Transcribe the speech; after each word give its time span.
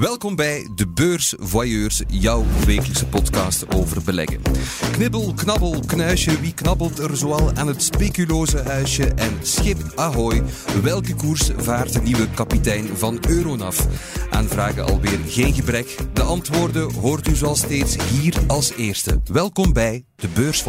Welkom 0.00 0.36
bij 0.36 0.68
De 0.74 0.88
Beurs 0.88 1.34
Voyeurs, 1.38 2.02
jouw 2.08 2.44
wekelijkse 2.66 3.06
podcast 3.06 3.74
over 3.74 4.02
beleggen. 4.04 4.40
Knibbel, 4.92 5.32
knabbel, 5.34 5.82
knuisje, 5.86 6.40
wie 6.40 6.54
knabbelt 6.54 6.98
er 6.98 7.16
zoal 7.16 7.52
aan 7.54 7.66
het 7.66 7.82
speculoze 7.82 8.58
huisje? 8.58 9.04
En 9.04 9.38
schip 9.42 9.92
ahoy, 9.94 10.42
welke 10.82 11.14
koers 11.14 11.50
vaart 11.56 11.92
de 11.92 12.00
nieuwe 12.00 12.30
kapitein 12.30 12.86
van 12.96 13.18
Euronav? 13.28 13.80
Aanvragen 14.30 14.84
alweer 14.84 15.18
geen 15.26 15.54
gebrek. 15.54 15.96
De 16.12 16.22
antwoorden 16.22 16.92
hoort 16.92 17.28
u 17.28 17.34
zoals 17.34 17.58
steeds 17.58 17.96
hier 18.10 18.34
als 18.46 18.72
eerste. 18.76 19.20
Welkom 19.32 19.72
bij 19.72 20.04
De 20.16 20.28
Beurs 20.34 20.62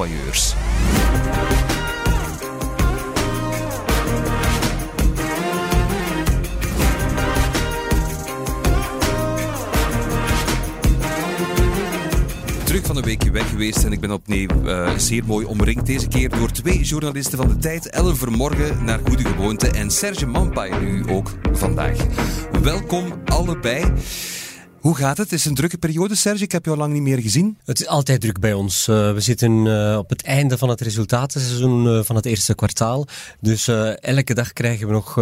terug 12.71 12.85
van 12.85 12.98
een 12.98 13.03
weekje 13.03 13.31
weg 13.31 13.49
geweest 13.49 13.84
en 13.84 13.91
ik 13.91 13.99
ben 13.99 14.11
opnieuw 14.11 14.48
uh, 14.66 14.89
zeer 14.98 15.25
mooi 15.25 15.45
omringd. 15.45 15.85
Deze 15.85 16.07
keer 16.07 16.30
door 16.30 16.52
twee 16.52 16.84
journalisten 16.84 17.38
van 17.38 17.47
de 17.47 17.57
tijd. 17.57 17.89
Ellen 17.89 18.17
Vermorgen 18.17 18.85
naar 18.85 18.99
goede 19.07 19.23
gewoonte 19.23 19.67
en 19.67 19.91
Serge 19.91 20.25
Mampai 20.25 20.71
nu 20.80 21.07
ook 21.07 21.31
vandaag. 21.52 21.97
Welkom 22.61 23.13
allebei. 23.25 23.84
Hoe 24.81 24.95
gaat 24.95 25.17
het? 25.17 25.30
Het 25.30 25.40
is 25.40 25.45
een 25.45 25.55
drukke 25.55 25.77
periode, 25.77 26.16
Serge. 26.16 26.44
Ik 26.44 26.52
heb 26.52 26.66
jou 26.66 26.77
lang 26.77 26.94
niet 26.94 27.02
meer 27.02 27.22
gezien. 27.22 27.58
Het 27.66 27.80
is 27.80 27.88
altijd 27.88 28.22
druk 28.22 28.39
bij 28.39 28.53
ons. 28.53 28.88
Uh, 28.88 29.13
we 29.13 29.20
zitten 29.20 29.66
uh, 29.66 29.98
op 29.98 30.09
het 30.09 30.23
einde 30.23 30.58
van 30.58 30.70
het 30.70 30.81
resultatenseizoen 30.81 31.85
uh, 31.85 32.03
van 32.03 32.16
het 32.16 32.26
eerste 32.26 32.55
kwartaal. 32.55 33.08
Dus 33.39 33.67
elke 34.02 34.34
dag 34.34 34.53
krijgen 34.53 34.88
we 34.88 34.94
nog 34.94 35.20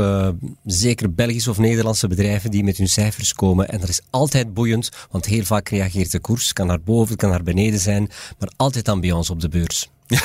zeker 0.66 1.14
Belgische 1.14 1.50
of 1.50 1.58
Nederlandse 1.58 2.08
bedrijven 2.08 2.52
die 2.52 2.64
met 2.64 2.78
hun 2.78 2.90
cijfers 2.90 3.34
komen. 3.34 3.70
En 3.70 3.80
dat 3.80 3.90
is 3.90 4.02
altijd 4.10 4.54
boeiend, 4.54 4.90
want 5.12 5.26
heel 5.26 5.44
vaak 5.44 5.70
reageert 5.70 6.12
de 6.12 6.20
koers. 6.20 6.54
Kan 6.54 6.68
naar 6.68 6.82
boven, 6.82 7.16
kan 7.16 7.30
naar 7.30 7.44
beneden 7.44 7.80
zijn, 7.80 8.10
maar 8.38 8.50
altijd 8.56 8.88
ons 9.14 9.30
op 9.30 9.40
de 9.40 9.50
beurs. 9.50 9.90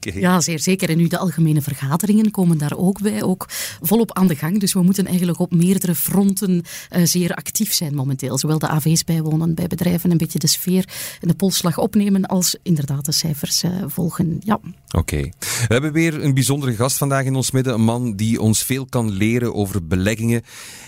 Ja. 0.00 0.12
Ja, 0.14 0.40
zeer 0.40 0.60
zeker. 0.60 0.90
En 0.90 0.96
nu 0.96 1.06
de 1.06 1.18
algemene 1.18 1.62
vergaderingen 1.62 2.30
komen 2.30 2.58
daar 2.58 2.76
ook 2.76 3.00
bij, 3.00 3.22
ook 3.22 3.46
volop 3.80 4.12
aan 4.12 4.26
de 4.26 4.36
gang. 4.36 4.60
Dus 4.60 4.72
we 4.72 4.82
moeten 4.82 5.06
eigenlijk 5.06 5.38
op 5.38 5.54
meerdere 5.54 5.94
fronten 5.94 6.50
uh, 6.50 7.04
zeer 7.04 7.34
actief 7.34 7.72
zijn 7.72 7.94
momenteel. 7.94 8.38
Zowel 8.38 8.58
de 8.58 8.68
AV's 8.68 9.04
bijwonen 9.04 9.54
bij 9.54 9.66
bedrijven, 9.66 10.10
een 10.10 10.16
beetje 10.16 10.38
de 10.38 10.46
sfeer 10.46 10.88
en 11.20 11.28
de 11.28 11.34
polsslag 11.34 11.78
opnemen, 11.78 12.26
als 12.26 12.56
inderdaad 12.62 13.04
de 13.04 13.12
cijfers 13.12 13.62
uh, 13.62 13.70
volgen. 13.86 14.40
Ja. 14.44 14.60
Oké. 14.92 15.20
We 15.38 15.66
hebben 15.68 15.92
weer 15.92 16.24
een 16.24 16.34
bijzondere 16.34 16.74
gast 16.74 16.96
vandaag 16.98 17.24
in 17.24 17.34
ons 17.34 17.50
midden. 17.50 17.74
Een 17.74 17.84
man 17.84 18.16
die 18.16 18.40
ons 18.40 18.62
veel 18.62 18.86
kan 18.86 19.10
leren 19.10 19.54
over 19.54 19.86
beleggingen. 19.86 20.42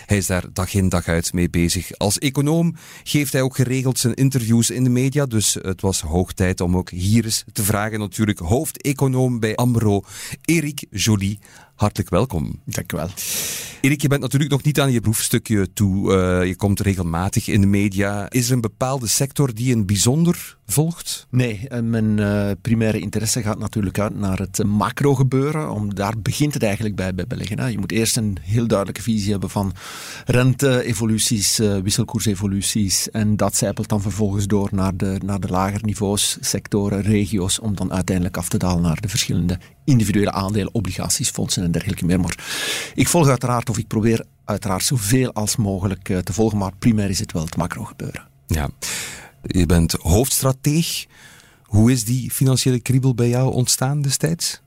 Hij 0.07 0.17
is 0.17 0.27
daar 0.27 0.45
dag 0.53 0.75
in 0.75 0.89
dag 0.89 1.09
uit 1.09 1.33
mee 1.33 1.51
bezig. 1.51 1.99
Als 1.99 2.19
econoom 2.19 2.75
geeft 3.05 3.33
hij 3.33 3.43
ook 3.43 3.57
geregeld 3.57 3.99
zijn 3.99 4.15
interviews 4.15 4.71
in 4.71 4.85
de 4.85 4.91
media. 4.91 5.27
Dus 5.27 5.57
het 5.63 5.81
was 5.81 6.01
hoog 6.01 6.33
tijd 6.33 6.61
om 6.61 6.77
ook 6.77 6.91
hier 6.91 7.25
eens 7.25 7.45
te 7.53 7.63
vragen 7.63 7.99
natuurlijk 7.99 8.39
hoofdeconoom 8.39 9.41
bij 9.41 9.55
AMRO, 9.55 10.05
Erik 10.45 10.87
Joly. 10.91 11.39
Hartelijk 11.85 12.11
welkom. 12.11 12.61
Dank 12.65 12.93
u 12.93 12.97
wel. 12.97 13.09
Erik, 13.81 14.03
je 14.03 14.09
bent 14.09 14.21
natuurlijk 14.21 14.51
nog 14.51 14.63
niet 14.63 14.81
aan 14.81 14.93
je 14.93 15.01
proefstukje 15.01 15.73
toe. 15.73 16.13
Uh, 16.13 16.47
je 16.47 16.57
komt 16.57 16.81
regelmatig 16.81 17.49
in 17.49 17.61
de 17.61 17.67
media. 17.67 18.31
Is 18.31 18.47
er 18.47 18.55
een 18.55 18.61
bepaalde 18.61 19.07
sector 19.07 19.55
die 19.55 19.75
een 19.75 19.87
bijzonder 19.87 20.59
volgt? 20.67 21.27
Nee, 21.31 21.69
mijn 21.83 22.19
uh, 22.19 22.51
primaire 22.63 22.99
interesse 22.99 23.43
gaat 23.43 23.59
natuurlijk 23.59 23.99
uit 23.99 24.15
naar 24.15 24.39
het 24.39 24.65
macro 24.65 25.15
gebeuren. 25.15 25.71
Om, 25.71 25.95
daar 25.95 26.15
begint 26.19 26.55
het 26.55 26.63
eigenlijk 26.63 26.97
bij, 26.97 27.15
bij 27.15 27.27
beleggen. 27.27 27.59
Hè. 27.59 27.67
Je 27.67 27.79
moet 27.79 27.93
eerst 27.93 28.17
een 28.17 28.37
heel 28.41 28.67
duidelijke 28.67 29.03
visie 29.03 29.31
hebben 29.31 29.51
van 29.51 29.73
rente-evoluties, 30.25 31.61
uh, 31.61 31.77
wisselkoersevoluties. 31.77 33.11
En 33.11 33.37
dat 33.37 33.57
zijpelt 33.57 33.89
dan 33.89 34.03
vervolgens 34.03 34.47
door 34.47 34.69
naar 34.73 34.97
de, 34.97 35.21
naar 35.25 35.41
de 35.41 35.49
lager 35.49 35.81
niveaus, 35.85 36.37
sectoren, 36.41 37.03
regio's, 37.03 37.61
om 37.61 37.75
dan 37.75 37.93
uiteindelijk 37.93 38.37
af 38.37 38.49
te 38.49 38.59
dalen 38.59 38.83
naar 38.83 39.01
de 39.01 39.09
verschillende 39.09 39.59
individuele 39.85 40.33
aandelen, 40.33 40.75
obligaties, 40.75 41.31
fondsen 41.31 41.63
en 41.63 41.71
dergelijke 41.71 42.05
meer. 42.05 42.21
Maar 42.21 42.45
ik 42.95 43.09
volg 43.09 43.29
uiteraard, 43.29 43.71
of 43.71 43.79
ik 43.79 43.87
probeer 43.87 44.25
uiteraard 44.45 44.85
zoveel 44.85 45.33
als 45.33 45.57
mogelijk 45.57 46.09
uh, 46.09 46.19
te 46.19 46.33
volgen, 46.33 46.59
maar 46.59 46.73
primair 46.79 47.11
is 47.11 47.19
het 47.19 47.33
wel 47.33 47.45
het 47.45 47.57
macro 47.57 47.85
gebeuren. 47.85 48.29
Ja. 48.47 48.71
Je 49.43 49.67
bent 49.67 49.93
hoofdstrateeg. 49.93 51.07
Hoe 51.63 51.93
is 51.93 52.05
die 52.05 52.31
financiële 52.31 52.81
kriebel 52.81 53.15
bij 53.15 53.29
jou 53.29 53.53
ontstaan 53.53 54.03
destijds? 54.03 54.63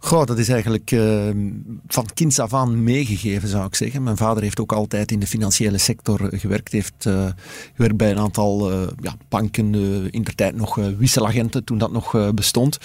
Goh, 0.00 0.24
dat 0.24 0.38
is 0.38 0.48
eigenlijk 0.48 0.90
uh, 0.90 1.30
van 1.86 2.06
kinds 2.14 2.38
af 2.38 2.54
aan 2.54 2.82
meegegeven, 2.82 3.48
zou 3.48 3.66
ik 3.66 3.74
zeggen. 3.74 4.02
Mijn 4.02 4.16
vader 4.16 4.42
heeft 4.42 4.60
ook 4.60 4.72
altijd 4.72 5.10
in 5.10 5.20
de 5.20 5.26
financiële 5.26 5.78
sector 5.78 6.28
gewerkt. 6.32 6.72
Heeft 6.72 7.04
uh, 7.06 7.26
gewerkt 7.74 7.96
bij 7.96 8.10
een 8.10 8.18
aantal 8.18 8.72
uh, 8.72 8.88
ja, 9.00 9.16
banken, 9.28 9.74
in 10.10 10.22
de 10.22 10.34
tijd 10.34 10.56
nog 10.56 10.74
wisselagenten, 10.74 11.64
toen 11.64 11.78
dat 11.78 11.92
nog 11.92 12.32
bestond. 12.34 12.78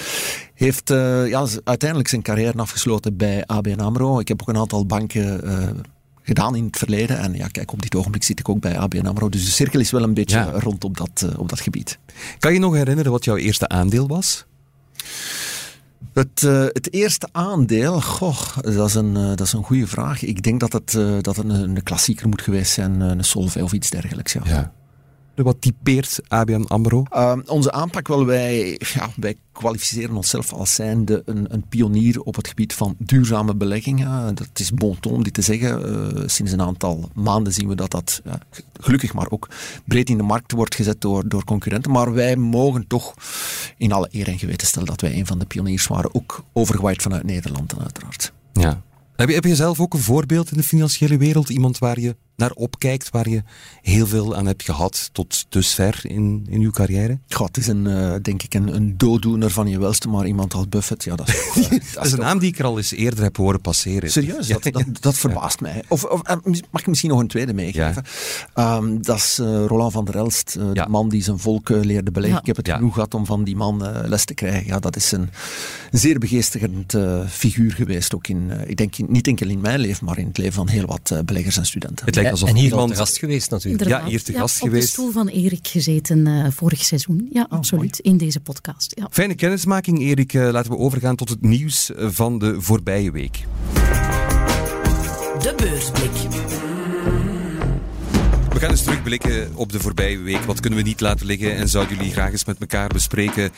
Heeft 0.53 0.89
ja, 0.89 1.47
uiteindelijk 1.63 2.09
zijn 2.09 2.21
carrière 2.21 2.57
afgesloten 2.57 3.17
bij 3.17 3.45
ABN 3.45 3.79
AMRO. 3.79 4.19
Ik 4.19 4.27
heb 4.27 4.41
ook 4.41 4.47
een 4.47 4.57
aantal 4.57 4.85
banken 4.85 5.41
gedaan 6.21 6.55
in 6.55 6.65
het 6.65 6.77
verleden. 6.77 7.17
En 7.17 7.33
ja, 7.33 7.47
kijk, 7.47 7.71
op 7.71 7.81
dit 7.81 7.95
ogenblik 7.95 8.23
zit 8.23 8.39
ik 8.39 8.49
ook 8.49 8.59
bij 8.59 8.77
ABN 8.77 9.05
AMRO. 9.05 9.29
Dus 9.29 9.45
de 9.45 9.51
cirkel 9.51 9.79
is 9.79 9.91
wel 9.91 10.03
een 10.03 10.13
beetje 10.13 10.37
ja. 10.37 10.51
rond 10.59 10.83
op 10.83 10.97
dat, 10.97 11.25
op 11.37 11.49
dat 11.49 11.59
gebied. 11.59 11.99
Kan 12.39 12.53
je 12.53 12.59
nog 12.59 12.73
herinneren 12.73 13.11
wat 13.11 13.23
jouw 13.23 13.37
eerste 13.37 13.67
aandeel 13.67 14.07
was? 14.07 14.45
Het, 16.13 16.41
uh, 16.41 16.63
het 16.63 16.93
eerste 16.93 17.27
aandeel, 17.31 18.01
goh, 18.01 18.57
dat 18.61 18.87
is 18.87 18.93
een, 18.93 19.15
uh, 19.17 19.27
dat 19.27 19.41
is 19.41 19.53
een 19.53 19.63
goede 19.63 19.87
vraag. 19.87 20.23
Ik 20.23 20.43
denk 20.43 20.59
dat 20.59 20.73
het, 20.73 20.93
uh, 20.93 21.17
dat 21.21 21.37
een, 21.37 21.49
een, 21.49 21.83
klassieker 21.83 22.27
moet 22.27 22.41
geweest 22.41 22.71
zijn, 22.71 22.99
een 22.99 23.23
Solvay 23.23 23.61
of 23.61 23.73
iets 23.73 23.89
dergelijks. 23.89 24.33
Ja. 24.33 24.41
ja. 24.45 24.73
Wat 25.35 25.61
typeert 25.61 26.19
ABN 26.27 26.65
AMRO? 26.67 27.03
Uh, 27.13 27.33
onze 27.45 27.71
aanpak, 27.71 28.07
wel, 28.07 28.25
wij, 28.25 28.79
ja, 28.93 29.09
wij 29.15 29.35
kwalificeren 29.51 30.15
onszelf 30.15 30.53
als 30.53 30.75
zijnde 30.75 31.21
een, 31.25 31.53
een 31.53 31.67
pionier 31.69 32.21
op 32.21 32.35
het 32.35 32.47
gebied 32.47 32.73
van 32.73 32.95
duurzame 32.97 33.55
beleggingen. 33.55 34.35
Dat 34.35 34.49
is 34.53 34.71
bon 34.71 34.99
ton 34.99 35.13
om 35.13 35.23
dit 35.23 35.33
te 35.33 35.41
zeggen. 35.41 35.89
Uh, 35.89 36.23
sinds 36.25 36.51
een 36.51 36.61
aantal 36.61 37.09
maanden 37.13 37.53
zien 37.53 37.67
we 37.67 37.75
dat 37.75 37.91
dat, 37.91 38.21
ja, 38.23 38.39
gelukkig 38.79 39.13
maar 39.13 39.29
ook, 39.29 39.49
breed 39.85 40.09
in 40.09 40.17
de 40.17 40.23
markt 40.23 40.51
wordt 40.51 40.75
gezet 40.75 41.01
door, 41.01 41.27
door 41.27 41.43
concurrenten. 41.43 41.91
Maar 41.91 42.13
wij 42.13 42.35
mogen 42.35 42.87
toch 42.87 43.13
in 43.77 43.91
alle 43.91 44.07
eer 44.11 44.27
en 44.27 44.39
geweten 44.39 44.67
stellen 44.67 44.87
dat 44.87 45.01
wij 45.01 45.13
een 45.17 45.25
van 45.25 45.39
de 45.39 45.45
pioniers 45.45 45.87
waren. 45.87 46.15
Ook 46.15 46.43
overgewaaid 46.53 47.01
vanuit 47.01 47.23
Nederland 47.23 47.73
uiteraard. 47.79 48.33
Ja. 48.53 48.81
Heb 49.15 49.29
je, 49.29 49.35
heb 49.35 49.43
je 49.43 49.55
zelf 49.55 49.79
ook 49.79 49.93
een 49.93 49.99
voorbeeld 49.99 50.51
in 50.51 50.57
de 50.57 50.63
financiële 50.63 51.17
wereld? 51.17 51.49
Iemand 51.49 51.77
waar 51.77 51.99
je 51.99 52.15
naar 52.43 52.51
opkijkt, 52.51 53.09
waar 53.09 53.29
je 53.29 53.43
heel 53.81 54.07
veel 54.07 54.35
aan 54.35 54.45
hebt 54.45 54.63
gehad 54.63 55.09
tot 55.11 55.45
dusver 55.49 55.99
in, 56.03 56.45
in 56.49 56.61
uw 56.61 56.71
carrière? 56.71 57.19
God, 57.29 57.47
het 57.47 57.57
is 57.57 57.67
een, 57.67 57.85
uh, 57.85 58.15
denk 58.21 58.43
ik 58.43 58.53
een, 58.53 58.75
een 58.75 58.97
dooddoener 58.97 59.49
van 59.49 59.67
je 59.67 59.79
welste, 59.79 60.09
maar 60.09 60.27
iemand 60.27 60.53
als 60.53 60.69
Buffett, 60.69 61.03
ja, 61.03 61.15
dat 61.15 61.27
is, 61.27 61.35
uh, 61.35 61.55
dat, 61.69 61.81
dat 61.93 62.05
is 62.05 62.11
een 62.11 62.19
naam 62.19 62.39
die 62.39 62.49
ik 62.49 62.59
er 62.59 62.65
al 62.65 62.77
eens 62.77 62.91
eerder 62.91 63.23
heb 63.23 63.37
horen 63.37 63.61
passeren. 63.61 64.11
Serieus? 64.11 64.47
Dat, 64.47 64.63
dat, 64.63 64.83
dat 64.99 65.17
verbaast 65.17 65.59
ja. 65.59 65.67
mij. 65.67 65.83
Of, 65.87 66.03
of, 66.03 66.21
mag 66.71 66.81
ik 66.81 66.87
misschien 66.87 67.09
nog 67.09 67.19
een 67.19 67.27
tweede 67.27 67.53
meegeven? 67.53 68.03
Ja. 68.55 68.75
Um, 68.75 69.01
dat 69.01 69.17
is 69.17 69.39
uh, 69.41 69.65
Roland 69.65 69.91
van 69.91 70.05
der 70.05 70.15
Elst, 70.15 70.53
de 70.53 70.69
ja. 70.73 70.85
man 70.85 71.09
die 71.09 71.23
zijn 71.23 71.39
volk 71.39 71.69
leerde 71.69 72.11
beleggen. 72.11 72.39
Ik 72.39 72.45
heb 72.45 72.55
het 72.55 72.69
genoeg 72.69 72.93
gehad 72.93 73.13
om 73.13 73.25
van 73.25 73.43
die 73.43 73.55
man 73.55 74.05
les 74.05 74.25
te 74.25 74.33
krijgen. 74.33 74.65
Ja, 74.65 74.79
dat 74.79 74.95
is 74.95 75.11
een 75.11 75.29
zeer 75.91 76.19
begeestigend 76.19 76.95
figuur 77.27 77.71
geweest, 77.71 78.15
ook 78.15 78.27
in, 78.27 78.51
ik 78.65 78.77
denk 78.77 78.97
niet 79.07 79.27
enkel 79.27 79.49
in 79.49 79.61
mijn 79.61 79.79
leven, 79.79 80.05
maar 80.05 80.17
in 80.17 80.27
het 80.27 80.37
leven 80.37 80.53
van 80.53 80.67
heel 80.67 80.85
wat 80.85 81.21
beleggers 81.25 81.57
en 81.57 81.65
studenten. 81.65 82.05
Het 82.05 82.15
lijkt 82.15 82.31
alsof 82.33 82.49
en 82.49 82.55
hier 82.55 82.69
iemand... 82.69 82.89
te 82.89 82.95
gast 82.95 83.17
geweest 83.17 83.49
natuurlijk. 83.49 83.81
Inderdaad. 83.81 84.05
Ja, 84.05 84.11
hier 84.11 84.23
te 84.23 84.31
ja, 84.31 84.39
gast 84.39 84.61
op 84.61 84.67
geweest. 84.67 84.85
de 84.85 84.91
stoel 84.91 85.11
van 85.11 85.27
Erik 85.27 85.67
gezeten 85.67 86.27
uh, 86.27 86.47
vorig 86.51 86.83
seizoen. 86.83 87.27
Ja, 87.31 87.47
oh, 87.49 87.57
absoluut. 87.57 87.99
Mooi. 88.03 88.13
In 88.13 88.17
deze 88.17 88.39
podcast. 88.39 88.93
Ja. 88.95 89.07
Fijne 89.11 89.35
kennismaking, 89.35 89.99
Erik. 89.99 90.33
Uh, 90.33 90.51
laten 90.51 90.71
we 90.71 90.77
overgaan 90.77 91.15
tot 91.15 91.29
het 91.29 91.41
nieuws 91.41 91.91
van 91.95 92.39
de 92.39 92.61
voorbije 92.61 93.11
week. 93.11 93.43
De 95.39 95.53
beursblik. 95.57 96.72
Gaan 98.63 98.71
eens 98.71 98.83
terugblikken 98.83 99.55
op 99.55 99.71
de 99.71 99.79
voorbije 99.79 100.17
week. 100.17 100.43
Wat 100.43 100.59
kunnen 100.59 100.79
we 100.79 100.85
niet 100.85 100.99
laten 100.99 101.25
liggen 101.25 101.55
en 101.55 101.69
zouden 101.69 101.95
jullie 101.95 102.11
graag 102.11 102.31
eens 102.31 102.45
met 102.45 102.59
elkaar 102.59 102.87
bespreken? 102.87 103.51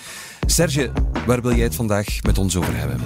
Serge, 0.45 0.91
waar 1.25 1.41
wil 1.41 1.55
jij 1.55 1.63
het 1.63 1.75
vandaag 1.75 2.21
met 2.21 2.37
ons 2.37 2.55
over 2.55 2.77
hebben? 2.77 2.99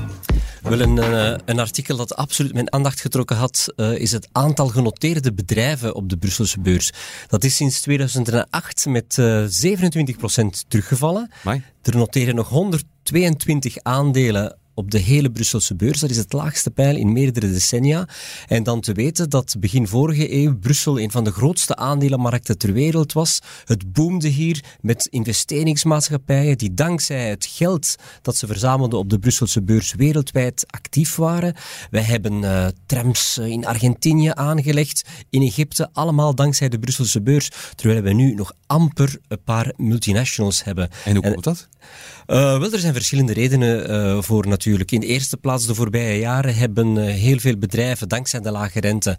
Wel, 0.61 0.79
een, 0.79 0.95
uh, 0.95 1.35
een 1.45 1.59
artikel 1.59 1.97
dat 1.97 2.15
absoluut 2.15 2.53
mijn 2.53 2.73
aandacht 2.73 3.01
getrokken 3.01 3.35
had, 3.35 3.73
uh, 3.75 3.97
is 3.97 4.11
het 4.11 4.29
aantal 4.31 4.67
genoteerde 4.67 5.33
bedrijven 5.33 5.95
op 5.95 6.09
de 6.09 6.17
Brusselse 6.17 6.59
beurs. 6.59 6.91
Dat 7.27 7.43
is 7.43 7.55
sinds 7.55 7.81
2008 7.81 8.85
met 8.85 9.17
uh, 9.19 9.45
27% 9.45 9.47
teruggevallen. 10.67 11.31
Amai. 11.43 11.63
Er 11.81 11.95
noteren 11.95 12.35
nog 12.35 12.49
122 12.49 13.77
aandelen 13.83 14.57
op 14.79 14.91
de 14.91 14.97
hele 14.97 15.31
Brusselse 15.31 15.75
beurs. 15.75 15.99
Dat 15.99 16.09
is 16.09 16.17
het 16.17 16.33
laagste 16.33 16.71
pijl 16.71 16.95
in 16.95 17.13
meerdere 17.13 17.51
decennia. 17.51 18.07
En 18.47 18.63
dan 18.63 18.81
te 18.81 18.93
weten 18.93 19.29
dat 19.29 19.55
begin 19.59 19.87
vorige 19.87 20.33
eeuw 20.33 20.57
Brussel 20.57 20.99
een 20.99 21.11
van 21.11 21.23
de 21.23 21.31
grootste 21.31 21.75
aandelenmarkten 21.75 22.57
ter 22.57 22.73
wereld 22.73 23.13
was. 23.13 23.39
Het 23.65 23.93
boomde 23.93 24.27
hier 24.27 24.63
met 24.81 25.05
investeringsmaatschappijen 25.05 26.57
die 26.57 26.73
dankzij 26.73 27.29
het 27.29 27.45
geld 27.45 27.95
dat 28.21 28.37
ze 28.37 28.47
verzamelden 28.47 28.99
op 28.99 29.09
de 29.09 29.19
Brusselse 29.19 29.61
beurs 29.61 29.93
wereldwijd 29.93 30.63
actief 30.67 31.15
waren. 31.15 31.55
Wij 31.91 32.01
hebben 32.01 32.41
uh, 32.41 32.67
trams 32.85 33.37
eh, 33.37 33.45
in 33.45 33.65
Argentinië 33.65 34.31
aangelegd, 34.33 35.09
in 35.29 35.41
Egypte, 35.41 35.89
allemaal 35.93 36.35
dankzij 36.35 36.69
de 36.69 36.79
Brusselse 36.79 37.21
beurs. 37.21 37.49
Terwijl 37.75 38.01
we 38.01 38.13
nu 38.13 38.33
nog 38.33 38.53
amper 38.65 39.19
een 39.27 39.43
paar 39.43 39.73
multinationals 39.77 40.63
hebben. 40.63 40.89
En 41.05 41.15
hoe 41.15 41.31
komt 41.31 41.43
dat? 41.43 41.67
Uh, 42.27 42.59
wel, 42.59 42.71
er 42.71 42.79
zijn 42.79 42.93
verschillende 42.93 43.33
redenen 43.33 43.91
uh, 43.91 44.21
voor 44.21 44.47
natuurlijk. 44.47 44.91
In 44.91 44.99
de 44.99 45.05
eerste 45.05 45.37
plaats, 45.37 45.65
de 45.65 45.75
voorbije 45.75 46.19
jaren 46.19 46.55
hebben 46.55 46.95
uh, 46.95 47.05
heel 47.05 47.39
veel 47.39 47.57
bedrijven, 47.57 48.07
dankzij 48.07 48.39
de 48.39 48.51
lage 48.51 48.79
rente, 48.79 49.17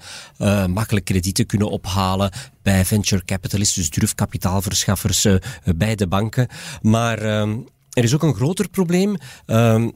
makkelijk 0.69 1.05
kredieten 1.05 1.47
kunnen 1.47 1.71
ophalen 1.71 2.33
bij 2.63 2.85
venture 2.85 3.25
capitalists, 3.25 3.75
dus 3.75 3.91
durfkapitaalverschaffers 3.91 5.27
bij 5.77 5.95
de 5.95 6.07
banken. 6.07 6.49
Maar 6.83 7.19
ehm, 7.19 7.59
er 7.91 8.05
is 8.05 8.15
ook 8.15 8.23
een 8.23 8.35
groter 8.35 8.69
probleem. 8.69 9.17
Ehm, 9.47 9.89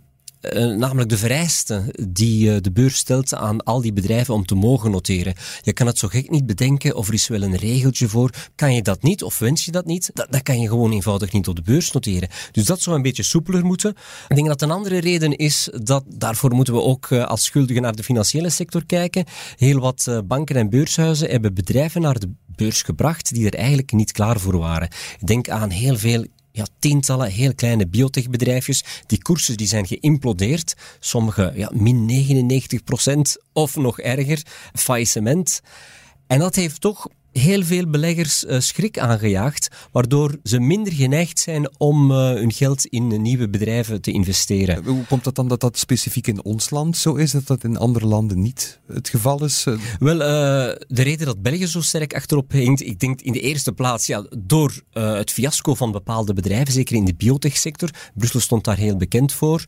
eh, 0.45 0.77
namelijk 0.77 1.09
de 1.09 1.19
vereisten 1.19 1.91
die 2.09 2.49
uh, 2.49 2.57
de 2.61 2.73
beurs 2.73 2.97
stelt 2.97 3.35
aan 3.35 3.63
al 3.63 3.81
die 3.81 3.93
bedrijven 3.93 4.35
om 4.35 4.47
te 4.47 4.55
mogen 4.55 4.91
noteren. 4.91 5.35
Je 5.61 5.73
kan 5.73 5.87
het 5.87 5.99
zo 5.99 6.09
gek 6.09 6.31
niet 6.31 6.47
bedenken 6.47 6.97
of 6.97 7.09
er 7.09 7.15
is 7.15 7.29
wel 7.29 7.43
een 7.43 7.57
regeltje 7.57 8.09
voor. 8.09 8.31
Kan 8.55 8.75
je 8.75 8.83
dat 8.83 9.03
niet 9.03 9.23
of 9.23 9.39
wens 9.39 9.65
je 9.65 9.71
dat 9.71 9.85
niet, 9.85 10.11
dat, 10.15 10.43
kan 10.43 10.61
je 10.61 10.69
gewoon 10.69 10.93
eenvoudig 10.93 11.33
niet 11.33 11.49
op 11.49 11.57
de 11.57 11.63
beurs 11.63 11.93
noteren. 11.93 12.29
Dus 12.53 12.65
dat 12.65 12.81
zou 12.81 12.97
een 12.97 13.03
beetje 13.03 13.23
soepeler 13.23 13.65
moeten. 13.65 13.95
Ik 14.29 14.37
denk 14.37 14.49
dat 14.49 14.63
een 14.63 14.71
andere 14.71 14.99
reden 14.99 15.37
is 15.37 15.69
dat 15.83 16.05
daarvoor 16.09 16.55
moeten 16.55 16.75
we 16.75 16.81
ook 16.81 17.11
uh, 17.11 17.25
als 17.25 17.45
schuldigen 17.45 17.83
naar 17.83 17.97
de 17.97 18.03
financiële 18.03 18.51
sector 18.51 18.87
kijken. 18.87 19.25
Heel 19.57 19.81
wat 19.81 20.23
banken 20.25 20.57
en 20.57 20.71
beurshuizen 20.71 21.31
hebben 21.31 21.55
bedrijven 21.55 22.01
naar 22.01 22.19
de 22.19 22.31
beurs 22.47 22.83
gebracht 22.83 23.35
die 23.35 23.47
er 23.47 23.55
eigenlijk 23.55 23.93
niet 23.93 24.13
klaar 24.13 24.41
voor 24.41 24.59
waren. 24.59 24.89
Denk 25.25 25.49
aan 25.49 25.71
heel 25.71 25.97
veel 25.97 26.25
ja, 26.57 26.67
tientallen 26.79 27.31
heel 27.31 27.55
kleine 27.55 27.87
biotechbedrijfjes. 27.87 28.85
Die 29.07 29.23
koersen 29.23 29.57
die 29.57 29.67
zijn 29.67 29.87
geïmplodeerd. 29.87 30.75
Sommige 31.01 31.53
ja, 31.55 31.71
min 31.73 32.27
99% 33.39 33.43
of 33.53 33.77
nog 33.77 34.01
erger, 34.01 34.43
faillissement. 34.73 35.61
En 36.27 36.39
dat 36.39 36.55
heeft 36.55 36.81
toch 36.81 37.07
heel 37.39 37.63
veel 37.63 37.87
beleggers 37.87 38.45
uh, 38.45 38.61
schrik 38.61 38.99
aangejaagd, 38.99 39.69
waardoor 39.93 40.37
ze 40.43 40.61
minder 40.61 40.93
geneigd 40.93 41.39
zijn 41.39 41.81
om 41.81 42.11
uh, 42.11 42.17
hun 42.17 42.53
geld 42.53 42.87
in 42.87 43.23
nieuwe 43.23 43.49
bedrijven 43.49 44.01
te 44.01 44.13
investeren. 44.13 44.85
Hoe 44.85 45.05
komt 45.05 45.25
dat 45.25 45.35
dan 45.35 45.49
dat 45.49 45.61
dat 45.61 45.79
specifiek 45.79 46.27
in 46.27 46.45
ons 46.45 46.71
land 46.71 46.97
zo 46.97 47.15
is, 47.15 47.31
dat 47.31 47.47
dat 47.47 47.65
in 47.65 47.77
andere 47.77 48.07
landen 48.07 48.41
niet 48.41 48.81
het 48.93 49.09
geval 49.09 49.45
is? 49.45 49.67
Wel, 49.99 50.15
uh, 50.15 50.77
de 50.87 51.03
reden 51.03 51.27
dat 51.27 51.43
België 51.43 51.67
zo 51.67 51.81
sterk 51.81 52.15
achterop 52.15 52.53
hinkt, 52.53 52.81
ik 52.81 53.01
denk 53.01 53.21
in 53.21 53.33
de 53.33 53.41
eerste 53.41 53.73
plaats 53.73 54.07
ja, 54.07 54.27
door 54.39 54.83
het 54.93 55.31
fiasco 55.31 55.75
van 55.75 55.93
bepaalde 55.93 56.33
bedrijven, 56.33 56.73
zeker 56.73 56.97
in 56.97 57.05
de 57.05 57.15
biotechsector. 57.15 57.91
Brussel 58.15 58.41
stond 58.41 58.65
daar 58.65 58.77
heel 58.77 58.97
bekend 58.97 59.33
voor, 59.33 59.65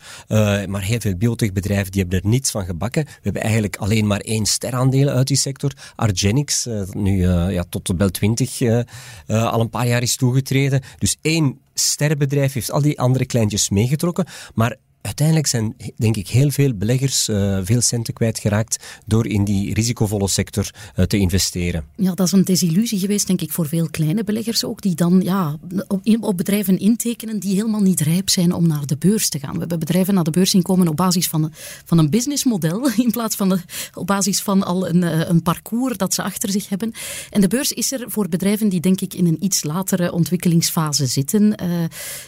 maar 0.66 0.82
heel 0.82 1.00
veel 1.00 1.16
biotechbedrijven 1.16 1.92
die 1.92 2.00
hebben 2.00 2.20
er 2.20 2.28
niets 2.28 2.50
van 2.50 2.64
gebakken. 2.64 3.04
We 3.04 3.20
hebben 3.22 3.42
eigenlijk 3.42 3.76
alleen 3.76 4.06
maar 4.06 4.20
één 4.20 4.46
steraandeel 4.46 5.08
uit 5.08 5.26
die 5.26 5.36
sector, 5.36 5.72
Argenix, 5.96 6.66
nu 6.92 7.26
ja, 7.56 7.64
tot 7.68 7.86
de 7.86 7.94
Bel 7.94 8.10
20 8.10 8.60
uh, 8.60 8.80
uh, 9.26 9.52
al 9.52 9.60
een 9.60 9.70
paar 9.70 9.86
jaar 9.86 10.02
is 10.02 10.16
toegetreden. 10.16 10.82
Dus 10.98 11.16
één 11.22 11.60
sterrenbedrijf 11.74 12.52
heeft 12.52 12.70
al 12.70 12.82
die 12.82 13.00
andere 13.00 13.26
kleintjes 13.26 13.70
meegetrokken. 13.70 14.26
Maar 14.54 14.76
uiteindelijk 15.06 15.46
zijn, 15.46 15.76
denk 15.96 16.16
ik, 16.16 16.28
heel 16.28 16.50
veel 16.50 16.74
beleggers 16.74 17.28
uh, 17.28 17.58
veel 17.62 17.80
centen 17.80 18.14
kwijtgeraakt 18.14 18.84
door 19.06 19.26
in 19.26 19.44
die 19.44 19.74
risicovolle 19.74 20.28
sector 20.28 20.70
uh, 20.96 21.04
te 21.04 21.16
investeren. 21.16 21.84
Ja, 21.96 22.14
dat 22.14 22.26
is 22.26 22.32
een 22.32 22.44
desillusie 22.44 22.98
geweest, 22.98 23.26
denk 23.26 23.40
ik, 23.40 23.52
voor 23.52 23.66
veel 23.66 23.88
kleine 23.90 24.24
beleggers 24.24 24.64
ook, 24.64 24.82
die 24.82 24.94
dan 24.94 25.20
ja, 25.20 25.56
op, 25.88 26.00
op, 26.20 26.36
bedrijven 26.36 26.78
intekenen 26.78 27.38
die 27.38 27.54
helemaal 27.54 27.80
niet 27.80 28.00
rijp 28.00 28.30
zijn 28.30 28.52
om 28.52 28.66
naar 28.66 28.86
de 28.86 28.96
beurs 28.96 29.28
te 29.28 29.38
gaan. 29.38 29.52
We 29.52 29.58
hebben 29.58 29.78
bedrijven 29.78 30.14
naar 30.14 30.24
de 30.24 30.30
beurs 30.30 30.54
inkomen 30.54 30.88
op 30.88 30.96
basis 30.96 31.28
van, 31.28 31.52
van 31.84 31.98
een 31.98 32.10
businessmodel, 32.10 32.88
in 33.06 33.10
plaats 33.10 33.36
van 33.36 33.48
de, 33.48 33.58
op 33.94 34.06
basis 34.06 34.40
van 34.40 34.62
al 34.62 34.88
een, 34.88 35.02
eh, 35.02 35.28
een 35.28 35.42
parcours 35.42 35.96
dat 35.96 36.14
ze 36.14 36.22
achter 36.22 36.50
zich 36.50 36.68
hebben. 36.68 36.92
En 37.30 37.40
de 37.40 37.48
beurs 37.48 37.72
is 37.72 37.92
er 37.92 38.04
voor 38.06 38.28
bedrijven 38.28 38.68
die, 38.68 38.80
denk 38.80 39.00
ik, 39.00 39.14
in 39.14 39.26
een 39.26 39.44
iets 39.44 39.64
latere 39.64 40.12
ontwikkelingsfase 40.12 41.06
zitten. 41.06 41.54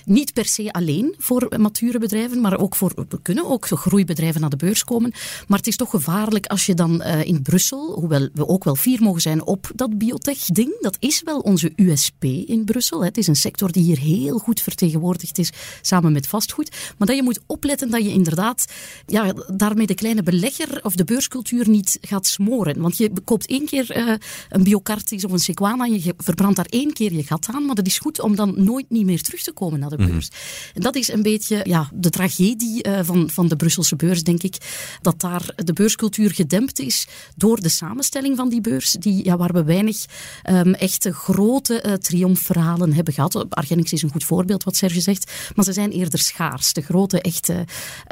Niet 0.05 0.33
per 0.33 0.45
se 0.45 0.73
alleen 0.73 1.15
voor 1.19 1.49
mature 1.57 1.99
bedrijven, 1.99 2.41
maar 2.41 2.59
ook 2.59 2.68
ook 2.69 2.77
voor, 2.77 3.07
we 3.09 3.23
kunnen 3.23 3.47
ook 3.47 3.67
groeibedrijven 3.67 4.41
naar 4.41 4.51
de 4.51 4.57
beurs 4.57 4.85
komen. 4.85 5.13
Maar 5.47 5.59
het 5.59 5.67
is 5.67 5.77
toch 5.77 5.91
gevaarlijk 5.91 6.47
als 6.47 6.67
je 6.67 6.75
dan 6.75 7.03
uh, 7.03 7.25
in 7.25 7.43
Brussel, 7.43 7.93
hoewel 7.93 8.29
we 8.35 8.49
ook 8.49 8.65
wel 8.65 8.75
fier 8.75 9.03
mogen 9.03 9.21
zijn 9.21 9.45
op 9.45 9.71
dat 9.75 9.99
biotech-ding, 9.99 10.81
dat 10.81 10.97
is 11.01 11.23
wel 11.25 11.39
onze 11.39 11.73
USP 11.77 12.25
in 12.25 12.65
Brussel. 12.65 13.01
Hè. 13.01 13.07
Het 13.07 13.17
is 13.17 13.27
een 13.27 13.37
sector 13.37 13.73
die 13.73 13.83
hier 13.83 13.99
heel 13.99 14.39
goed 14.39 14.61
vertegenwoordigd 14.61 15.39
is, 15.39 15.51
samen 15.81 16.13
met 16.13 16.27
vastgoed. 16.27 16.77
Maar 16.99 17.07
dat 17.07 17.17
je 17.17 17.23
moet 17.23 17.41
opletten 17.47 17.91
dat 17.91 18.03
je 18.03 18.13
inderdaad 18.13 18.65
ja, 19.07 19.33
daarmee 19.47 19.87
de 19.87 19.95
kleine 19.95 20.23
belegger 20.23 20.85
of 20.85 20.95
de 20.95 21.05
beurscultuur 21.05 21.69
niet 21.69 21.99
gaat 22.01 22.27
smoren. 22.27 22.81
Want 22.81 22.97
je 22.97 23.11
koopt 23.25 23.47
één 23.47 23.67
keer 23.67 23.97
uh, 23.97 24.15
een 24.49 24.63
Biocartis 24.63 25.25
of 25.25 25.33
een 25.33 25.39
Sequana 25.39 25.85
je 25.85 26.15
verbrandt 26.17 26.57
daar 26.57 26.67
één 26.69 26.93
keer 26.93 27.13
je 27.13 27.23
gat 27.23 27.47
aan. 27.53 27.67
Maar 27.67 27.75
dat 27.75 27.87
is 27.87 27.99
goed 27.99 28.21
om 28.21 28.37
dan 28.37 28.55
nooit 28.57 28.87
niet 28.89 29.05
meer 29.05 29.23
terug 29.23 29.43
te 29.43 29.53
komen 29.53 29.81
naar 29.81 29.91
de 29.91 29.97
mhm. 29.97 30.11
beurs. 30.11 30.29
En 30.75 30.83
dat 30.83 30.97
is 30.97 31.13
een 31.13 31.23
beetje 31.23 31.61
ja, 31.65 31.91
de 31.95 32.11
tragedie 32.11 32.58
die 32.59 32.89
uh, 32.89 32.99
van, 33.03 33.31
van 33.31 33.49
de 33.49 33.57
Brusselse 33.57 33.97
beurs, 33.97 34.23
denk 34.23 34.43
ik, 34.43 34.57
dat 35.03 35.21
daar 35.21 35.53
de 35.57 35.73
beurscultuur 35.73 36.31
gedempt 36.31 36.79
is 36.79 37.07
door 37.37 37.61
de 37.61 37.69
samenstelling 37.69 38.37
van 38.37 38.49
die 38.49 38.61
beurs, 38.61 38.93
die, 38.93 39.25
ja, 39.25 39.37
waar 39.37 39.53
we 39.53 39.65
weinig 39.65 40.05
um, 40.51 40.75
echte 40.75 41.13
grote 41.13 41.85
uh, 41.87 41.93
triomfverhalen 41.93 42.93
hebben 42.93 43.15
gehad. 43.15 43.47
Argenix 43.51 43.93
is 43.93 44.03
een 44.03 44.11
goed 44.11 44.25
voorbeeld, 44.25 44.65
wat 44.65 44.77
Serge 44.77 45.01
zegt, 45.01 45.33
maar 45.55 45.65
ze 45.65 45.73
zijn 45.73 45.91
eerder 45.91 46.19
schaars, 46.19 46.73
de 46.73 46.81
grote 46.81 47.21
echte 47.21 47.65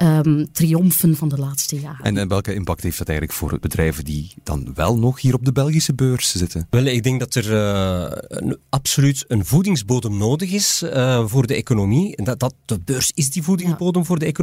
um, 0.02 0.52
triomfen 0.52 1.16
van 1.16 1.28
de 1.28 1.38
laatste 1.38 1.80
jaren. 1.80 2.04
En, 2.04 2.16
en, 2.16 2.28
welke 2.28 2.54
impact 2.54 2.82
heeft 2.82 2.98
dat 2.98 3.08
eigenlijk 3.08 3.38
voor 3.38 3.58
bedrijven 3.60 4.04
die 4.04 4.34
dan 4.42 4.70
wel 4.74 4.98
nog 4.98 5.20
hier 5.20 5.34
op 5.34 5.44
de 5.44 5.52
Belgische 5.52 5.94
beurs 5.94 6.32
zitten? 6.32 6.66
Wel, 6.70 6.84
ik 6.84 7.02
denk 7.02 7.20
dat 7.20 7.34
er 7.34 7.52
uh, 7.52 8.16
een, 8.28 8.58
absoluut 8.68 9.24
een 9.28 9.44
voedingsbodem 9.44 10.16
nodig 10.16 10.50
is 10.50 10.84
voor 11.26 11.46
de 11.46 11.54
economie. 11.54 12.22
Dat, 12.22 12.40
dat, 12.40 12.54
de 12.64 12.80
beurs 12.80 13.10
is 13.14 13.30
die 13.30 13.42
voedingsbodem 13.42 14.00
ja. 14.00 14.06
voor 14.06 14.18
de 14.18 14.24
economie 14.24 14.35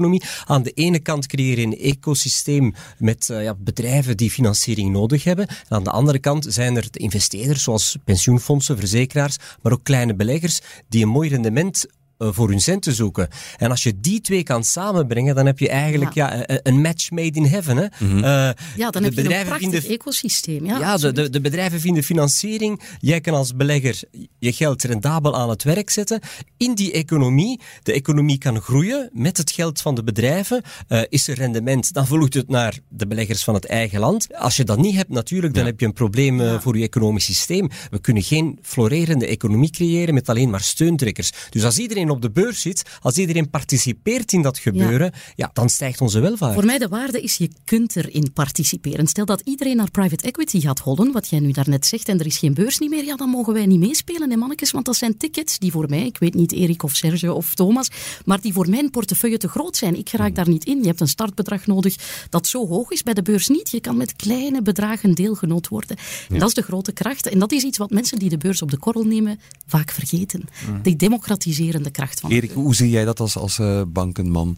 Aan 0.45 0.63
de 0.63 0.71
ene 0.71 0.99
kant 0.99 1.27
creëer 1.27 1.59
je 1.59 1.65
een 1.65 1.77
ecosysteem 1.77 2.73
met 2.97 3.29
uh, 3.31 3.43
ja, 3.43 3.55
bedrijven 3.55 4.17
die 4.17 4.31
financiering 4.31 4.91
nodig 4.91 5.23
hebben. 5.23 5.47
En 5.47 5.55
aan 5.69 5.83
de 5.83 5.91
andere 5.91 6.19
kant 6.19 6.45
zijn 6.49 6.75
er 6.75 6.91
de 6.91 6.99
investeerders, 6.99 7.63
zoals 7.63 7.97
pensioenfondsen, 8.03 8.77
verzekeraars, 8.77 9.37
maar 9.61 9.71
ook 9.71 9.83
kleine 9.83 10.15
beleggers, 10.15 10.61
die 10.89 11.03
een 11.03 11.09
mooi 11.09 11.29
rendement 11.29 11.85
eh, 11.85 11.91
voor 12.31 12.49
hun 12.49 12.61
centen 12.61 12.93
zoeken. 12.93 13.27
En 13.57 13.69
als 13.69 13.83
je 13.83 13.99
die 13.99 14.21
twee 14.21 14.43
kan 14.43 14.63
samenbrengen, 14.63 15.35
dan 15.35 15.45
heb 15.45 15.59
je 15.59 15.69
eigenlijk 15.69 16.13
ja. 16.13 16.35
ja 16.35 16.59
een 16.63 16.81
match 16.81 17.11
made 17.11 17.39
in 17.39 17.45
heaven. 17.45 17.77
Hè? 17.77 17.85
Mm 17.99 18.09
-hmm. 18.09 18.17
uh, 18.17 18.49
ja, 18.75 18.89
dan 18.89 19.03
heb 19.03 19.13
je 19.13 19.21
een 19.21 19.45
prachtig 19.45 19.57
vinden, 19.57 19.89
ecosysteem. 19.89 20.65
Ja, 20.65 20.79
ja 20.79 20.97
de, 20.97 21.11
de, 21.11 21.29
de, 21.29 21.41
bedrijven 21.41 21.79
vinden 21.79 22.03
financiering. 22.03 22.81
Jij 22.99 23.21
kan 23.21 23.33
als 23.33 23.55
belegger 23.55 24.01
je 24.39 24.53
geld 24.53 24.83
rendabel 24.83 25.35
aan 25.37 25.49
het 25.49 25.63
werk 25.63 25.89
zetten. 25.89 26.19
In 26.57 26.73
die 26.73 26.91
economie, 26.91 27.59
de 27.83 27.93
economie 27.93 28.37
kan 28.37 28.61
groeien 28.61 29.09
met 29.13 29.37
het 29.37 29.51
geld 29.51 29.81
van 29.81 29.95
de 29.95 30.03
bedrijven. 30.03 30.61
Uh, 30.89 31.01
is 31.09 31.27
er 31.27 31.35
rendement, 31.35 31.93
dan 31.93 32.07
volgt 32.07 32.33
het 32.33 32.49
naar 32.49 32.79
de 32.89 33.07
beleggers 33.07 33.43
van 33.43 33.53
het 33.53 33.65
eigen 33.65 33.99
land. 33.99 34.35
Als 34.35 34.55
je 34.55 34.63
dat 34.63 34.77
niet 34.77 34.95
hebt 34.95 35.09
natuurlijk, 35.09 35.53
dan 35.53 35.65
heb 35.65 35.79
je 35.79 35.85
een 35.85 35.93
probleem 35.93 36.39
uh, 36.39 36.59
voor 36.59 36.77
je 36.77 36.83
economisch 36.83 37.25
systeem. 37.25 37.69
We 37.89 37.99
kunnen 37.99 38.23
geen 38.23 38.59
florerende 38.61 39.27
economie 39.27 39.69
creëren 39.69 40.13
met 40.13 40.29
alleen 40.29 40.49
maar 40.49 40.61
steuntrekkers. 40.61 41.31
Dus 41.49 41.63
als 41.63 41.77
iedereen 41.77 42.11
op 42.13 42.21
de 42.21 42.31
beurs 42.31 42.61
zit, 42.61 42.83
als 43.01 43.17
iedereen 43.17 43.49
participeert 43.49 44.31
in 44.31 44.41
dat 44.41 44.57
gebeuren, 44.57 45.11
ja. 45.13 45.21
ja. 45.35 45.49
dan 45.53 45.69
stijgt 45.69 46.01
onze 46.01 46.19
welvaart. 46.19 46.53
Voor 46.53 46.65
mij 46.65 46.77
de 46.77 46.87
waarde 46.87 47.21
is, 47.21 47.35
je 47.35 47.49
kunt 47.63 47.95
erin 47.95 48.33
participeren. 48.33 49.07
Stel 49.07 49.25
dat 49.25 49.41
iedereen 49.41 49.75
naar 49.75 49.91
private 49.91 50.27
equity 50.27 50.59
gaat 50.59 50.79
hollen, 50.79 51.11
wat 51.11 51.29
jij 51.29 51.39
nu 51.39 51.51
daarnet 51.51 51.85
zegt, 51.85 52.09
en 52.09 52.19
er 52.19 52.25
is 52.25 52.37
geen 52.37 52.53
beurs 52.53 52.79
niet 52.79 52.89
meer, 52.89 53.05
ja, 53.05 53.15
dan 53.15 53.29
mogen 53.29 53.53
wij 53.53 53.65
niet 53.65 53.79
meespelen, 53.79 54.29
hè 54.29 54.37
mannetjes, 54.37 54.71
want 54.71 54.85
dat 54.85 54.95
zijn 54.95 55.17
tickets 55.17 55.59
die 55.59 55.71
voor 55.71 55.89
mij, 55.89 56.05
ik 56.05 56.17
weet 56.17 56.33
niet 56.33 56.51
Erik 56.51 56.83
of 56.83 56.95
Serge 56.95 57.33
of 57.33 57.55
Thomas, 57.55 57.87
maar 58.25 58.41
die 58.41 58.53
voor 58.53 58.69
mijn 58.69 58.89
portefeuille 58.89 59.37
te 59.37 59.47
groot 59.47 59.77
zijn. 59.77 59.97
Ik 59.97 60.09
raak 60.09 60.35
daar 60.35 60.49
niet 60.49 60.65
in. 60.65 60.79
Je 60.81 60.87
hebt 60.87 60.99
een 60.99 61.07
startbedrag 61.07 61.67
nodig 61.67 61.95
dat 62.29 62.47
zo 62.47 62.67
hoog 62.67 62.91
is, 62.91 63.03
bij 63.03 63.13
de 63.13 63.21
beurs 63.21 63.47
niet. 63.47 63.71
Je 63.71 63.79
kan 63.79 63.97
met 63.97 64.15
kleine 64.15 64.61
bedragen 64.61 65.13
deelgenoot 65.13 65.67
worden. 65.67 65.97
En 66.29 66.39
dat 66.39 66.47
is 66.47 66.53
de 66.53 66.61
grote 66.61 66.91
kracht. 66.91 67.27
En 67.27 67.39
dat 67.39 67.51
is 67.51 67.63
iets 67.63 67.77
wat 67.77 67.89
mensen 67.89 68.19
die 68.19 68.29
de 68.29 68.37
beurs 68.37 68.61
op 68.61 68.71
de 68.71 68.77
korrel 68.77 69.03
nemen 69.03 69.39
vaak 69.67 69.91
vergeten. 69.91 70.43
Die 70.81 70.95
democratiserende 70.95 71.91
kracht 71.91 72.02
van 72.11 72.31
Erik, 72.31 72.51
hoe 72.51 72.75
zie 72.75 72.89
jij 72.89 73.05
dat 73.05 73.19
als, 73.19 73.37
als 73.37 73.57
uh, 73.57 73.81
bankenman? 73.87 74.57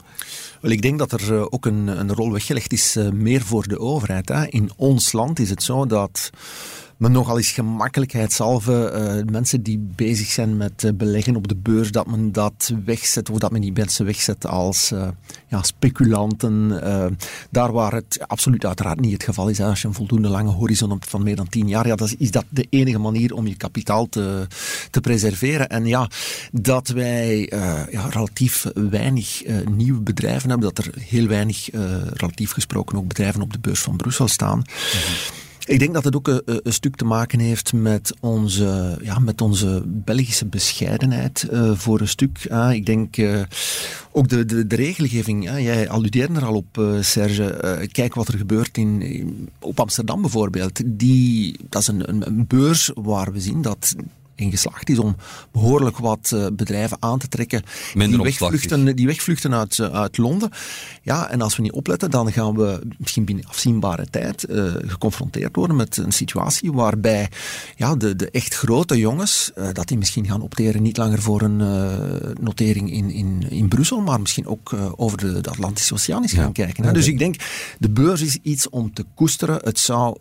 Wel, 0.62 0.72
ik 0.72 0.82
denk 0.82 1.00
dat 1.00 1.12
er 1.12 1.34
uh, 1.34 1.46
ook 1.50 1.66
een, 1.66 1.88
een 1.88 2.14
rol 2.14 2.32
weggelegd 2.32 2.74
is 2.74 2.96
uh, 2.96 3.10
meer 3.10 3.42
voor 3.42 3.68
de 3.68 3.80
overheid. 3.80 4.30
Hè. 4.30 4.48
In 4.48 4.72
ons 4.76 5.12
land 5.12 5.40
is 5.40 5.50
het 5.50 5.64
zo 5.64 5.86
dat 5.86 6.30
maar 6.98 7.12
nogal 7.12 7.38
eens 7.38 7.52
gemakkelijkheidshalve 7.52 8.92
uh, 8.96 9.32
mensen 9.32 9.64
die 9.64 9.80
bezig 9.96 10.28
zijn 10.28 10.58
met 10.58 10.84
uh, 10.84 10.92
beleggen 10.94 11.36
op 11.36 11.48
de 11.48 11.56
beurs, 11.56 11.92
dat 11.92 12.08
men 12.08 12.32
dat 12.32 12.74
wegzet 12.86 13.30
of 13.30 13.38
dat 13.38 13.52
men 13.52 13.62
die 13.62 13.72
mensen 13.72 14.06
wegzet 14.06 14.48
als 14.48 14.92
uh, 14.92 15.08
ja, 15.48 15.64
speculanten. 15.64 16.70
daar 17.52 17.72
waar 17.72 17.94
het 17.94 18.20
absoluut 18.28 18.66
uiteraard 18.66 19.00
niet 19.00 19.14
het 19.14 19.24
geval 19.24 19.50
is. 19.50 19.62
Als 19.62 19.82
je 19.82 19.88
een 19.88 19.94
voldoende 19.94 20.28
lange 20.28 20.50
horizon 20.50 20.90
hebt 20.90 21.10
van 21.10 21.24
meer 21.24 21.36
dan 21.36 21.50
tien 21.50 21.68
jaar, 21.68 21.88
ja, 21.88 21.96
dat 21.96 22.08
is, 22.08 22.16
is 22.16 22.32
dat 22.32 22.46
de 22.50 22.68
enige 22.70 22.98
manier 22.98 23.34
om 23.34 23.48
je 23.48 23.56
kapitaal 23.56 24.10
te, 24.10 24.48
te 24.92 25.02
preserveren. 25.02 25.70
En 25.70 25.86
ja, 25.86 26.10
dat 26.52 26.88
wij 26.88 27.52
ja, 27.92 28.08
relatief 28.10 28.66
weinig 28.74 29.44
nieuwe 29.70 30.02
bedrijven 30.02 30.50
hebben, 30.50 30.74
dat 30.74 30.86
er 30.86 30.94
heel 31.00 31.28
weinig, 31.28 31.70
relatief 32.14 32.52
gesproken, 32.52 32.98
ook 32.98 33.08
bedrijven 33.08 33.42
op 33.42 33.54
de 33.54 33.60
beurs 33.60 33.82
van 33.82 33.96
Brussel 33.96 34.28
staan. 34.28 34.58
Mhm. 34.60 35.45
Ik 35.66 35.80
denk 35.80 35.94
dat 35.94 36.04
het 36.04 36.16
ook 36.16 36.28
een, 36.28 36.42
een, 36.46 36.74
stuk 36.74 36.96
te 36.96 37.06
maken 37.06 37.40
heeft 37.40 37.74
met 37.74 38.14
onze, 38.20 39.00
ja, 39.02 39.20
met 39.20 39.42
onze 39.42 39.84
Belgische 39.86 40.46
bescheidenheid 40.46 41.48
uh, 41.52 41.72
voor 41.76 42.00
een 42.00 42.08
stuk. 42.08 42.44
Ik 42.72 42.86
denk 42.86 43.16
ook 44.12 44.28
de, 44.28 44.46
de, 44.46 44.68
de 44.68 44.76
regelgeving, 44.76 45.44
jij 45.44 45.90
alludeerde 45.90 46.40
er 46.40 46.46
al 46.46 46.56
op, 46.56 46.98
Serge. 47.02 47.88
kijk 47.92 48.14
wat 48.14 48.28
er 48.28 48.38
gebeurt 48.38 48.78
in, 48.78 49.50
op 49.60 49.80
Amsterdam 49.80 50.22
bijvoorbeeld. 50.22 50.82
Die, 50.86 51.58
dat 51.70 51.82
is 51.82 51.88
een, 51.88 52.28
een 52.28 52.48
beurs 52.48 52.92
waar 52.94 53.32
we 53.32 53.40
zien 53.40 53.62
dat 53.62 53.96
in 54.36 54.52
geslaagd 54.52 54.90
is 54.90 55.00
om 55.00 55.16
behoorlijk 55.52 55.98
wat 55.98 56.32
uh, 56.34 56.46
bedrijven 56.54 56.98
aan 57.00 57.20
te 57.20 57.28
trekken 57.28 57.64
die 57.94 58.22
wegvluchten, 58.22 58.96
die 58.96 59.06
wegvluchten 59.06 59.54
uit, 59.54 59.78
uh, 59.78 59.88
uit 59.88 60.18
Londen. 60.18 60.50
Ja, 61.02 61.30
en 61.30 61.42
als 61.42 61.56
we 61.56 61.62
niet 61.62 61.72
opletten, 61.72 62.12
dan 62.12 62.32
gaan 62.32 62.56
we 62.56 62.82
misschien 62.98 63.26
binnen 63.26 63.46
afzienbare 63.46 64.10
tijd 64.10 64.50
uh, 64.50 64.74
geconfronteerd 64.78 65.56
worden 65.56 65.76
met 65.76 65.98
een 65.98 66.12
situatie 66.12 66.72
waarbij 66.72 67.30
ja, 67.76 67.96
de, 67.96 68.16
de 68.16 68.30
echt 68.32 68.56
grote 68.56 68.98
jongens, 68.98 69.52
dat 69.74 69.88
die 69.88 69.98
misschien 69.98 70.28
gaan 70.28 70.42
opteren 70.42 70.82
niet 70.82 70.98
langer 70.98 71.22
voor 71.22 71.42
een 71.42 71.58
notering 72.42 72.92
in, 72.92 73.12
in, 73.12 73.46
in 73.50 73.68
Brussel, 73.68 74.02
maar 74.02 74.22
misschien 74.22 74.48
ook 74.48 74.76
over 74.96 75.18
de, 75.18 75.42
de, 75.42 75.50
Atlantische 75.50 75.94
Oceaan 75.94 76.22
eens 76.22 76.34
gaan 76.34 76.52
kijken. 76.52 76.84
Hè. 76.84 76.92
Dus 76.92 77.08
ik 77.08 77.18
denk, 77.18 77.36
de 77.80 77.90
beurs 77.90 78.22
is 78.22 78.38
iets 78.42 78.70
om 78.70 78.94
te 78.94 79.06
koesteren. 79.16 79.60
Het 79.64 79.80
zou 79.80 80.18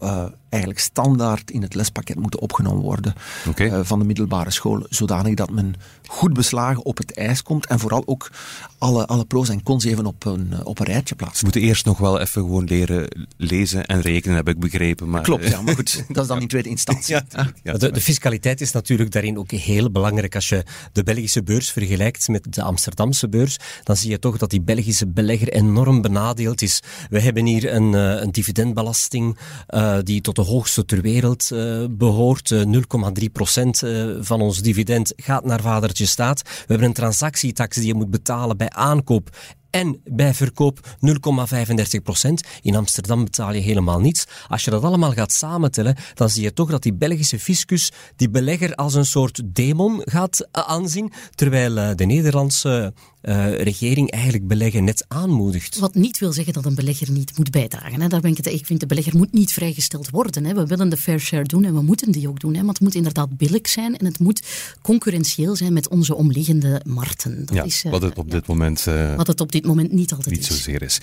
eigenlijk 0.54 0.80
standaard 0.80 1.50
in 1.50 1.62
het 1.62 1.74
lespakket 1.74 2.16
moeten 2.18 2.40
opgenomen 2.40 2.82
worden 2.82 3.14
okay. 3.48 3.66
uh, 3.66 3.80
van 3.82 3.98
de 3.98 4.04
middelbare 4.04 4.50
school, 4.50 4.86
zodanig 4.88 5.34
dat 5.34 5.50
men 5.50 5.74
goed 6.08 6.32
beslagen 6.32 6.84
op 6.84 6.96
het 6.96 7.16
ijs 7.16 7.42
komt 7.42 7.66
en 7.66 7.78
vooral 7.78 8.02
ook 8.06 8.30
alle, 8.78 9.06
alle 9.06 9.24
pro's 9.24 9.48
en 9.48 9.62
cons 9.62 9.84
even 9.84 10.06
op 10.06 10.24
een, 10.24 10.52
eh, 10.52 10.60
op 10.64 10.78
een 10.78 10.86
rijtje 10.86 11.14
plaatst. 11.14 11.36
We 11.36 11.42
moeten 11.42 11.62
eerst 11.62 11.84
nog 11.84 11.98
wel 11.98 12.20
even 12.20 12.42
gewoon 12.42 12.64
leren 12.64 13.26
lezen 13.36 13.86
en 13.86 14.00
rekenen, 14.00 14.36
heb 14.36 14.48
ik 14.48 14.58
begrepen. 14.58 15.10
Maar... 15.10 15.22
Klopt, 15.22 15.48
ja, 15.48 15.62
maar 15.62 15.74
goed, 15.74 16.04
dat 16.08 16.22
is 16.22 16.28
dan 16.28 16.40
in 16.40 16.48
tweede 16.48 16.68
instantie. 16.76 17.14
ja, 17.14 17.52
ja, 17.62 17.72
de, 17.72 17.90
de, 17.90 18.00
fiscaliteit 18.00 18.60
is 18.60 18.72
natuurlijk 18.72 19.10
daarin 19.10 19.38
ook 19.38 19.50
heel 19.50 19.90
belangrijk. 19.90 20.34
Als 20.34 20.48
je 20.48 20.64
de 20.92 21.02
Belgische 21.02 21.42
beurs 21.42 21.70
vergelijkt 21.70 22.28
met 22.28 22.46
de 22.54 22.62
Amsterdamse 22.62 23.28
beurs, 23.28 23.56
dan 23.82 23.96
zie 23.96 24.10
je 24.10 24.18
toch 24.18 24.38
dat 24.38 24.50
die 24.50 24.60
Belgische 24.60 25.06
belegger 25.06 25.48
enorm 25.48 26.02
benadeeld 26.02 26.62
is. 26.62 26.82
We 27.10 27.20
hebben 27.20 27.46
hier 27.46 27.74
een, 27.74 27.94
eh, 27.94 28.22
een 28.22 28.32
dividendbelasting 28.32 29.38
uh, 29.68 29.98
die 30.02 30.20
tot 30.20 30.36
de 30.36 30.42
hoogste 30.42 30.84
ter 30.84 31.00
wereld 31.00 31.50
uh, 31.52 31.84
behoort. 31.90 32.54
0,3 32.54 33.24
procent 33.32 33.82
van 34.20 34.40
ons 34.40 34.62
dividend 34.62 35.12
gaat 35.16 35.44
naar 35.44 35.62
staat. 36.02 36.42
We 36.42 36.64
hebben 36.66 36.86
een 36.86 36.92
transactietax 36.92 37.76
die 37.76 37.86
je 37.86 37.94
moet 37.94 38.10
betalen 38.10 38.56
bij 38.56 38.70
aankoop 38.70 39.36
en 39.74 40.00
bij 40.04 40.34
verkoop 40.34 40.96
0,35 41.06 42.02
procent. 42.02 42.42
In 42.62 42.76
Amsterdam 42.76 43.24
betaal 43.24 43.52
je 43.52 43.60
helemaal 43.60 44.00
niets. 44.00 44.24
Als 44.48 44.64
je 44.64 44.70
dat 44.70 44.82
allemaal 44.82 45.12
gaat 45.12 45.32
samentellen, 45.32 45.96
dan 46.14 46.30
zie 46.30 46.42
je 46.42 46.52
toch 46.52 46.70
dat 46.70 46.82
die 46.82 46.94
Belgische 46.94 47.38
fiscus 47.38 47.92
die 48.16 48.30
belegger 48.30 48.74
als 48.74 48.94
een 48.94 49.06
soort 49.06 49.42
demon 49.44 50.02
gaat 50.04 50.48
aanzien, 50.50 51.12
terwijl 51.34 51.76
eh, 51.76 51.94
de 51.94 52.04
Nederlandse 52.04 52.92
uh, 53.24 53.60
regering 53.60 54.10
eigenlijk 54.10 54.46
beleggen 54.46 54.84
net 54.84 55.04
aanmoedigt. 55.08 55.78
Wat 55.78 55.94
niet 55.94 56.18
wil 56.18 56.32
zeggen 56.32 56.52
dat 56.52 56.64
een 56.64 56.74
belegger 56.74 57.10
niet 57.10 57.38
moet 57.38 57.50
bijdragen. 57.50 58.00
Hè. 58.00 58.08
Daar 58.08 58.20
ben 58.20 58.30
ik 58.30 58.36
het 58.36 58.46
Ik 58.46 58.66
vind 58.66 58.80
de 58.80 58.86
belegger 58.86 59.16
moet 59.16 59.32
niet 59.32 59.52
vrijgesteld 59.52 60.10
worden. 60.10 60.44
Hè. 60.44 60.54
We 60.54 60.66
willen 60.66 60.88
de 60.88 60.96
fair 60.96 61.20
share 61.20 61.44
doen 61.44 61.64
en 61.64 61.74
we 61.74 61.82
moeten 61.82 62.12
die 62.12 62.28
ook 62.28 62.40
doen. 62.40 62.54
Hè. 62.54 62.60
Maar 62.60 62.72
het 62.74 62.80
moet 62.80 62.94
inderdaad 62.94 63.36
billig 63.36 63.68
zijn 63.68 63.96
en 63.96 64.04
het 64.04 64.18
moet 64.18 64.42
concurrentieel 64.82 65.56
zijn 65.56 65.72
met 65.72 65.88
onze 65.88 66.14
omliggende 66.14 66.80
markten. 66.86 67.46
Dat 67.46 67.54
ja, 67.54 67.62
is, 67.62 67.84
uh, 67.84 67.92
wat 67.92 68.02
het 68.02 68.18
op 68.18 68.30
dit 68.30 68.46
moment... 68.46 68.86
Uh, 68.88 69.14
wat 69.16 69.26
het 69.26 69.40
op 69.40 69.52
dit 69.52 69.63
moment 69.64 69.92
niet 69.92 70.12
altijd 70.12 70.34
niet 70.34 70.50
is. 70.50 70.56
zozeer 70.56 70.82
is. 70.82 71.00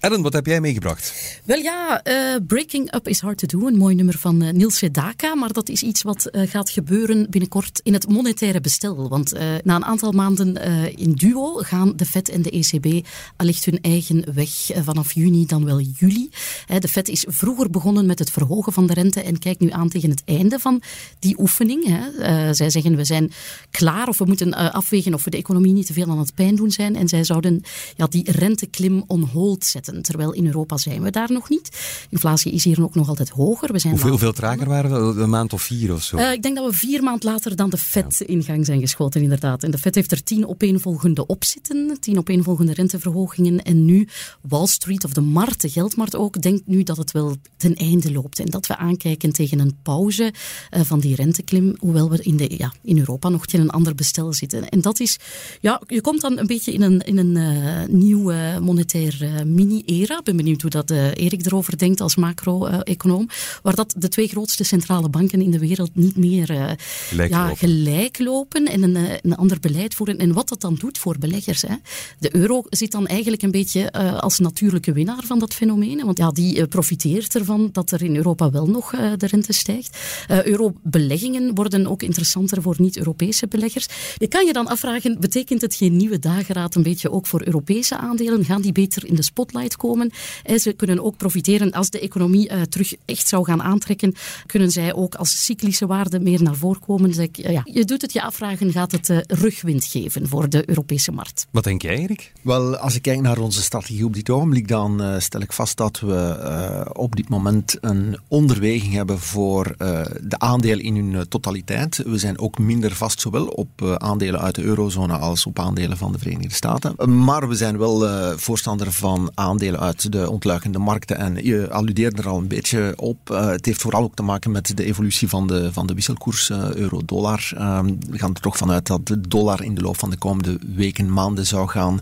Ellen, 0.00 0.22
wat 0.22 0.32
heb 0.32 0.46
jij 0.46 0.60
meegebracht? 0.60 1.40
Wel 1.44 1.58
ja, 1.58 2.02
Breaking 2.46 2.94
Up 2.94 3.08
is 3.08 3.20
Hard 3.20 3.38
to 3.38 3.58
Do. 3.58 3.66
Een 3.66 3.76
mooi 3.76 3.94
nummer 3.94 4.18
van 4.18 4.56
Niels 4.56 4.78
Sedaka. 4.78 5.34
Maar 5.34 5.52
dat 5.52 5.68
is 5.68 5.82
iets 5.82 6.02
wat 6.02 6.28
gaat 6.32 6.70
gebeuren 6.70 7.30
binnenkort 7.30 7.80
in 7.82 7.92
het 7.92 8.08
monetaire 8.08 8.60
bestel. 8.60 9.08
Want 9.08 9.32
na 9.64 9.76
een 9.76 9.84
aantal 9.84 10.12
maanden 10.12 10.54
in 10.96 11.12
duo 11.12 11.54
gaan 11.54 11.96
de 11.96 12.06
FED 12.06 12.28
en 12.28 12.42
de 12.42 12.50
ECB 12.50 13.06
allicht 13.36 13.64
hun 13.64 13.80
eigen 13.80 14.34
weg 14.34 14.70
eh, 14.70 14.82
vanaf 14.82 15.12
juni, 15.12 15.46
dan 15.46 15.64
wel 15.64 15.80
juli. 15.80 16.30
De 16.78 16.88
FED 16.88 17.08
is 17.08 17.24
vroeger 17.28 17.70
begonnen 17.70 18.06
met 18.06 18.18
het 18.18 18.30
verhogen 18.30 18.72
van 18.72 18.86
de 18.86 18.94
rente 18.94 19.22
en 19.22 19.38
kijkt 19.38 19.60
nu 19.60 19.70
aan 19.70 19.88
tegen 19.88 20.10
het 20.10 20.22
einde 20.24 20.58
van 20.58 20.82
die 21.18 21.40
oefening. 21.40 21.84
Eh, 21.84 22.48
zij 22.50 22.70
zeggen 22.70 22.96
we 22.96 23.04
zijn 23.04 23.32
klaar 23.70 24.08
of 24.08 24.18
we 24.18 24.24
moeten 24.24 24.52
eh, 24.52 24.70
afwegen 24.74 25.14
of 25.14 25.24
we 25.24 25.30
de 25.30 25.36
economie 25.36 25.72
niet 25.72 25.86
te 25.86 25.92
veel 25.92 26.10
aan 26.10 26.18
het 26.18 26.34
pijn 26.34 26.56
doen 26.56 26.70
zijn. 26.70 26.96
En 26.96 27.08
zij 27.08 27.24
zouden 27.24 27.62
ja, 28.00 28.06
die 28.06 28.30
renteklim 28.30 29.04
on 29.06 29.22
hold 29.22 29.64
zetten. 29.64 30.02
Terwijl 30.02 30.32
in 30.32 30.46
Europa 30.46 30.76
zijn 30.76 31.02
we 31.02 31.10
daar 31.10 31.32
nog 31.32 31.48
niet. 31.48 31.68
Inflatie 32.10 32.52
is 32.52 32.64
hier 32.64 32.82
ook 32.82 32.94
nog 32.94 33.08
altijd 33.08 33.28
hoger. 33.28 33.72
We 33.72 33.78
zijn 33.78 33.92
hoeveel, 33.92 34.10
hoeveel 34.10 34.32
trager 34.32 34.68
waren 34.68 35.14
we? 35.14 35.20
Een 35.20 35.30
maand 35.30 35.52
of 35.52 35.62
vier 35.62 35.92
of 35.92 36.02
zo? 36.02 36.16
ik 36.16 36.42
denk 36.42 36.56
dat 36.56 36.70
we 36.70 36.76
vier 36.76 37.02
maand 37.02 37.24
later 37.24 37.56
dan 37.56 37.70
de 37.70 37.78
FED 37.78 38.20
in 38.20 38.42
gang 38.42 38.66
zijn 38.66 38.80
geschoten, 38.80 39.22
inderdaad. 39.22 39.62
En 39.62 39.70
de 39.70 39.78
FED 39.78 39.94
heeft 39.94 40.12
er 40.12 40.22
tien 40.22 40.48
opeenvolgende 40.48 41.26
opties 41.26 41.50
zitten, 41.50 41.96
tien 42.00 42.18
opeenvolgende 42.18 42.72
renteverhogingen. 42.72 43.62
En 43.62 43.84
nu 43.84 44.08
Wall 44.40 44.66
Street 44.66 45.04
of 45.04 45.12
de 45.12 45.20
markt, 45.20 45.60
de 45.60 45.68
geldmarkt 45.68 46.16
ook, 46.16 46.42
denkt 46.42 46.66
nu 46.66 46.82
dat 46.82 46.96
het 46.96 47.12
wel 47.12 47.36
ten 47.56 47.74
einde 47.74 48.12
loopt. 48.12 48.38
En 48.38 48.46
dat 48.46 48.66
we 48.66 48.76
aankijken 48.76 49.32
tegen 49.32 49.58
een 49.58 49.76
pauze 49.82 50.32
uh, 50.70 50.80
van 50.82 51.00
die 51.00 51.14
renteklim, 51.14 51.76
hoewel 51.78 52.10
we 52.10 52.22
in, 52.22 52.36
de, 52.36 52.54
ja, 52.56 52.72
in 52.82 52.98
Europa 52.98 53.28
nog 53.28 53.46
tegen 53.46 53.64
een 53.64 53.70
ander 53.70 53.94
bestel 53.94 54.32
zitten. 54.32 54.68
En 54.68 54.80
dat 54.80 55.00
is, 55.00 55.18
ja, 55.60 55.80
je 55.86 56.00
komt 56.00 56.20
dan 56.20 56.38
een 56.38 56.46
beetje 56.46 56.72
in 56.72 56.82
een, 56.82 57.00
in 57.00 57.18
een 57.18 57.36
uh, 57.36 57.79
nieuwe 57.88 58.58
monetaire 58.62 59.44
mini-era. 59.44 60.18
Ik 60.18 60.24
ben 60.24 60.36
benieuwd 60.36 60.62
hoe 60.62 60.70
dat 60.70 60.90
Erik 60.90 61.46
erover 61.46 61.78
denkt 61.78 62.00
als 62.00 62.16
macro-econoom. 62.16 63.28
Waar 63.62 63.74
dat 63.74 63.94
de 63.96 64.08
twee 64.08 64.28
grootste 64.28 64.64
centrale 64.64 65.08
banken 65.08 65.42
in 65.42 65.50
de 65.50 65.58
wereld 65.58 65.90
niet 65.94 66.16
meer 66.16 66.76
gelijk, 67.08 67.30
ja, 67.30 67.42
lopen. 67.42 67.56
gelijk 67.56 68.18
lopen 68.18 68.66
en 68.66 68.82
een, 68.82 68.96
een 69.22 69.36
ander 69.36 69.60
beleid 69.60 69.94
voeren. 69.94 70.18
En 70.18 70.32
wat 70.32 70.48
dat 70.48 70.60
dan 70.60 70.74
doet 70.74 70.98
voor 70.98 71.18
beleid 71.18 71.28
Hè. 71.40 71.74
De 72.18 72.36
euro 72.36 72.62
zit 72.68 72.92
dan 72.92 73.06
eigenlijk 73.06 73.42
een 73.42 73.50
beetje 73.50 73.92
als 74.20 74.38
natuurlijke 74.38 74.92
winnaar 74.92 75.22
van 75.24 75.38
dat 75.38 75.54
fenomeen. 75.54 76.04
Want 76.04 76.18
ja, 76.18 76.30
die 76.30 76.66
profiteert 76.66 77.34
ervan 77.34 77.68
dat 77.72 77.90
er 77.90 78.02
in 78.02 78.16
Europa 78.16 78.50
wel 78.50 78.66
nog 78.66 78.90
de 78.90 79.26
rente 79.26 79.52
stijgt. 79.52 79.98
Eurobeleggingen 80.44 81.54
worden 81.54 81.86
ook 81.86 82.02
interessanter 82.02 82.62
voor 82.62 82.74
niet-Europese 82.78 83.46
beleggers. 83.46 83.86
Je 84.16 84.28
kan 84.28 84.46
je 84.46 84.52
dan 84.52 84.66
afvragen, 84.66 85.20
betekent 85.20 85.60
het 85.60 85.74
geen 85.74 85.96
nieuwe 85.96 86.18
dageraad 86.18 86.74
een 86.74 86.82
beetje 86.82 87.10
ook 87.10 87.26
voor 87.26 87.42
Europese 87.44 87.68
aandelen? 87.78 88.44
Gaan 88.44 88.62
die 88.62 88.72
beter 88.72 89.06
in 89.06 89.14
de 89.14 89.22
spotlight 89.22 89.76
komen? 89.76 90.10
En 90.42 90.60
ze 90.60 90.72
kunnen 90.72 91.04
ook 91.04 91.16
profiteren 91.16 91.70
als 91.70 91.90
de 91.90 92.00
economie 92.00 92.68
terug 92.68 92.94
echt 93.04 93.28
zou 93.28 93.44
gaan 93.44 93.62
aantrekken. 93.62 94.14
Kunnen 94.46 94.70
zij 94.70 94.94
ook 94.94 95.14
als 95.14 95.44
cyclische 95.44 95.86
waarden 95.86 96.22
meer 96.22 96.42
naar 96.42 96.56
voren 96.56 96.80
komen? 96.80 97.12
Dus 97.12 97.28
ja, 97.32 97.62
je 97.64 97.84
doet 97.84 98.02
het 98.02 98.12
je 98.12 98.22
afvragen, 98.22 98.72
gaat 98.72 98.92
het 98.92 99.24
rugwind 99.26 99.84
geven 99.84 100.28
voor 100.28 100.48
de 100.48 100.68
Europese 100.68 101.12
markt? 101.12 101.46
Wat 101.50 101.64
denk 101.64 101.82
jij, 101.82 101.98
Erik? 101.98 102.32
Wel, 102.42 102.76
als 102.76 102.94
ik 102.94 103.02
kijk 103.02 103.20
naar 103.20 103.38
onze 103.38 103.62
strategie 103.62 104.04
op 104.04 104.14
dit 104.14 104.30
ogenblik, 104.30 104.68
dan 104.68 105.02
uh, 105.02 105.18
stel 105.18 105.40
ik 105.40 105.52
vast 105.52 105.76
dat 105.76 106.00
we 106.00 106.38
uh, 106.42 106.90
op 106.92 107.16
dit 107.16 107.28
moment 107.28 107.76
een 107.80 108.18
onderweging 108.28 108.92
hebben 108.92 109.18
voor 109.18 109.74
uh, 109.78 110.00
de 110.22 110.38
aandelen 110.38 110.84
in 110.84 110.96
hun 110.96 111.28
totaliteit. 111.28 111.96
We 111.96 112.18
zijn 112.18 112.38
ook 112.38 112.58
minder 112.58 112.94
vast, 112.94 113.20
zowel 113.20 113.46
op 113.46 113.96
aandelen 113.98 114.40
uit 114.40 114.54
de 114.54 114.62
eurozone 114.62 115.16
als 115.16 115.46
op 115.46 115.58
aandelen 115.58 115.96
van 115.96 116.12
de 116.12 116.18
Verenigde 116.18 116.54
Staten. 116.54 117.24
Maar 117.24 117.48
we 117.48 117.54
zijn 117.60 117.78
wel 117.78 118.38
voorstander 118.38 118.92
van 118.92 119.30
aandelen 119.34 119.80
uit 119.80 120.12
de 120.12 120.30
ontluikende 120.30 120.78
markten. 120.78 121.16
En 121.16 121.44
je 121.44 121.70
alludeerde 121.70 122.22
er 122.22 122.28
al 122.28 122.38
een 122.38 122.48
beetje 122.48 122.92
op. 122.96 123.28
het 123.28 123.66
heeft 123.66 123.80
vooral 123.80 124.02
ook 124.02 124.14
te 124.14 124.22
maken 124.22 124.50
met 124.50 124.76
de 124.76 124.84
evolutie 124.84 125.28
van 125.28 125.46
de, 125.46 125.72
van 125.72 125.86
de 125.86 125.94
wisselkoers 125.94 126.50
euro-dollar. 126.50 127.52
Ehm, 127.56 127.94
we 128.10 128.18
gaan 128.18 128.34
er 128.34 128.40
toch 128.40 128.56
vanuit 128.56 128.86
dat 128.86 129.06
de 129.06 129.20
dollar 129.20 129.64
in 129.64 129.74
de 129.74 129.80
loop 129.80 129.98
van 129.98 130.10
de 130.10 130.16
komende 130.16 130.58
weken, 130.74 131.12
maanden 131.12 131.46
zou 131.46 131.68
gaan 131.68 132.00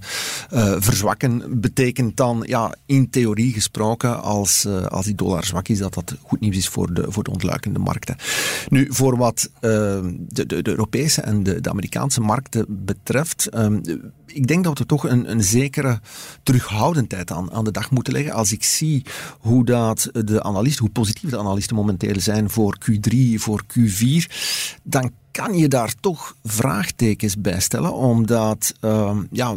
verzwakken, 0.79 1.61
betekent 1.61 2.17
dan 2.17 2.43
ja, 2.47 2.75
in 2.87 3.11
theorie 3.11 3.53
gesproken, 3.53 4.23
als, 4.23 4.67
als 4.88 5.05
die 5.05 5.15
dollar 5.15 5.45
zwak 5.45 5.69
is, 5.69 5.79
dat 5.79 5.95
dat 5.95 6.15
goed 6.23 6.41
nieuws 6.41 6.57
is 6.57 6.69
voor 6.69 6.95
de, 6.95 7.05
voor 7.09 7.25
de 7.25 7.31
ontluikende 7.31 7.79
markten. 7.79 8.17
Nu, 8.69 8.87
voor 8.91 9.17
wat 9.17 9.50
uh, 9.55 9.61
de, 9.61 10.47
de, 10.47 10.62
de, 10.62 10.71
Europese 10.71 11.21
en 11.21 11.43
de, 11.43 11.61
de 11.61 11.71
Amerikaanse 11.71 12.21
markten 12.21 12.67
betreft, 12.69 13.49
um, 13.55 13.83
ik 14.33 14.47
denk 14.47 14.65
dat 14.65 14.79
we 14.79 14.87
toch 14.87 15.09
een, 15.09 15.31
een 15.31 15.43
zekere 15.43 16.01
terughoudendheid 16.43 17.31
aan, 17.31 17.53
aan 17.53 17.65
de 17.65 17.71
dag 17.71 17.91
moeten 17.91 18.13
leggen. 18.13 18.33
Als 18.33 18.53
ik 18.53 18.65
zie 18.65 19.05
hoe, 19.41 19.65
dat 19.65 20.11
de 20.13 20.43
analisten, 20.43 20.85
hoe 20.85 20.93
positief 20.93 21.31
de 21.31 21.39
analisten 21.39 21.77
momenteel 21.77 22.21
zijn 22.21 22.51
voor 22.51 22.79
Q3, 22.91 23.17
voor 23.35 23.63
Q4, 23.63 24.33
dan 24.83 25.11
kan 25.31 25.57
je 25.57 25.69
daar 25.69 25.95
toch 26.01 26.37
vraagtekens 26.45 27.41
bij 27.41 27.61
stellen, 27.61 27.95
omdat 27.95 28.75
uh, 28.81 29.19
ja, 29.31 29.57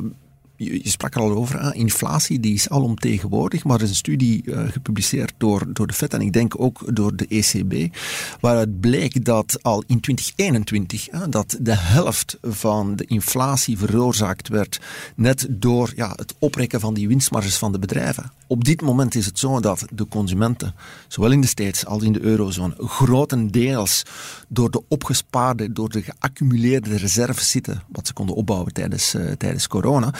je, 0.63 0.89
sprak 0.89 1.15
er 1.15 1.21
al 1.21 1.31
over, 1.31 1.75
inflatie 1.75 2.39
die 2.39 2.53
is 2.53 2.69
alomtegenwoordig, 2.69 3.63
maar 3.63 3.77
er 3.77 3.83
is 3.83 3.89
een 3.89 3.95
studie 3.95 4.41
uh, 4.45 4.67
gepubliceerd 4.67 5.33
door, 5.37 5.73
door 5.73 5.87
de 5.87 5.93
FED 5.93 6.13
en 6.13 6.21
ik 6.21 6.33
denk 6.33 6.61
ook 6.61 6.95
door 6.95 7.15
de 7.15 7.27
ECB, 7.27 7.95
waaruit 8.39 8.79
bleek 8.79 9.25
dat 9.25 9.57
al 9.61 9.83
in 9.87 9.99
2021 9.99 11.07
dat 11.29 11.57
de 11.61 11.75
helft 11.75 12.37
van 12.41 12.95
de 12.95 13.05
inflatie 13.05 13.77
veroorzaakt 13.77 14.47
werd 14.47 14.79
net 15.15 15.47
door 15.49 15.93
ja, 15.95 16.13
het 16.15 16.33
oprekken 16.39 16.79
van 16.79 16.93
die 16.93 17.07
winstmarges 17.07 17.57
van 17.57 17.71
de 17.71 17.79
bedrijven. 17.79 18.31
Op 18.51 18.63
dit 18.63 18.81
moment 18.81 19.15
is 19.15 19.25
het 19.25 19.39
zo 19.39 19.59
dat 19.59 19.85
de 19.93 20.07
consumenten, 20.07 20.75
zowel 21.07 21.31
in 21.31 21.41
de 21.41 21.47
States 21.47 21.85
als 21.85 22.03
in 22.03 22.13
de 22.13 22.21
eurozone, 22.21 22.73
grotendeels 22.77 24.03
door 24.47 24.71
de 24.71 24.83
opgespaarde, 24.87 25.71
door 25.71 25.89
de 25.89 26.01
geaccumuleerde 26.01 26.97
reserves 26.97 27.49
zitten, 27.49 27.83
wat 27.87 28.07
ze 28.07 28.13
konden 28.13 28.35
opbouwen 28.35 28.73
tijdens, 28.73 29.15
uh, 29.15 29.31
tijdens 29.31 29.67
corona. 29.67 30.13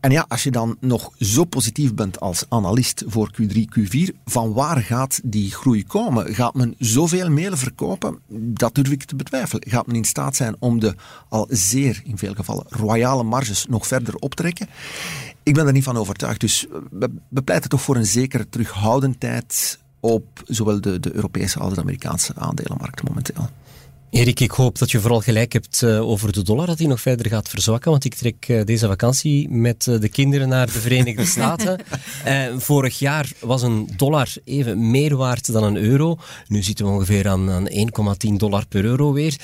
En 0.00 0.10
ja, 0.10 0.24
als 0.28 0.42
je 0.42 0.50
dan 0.50 0.76
nog 0.80 1.10
zo 1.18 1.44
positief 1.44 1.94
bent 1.94 2.20
als 2.20 2.44
analist 2.48 3.04
voor 3.06 3.30
Q3, 3.32 3.56
Q4, 3.78 4.14
van 4.24 4.52
waar 4.52 4.82
gaat 4.82 5.20
die 5.24 5.50
groei 5.50 5.86
komen? 5.86 6.34
Gaat 6.34 6.54
men 6.54 6.74
zoveel 6.78 7.30
mailen 7.30 7.58
verkopen? 7.58 8.18
Dat 8.28 8.74
durf 8.74 8.90
ik 8.90 9.04
te 9.04 9.16
betwijfelen. 9.16 9.70
Gaat 9.70 9.86
men 9.86 9.96
in 9.96 10.04
staat 10.04 10.36
zijn 10.36 10.56
om 10.58 10.80
de 10.80 10.94
al 11.28 11.46
zeer, 11.50 12.00
in 12.04 12.18
veel 12.18 12.34
gevallen, 12.34 12.64
royale 12.68 13.22
marges 13.22 13.66
nog 13.66 13.86
verder 13.86 14.14
op 14.14 14.34
te 14.34 14.42
trekken? 14.42 14.68
Ik 15.42 15.54
ben 15.54 15.66
er 15.66 15.72
niet 15.72 15.84
van 15.84 15.96
overtuigd. 15.96 16.40
Dus 16.40 16.66
we 17.28 17.42
pleiten 17.44 17.70
toch 17.70 17.82
voor 17.82 17.96
een 17.96 18.06
zekere 18.06 18.48
terughoudendheid 18.48 19.78
op 20.00 20.42
zowel 20.44 20.80
de, 20.80 21.00
de 21.00 21.14
Europese 21.14 21.58
als 21.58 21.74
de 21.74 21.80
Amerikaanse 21.80 22.32
aandelenmarkt 22.34 23.08
momenteel. 23.08 23.48
Erik, 24.10 24.40
ik 24.40 24.50
hoop 24.50 24.78
dat 24.78 24.90
je 24.90 25.00
vooral 25.00 25.20
gelijk 25.20 25.52
hebt 25.52 25.82
uh, 25.82 26.08
over 26.08 26.32
de 26.32 26.42
dollar, 26.42 26.66
dat 26.66 26.78
hij 26.78 26.86
nog 26.86 27.00
verder 27.00 27.26
gaat 27.26 27.48
verzwakken. 27.48 27.90
Want 27.90 28.04
ik 28.04 28.14
trek 28.14 28.48
uh, 28.48 28.64
deze 28.64 28.86
vakantie 28.86 29.50
met 29.50 29.86
uh, 29.86 30.00
de 30.00 30.08
kinderen 30.08 30.48
naar 30.48 30.66
de 30.66 30.80
Verenigde 30.80 31.24
Staten. 31.36 31.80
vorig 32.56 32.98
jaar 32.98 33.32
was 33.40 33.62
een 33.62 33.88
dollar 33.96 34.28
even 34.44 34.90
meer 34.90 35.16
waard 35.16 35.52
dan 35.52 35.62
een 35.62 35.76
euro. 35.76 36.18
Nu 36.46 36.62
zitten 36.62 36.86
we 36.86 36.92
ongeveer 36.92 37.28
aan, 37.28 37.50
aan 37.50 37.68
1,10 38.28 38.32
dollar 38.36 38.66
per 38.66 38.84
euro 38.84 39.12
weer. 39.12 39.36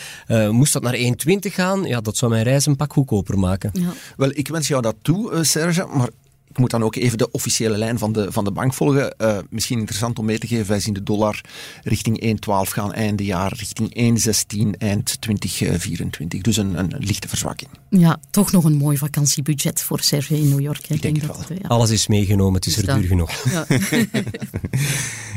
moest 0.50 0.73
dat 0.73 0.83
naar 0.83 0.97
1,20 0.97 1.09
gaan, 1.40 1.85
ja, 1.85 2.00
dat 2.00 2.16
zou 2.16 2.30
mijn 2.30 2.44
reis 2.44 2.66
een 2.66 2.76
pak 2.76 2.92
goedkoper 2.92 3.38
maken. 3.38 3.71
Ja. 3.73 3.92
Wel, 4.16 4.30
ik 4.33 4.49
wens 4.49 4.68
jou 4.68 4.83
dat 4.83 4.97
toe, 5.02 5.44
Serge. 5.44 5.87
Maar 5.87 6.09
ik 6.55 6.61
moet 6.61 6.71
dan 6.71 6.85
ook 6.85 6.97
even 6.97 7.19
de 7.19 7.31
officiële 7.31 7.77
lijn 7.77 7.99
van 7.99 8.13
de, 8.13 8.33
van 8.33 8.45
de 8.45 8.51
bank 8.51 8.75
volgen. 8.75 9.15
Uh, 9.19 9.39
misschien 9.51 9.79
interessant 9.79 10.19
om 10.19 10.25
mee 10.25 10.39
te 10.39 10.47
geven, 10.47 10.67
wij 10.67 10.81
zien 10.81 10.95
de 10.95 11.03
dollar 11.03 11.41
richting 11.83 12.39
1,12 12.47 12.73
gaan 12.73 12.93
einde 12.93 13.25
jaar, 13.25 13.53
richting 13.57 14.19
1,16 14.67 14.71
eind 14.79 15.21
2024. 15.21 16.41
Dus 16.41 16.57
een, 16.57 16.79
een 16.79 16.95
lichte 16.99 17.29
verzwakking. 17.29 17.71
Ja, 17.91 18.21
toch 18.31 18.53
nog 18.53 18.65
een 18.65 18.77
mooi 18.77 18.97
vakantiebudget 18.97 19.83
voor 19.83 20.01
Serge 20.01 20.37
in 20.37 20.49
New 20.49 20.61
York. 20.61 20.89
Ik 20.89 21.03
denk, 21.03 21.27
dat, 21.27 21.47
ja. 21.49 21.69
Alles 21.69 21.91
is 21.91 22.07
meegenomen, 22.07 22.55
het 22.55 22.67
is 22.67 22.77
er 22.77 22.95
duur 22.95 23.09
genoeg. 23.09 23.31
Ja. 23.51 23.67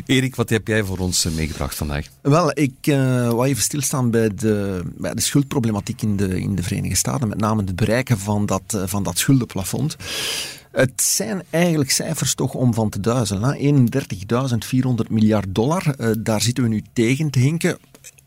Erik, 0.05 0.35
wat 0.35 0.49
heb 0.49 0.67
jij 0.67 0.83
voor 0.83 0.97
ons 0.97 1.25
eh, 1.25 1.31
meegebracht 1.31 1.75
vandaag? 1.75 2.07
Wel, 2.21 2.51
ik 2.53 2.87
uh, 2.87 2.95
wou 3.29 3.47
even 3.47 3.63
stilstaan 3.63 4.11
bij 4.11 4.29
de, 4.35 4.83
bij 4.97 5.13
de 5.13 5.21
schuldproblematiek 5.21 6.01
in 6.01 6.17
de, 6.17 6.39
in 6.39 6.55
de 6.55 6.63
Verenigde 6.63 6.95
Staten, 6.95 7.27
met 7.27 7.39
name 7.39 7.63
het 7.63 7.75
bereiken 7.75 8.19
van 8.19 8.45
dat, 8.45 8.83
van 8.85 9.03
dat 9.03 9.17
schuldenplafond. 9.17 9.95
Het 10.71 11.01
zijn 11.01 11.43
eigenlijk 11.49 11.91
cijfers 11.91 12.35
toch 12.35 12.53
om 12.53 12.73
van 12.73 12.89
te 12.89 12.99
duizelen. 12.99 13.89
31.400 15.05 15.09
miljard 15.09 15.55
dollar, 15.55 15.95
uh, 15.99 16.11
daar 16.19 16.41
zitten 16.41 16.63
we 16.63 16.69
nu 16.69 16.83
tegen 16.93 17.29
te 17.29 17.39
hinken. 17.39 17.77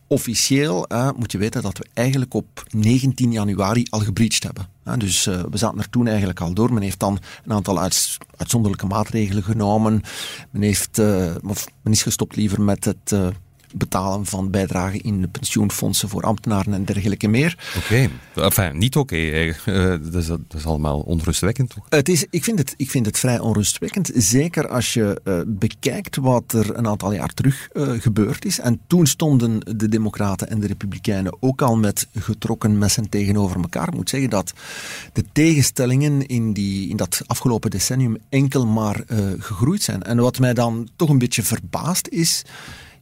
Officieel 0.07 0.87
uh, 0.93 1.11
moet 1.17 1.33
je 1.33 1.39
weten 1.39 1.63
dat 1.63 1.79
we 1.79 1.87
eigenlijk 1.95 2.35
op 2.35 2.65
19 2.71 3.33
januari 3.33 3.87
al 3.91 4.01
gebreached 4.01 4.43
hebben. 4.43 4.69
Dus 4.99 5.27
uh, 5.27 5.43
we 5.51 5.57
zaten 5.57 5.79
er 5.79 5.91
toen 5.91 6.07
eigenlijk 6.07 6.41
al 6.41 6.55
door. 6.55 6.73
Men 6.73 6.83
heeft 6.83 7.01
dan 7.01 7.19
een 7.45 7.53
aantal 7.53 7.81
uitzonderlijke 8.37 8.87
maatregelen 8.87 9.43
genomen. 9.43 10.03
Men, 10.51 10.63
heeft, 10.63 10.99
of 11.43 11.67
men 11.83 11.93
is 11.93 12.03
gestopt 12.03 12.37
liever 12.37 12.63
met 12.63 12.85
het 12.85 13.15
betalen 13.75 14.27
van 14.27 14.51
bijdragen 14.51 15.01
in 15.01 15.21
de 15.21 15.29
pensioenfondsen 15.29 16.09
voor 16.09 16.23
ambtenaren 16.23 16.75
en 16.75 16.85
dergelijke 16.85 17.29
meer. 17.29 17.59
Oké, 17.77 18.11
okay. 18.35 18.45
enfin, 18.45 18.79
niet 18.79 18.97
oké. 18.97 19.15
Okay. 19.15 19.49
Uh, 19.67 20.13
dat, 20.13 20.15
is, 20.15 20.27
dat, 20.27 20.41
is, 20.55 20.65
allemaal 20.65 21.01
onrustwekkend, 21.01 21.71
toch? 21.71 21.87
Het 21.89 22.09
is, 22.09 22.27
ik, 22.31 22.45
vind 22.45 22.59
het, 22.59 22.75
ik 22.77 22.91
vind 22.91 23.07
het 23.07 23.19
vrij 23.19 23.39
onrustwekkend, 23.39 24.11
zeker 24.15 24.69
als 24.69 24.95
je 24.95 25.21
uh, 25.25 25.41
bekijkt 25.47 26.17
wat 26.17 26.53
er 26.53 26.77
een 26.77 26.87
aantal 26.87 27.13
jaar 27.13 27.35
terug 27.35 27.69
uh, 27.73 27.91
gebeurd 28.01 28.45
is. 28.45 28.59
En 28.59 28.81
toen 28.87 29.07
stonden 29.07 29.61
de 29.77 29.89
Democraten 29.89 30.51
en 30.51 30.61
de 30.61 30.67
Republikeinen 30.67 31.37
ook 31.41 31.63
al 31.63 31.77
met 31.77 32.07
getrokken 32.15 32.79
messen 32.79 33.09
tegenover 33.09 33.61
elkaar. 33.61 33.89
Ik 33.89 33.95
moet 33.95 34.11
zeggen 34.11 34.31
dat 34.31 34.53
de 35.13 35.25
tegenstellingen 35.33 36.27
in, 36.27 36.53
die, 36.53 36.89
in 36.89 36.97
dat 36.97 37.23
afgelopen 37.27 37.71
decennium 37.71 38.17
enkel 38.29 38.67
maar 38.67 39.03
gegroeid 39.39 39.83
zijn. 39.83 40.03
En 40.03 40.17
wat 40.17 40.39
mij 40.39 40.55
dan 40.55 40.89
toch 40.97 41.09
een 41.09 41.19
beetje 41.19 41.43
verbaast 41.43 42.09
is 42.09 42.45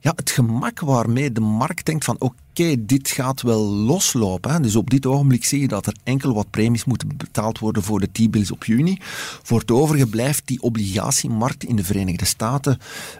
ja, 0.01 0.13
het 0.17 0.31
gemak 0.31 0.81
waarmee 0.81 1.33
de 1.33 1.41
markt 1.41 1.87
denkt 1.87 2.05
van 2.05 2.17
oké, 2.19 2.85
dit 2.85 3.09
gaat 3.09 3.43
wel 3.43 3.63
loslopen. 3.65 4.51
Hè. 4.51 4.61
Dus 4.61 4.77
op 4.77 4.91
dit 4.91 5.07
ogenblik 5.07 5.45
zie 5.45 5.61
je 5.61 5.69
dat 5.69 5.87
er 5.87 5.97
enkel 6.05 6.35
wat 6.35 6.51
premies 6.51 6.85
moeten 6.85 7.17
betaald 7.17 7.59
worden 7.59 7.83
voor 7.83 8.01
de 8.01 8.13
T-bills 8.13 8.51
op 8.51 8.65
juni. 8.65 8.99
Voor 9.43 9.59
het 9.59 9.71
overige 9.71 10.07
blijft 10.07 10.47
die 10.47 10.63
obligatiemarkt 10.63 11.65
in 11.65 11.77
de 11.77 11.85
Verenigde 11.85 12.25
Staten 12.25 12.79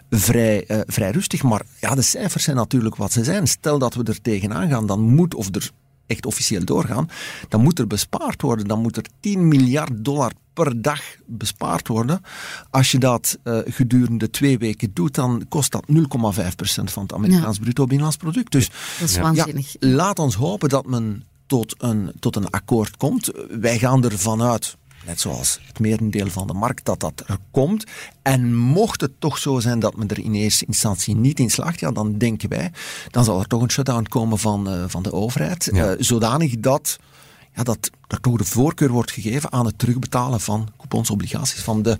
vrij, 0.09 0.63
uh, 0.67 0.79
vrij 0.85 1.11
rustig. 1.11 1.43
Maar 1.43 1.61
ja, 1.79 1.95
de 1.95 2.01
cijfers 2.01 2.43
zijn 2.43 2.55
natuurlijk 2.55 2.95
wat 2.95 3.11
ze 3.11 3.23
zijn. 3.23 3.47
Stel 3.47 3.79
dat 3.79 3.93
we 3.93 4.03
er 4.03 4.21
tegenaan 4.21 4.69
gaan, 4.69 4.85
dan 4.85 5.01
moet, 5.01 5.35
of 5.35 5.55
er 5.55 5.71
echt 6.09 6.25
officieel 6.25 6.65
doorgaan, 6.65 7.09
dan 7.47 7.61
moet 7.61 7.79
er 7.79 7.87
bespaard 7.87 8.41
worden. 8.41 8.67
Dan 8.67 8.81
moet 8.81 8.97
er 8.97 9.05
10 9.19 9.47
miljard 9.47 9.91
dollar 9.95 10.31
per 10.53 10.81
dag 10.81 11.01
bespaard 11.25 11.87
worden. 11.87 12.21
Als 12.69 12.91
je 12.91 12.97
dat 12.97 13.37
uh, 13.43 13.59
gedurende 13.65 14.29
twee 14.29 14.57
weken 14.57 14.93
doet, 14.93 15.15
dan 15.15 15.45
kost 15.49 15.71
dat 15.71 15.85
0,5% 15.91 15.95
van 16.83 17.03
het 17.03 17.13
Amerikaans 17.13 17.57
ja. 17.57 17.63
bruto 17.63 17.83
binnenlands 17.83 18.17
product. 18.17 18.51
Dus 18.51 18.69
dat 18.99 19.09
is 19.09 19.17
waanzinnig. 19.17 19.75
Ja, 19.79 19.87
laat 19.87 20.19
ons 20.19 20.35
hopen 20.35 20.69
dat 20.69 20.85
men 20.85 21.23
tot 21.45 21.75
een, 21.77 22.11
tot 22.19 22.35
een 22.35 22.49
akkoord 22.49 22.97
komt. 22.97 23.31
Wij 23.49 23.79
gaan 23.79 24.03
ervan 24.03 24.41
uit 24.41 24.77
net 25.05 25.19
zoals 25.19 25.59
het 25.67 25.79
merendeel 25.79 26.27
van 26.27 26.47
de 26.47 26.53
markt, 26.53 26.85
dat 26.85 26.99
dat 26.99 27.23
er 27.27 27.37
komt. 27.51 27.83
En 28.21 28.55
mocht 28.55 29.01
het 29.01 29.11
toch 29.19 29.37
zo 29.37 29.59
zijn 29.59 29.79
dat 29.79 29.95
men 29.95 30.07
er 30.07 30.19
in 30.19 30.33
eerste 30.33 30.65
instantie 30.65 31.15
niet 31.15 31.39
in 31.39 31.49
slaagt, 31.49 31.79
ja, 31.79 31.91
dan 31.91 32.17
denken 32.17 32.49
wij, 32.49 32.71
dan 33.11 33.23
zal 33.23 33.39
er 33.39 33.47
toch 33.47 33.61
een 33.61 33.71
shutdown 33.71 34.03
komen 34.03 34.37
van, 34.37 34.73
uh, 34.73 34.83
van 34.87 35.03
de 35.03 35.11
overheid. 35.11 35.69
Ja. 35.73 35.91
Uh, 35.91 35.95
zodanig 35.99 36.59
dat, 36.59 36.99
ja, 37.55 37.63
dat 37.63 37.89
er 38.07 38.21
toch 38.21 38.37
de 38.37 38.45
voorkeur 38.45 38.89
wordt 38.89 39.11
gegeven 39.11 39.51
aan 39.51 39.65
het 39.65 39.79
terugbetalen 39.79 40.41
van 40.41 40.69
coupons, 40.77 41.09
obligaties 41.09 41.61
van 41.61 41.81
de 41.81 41.97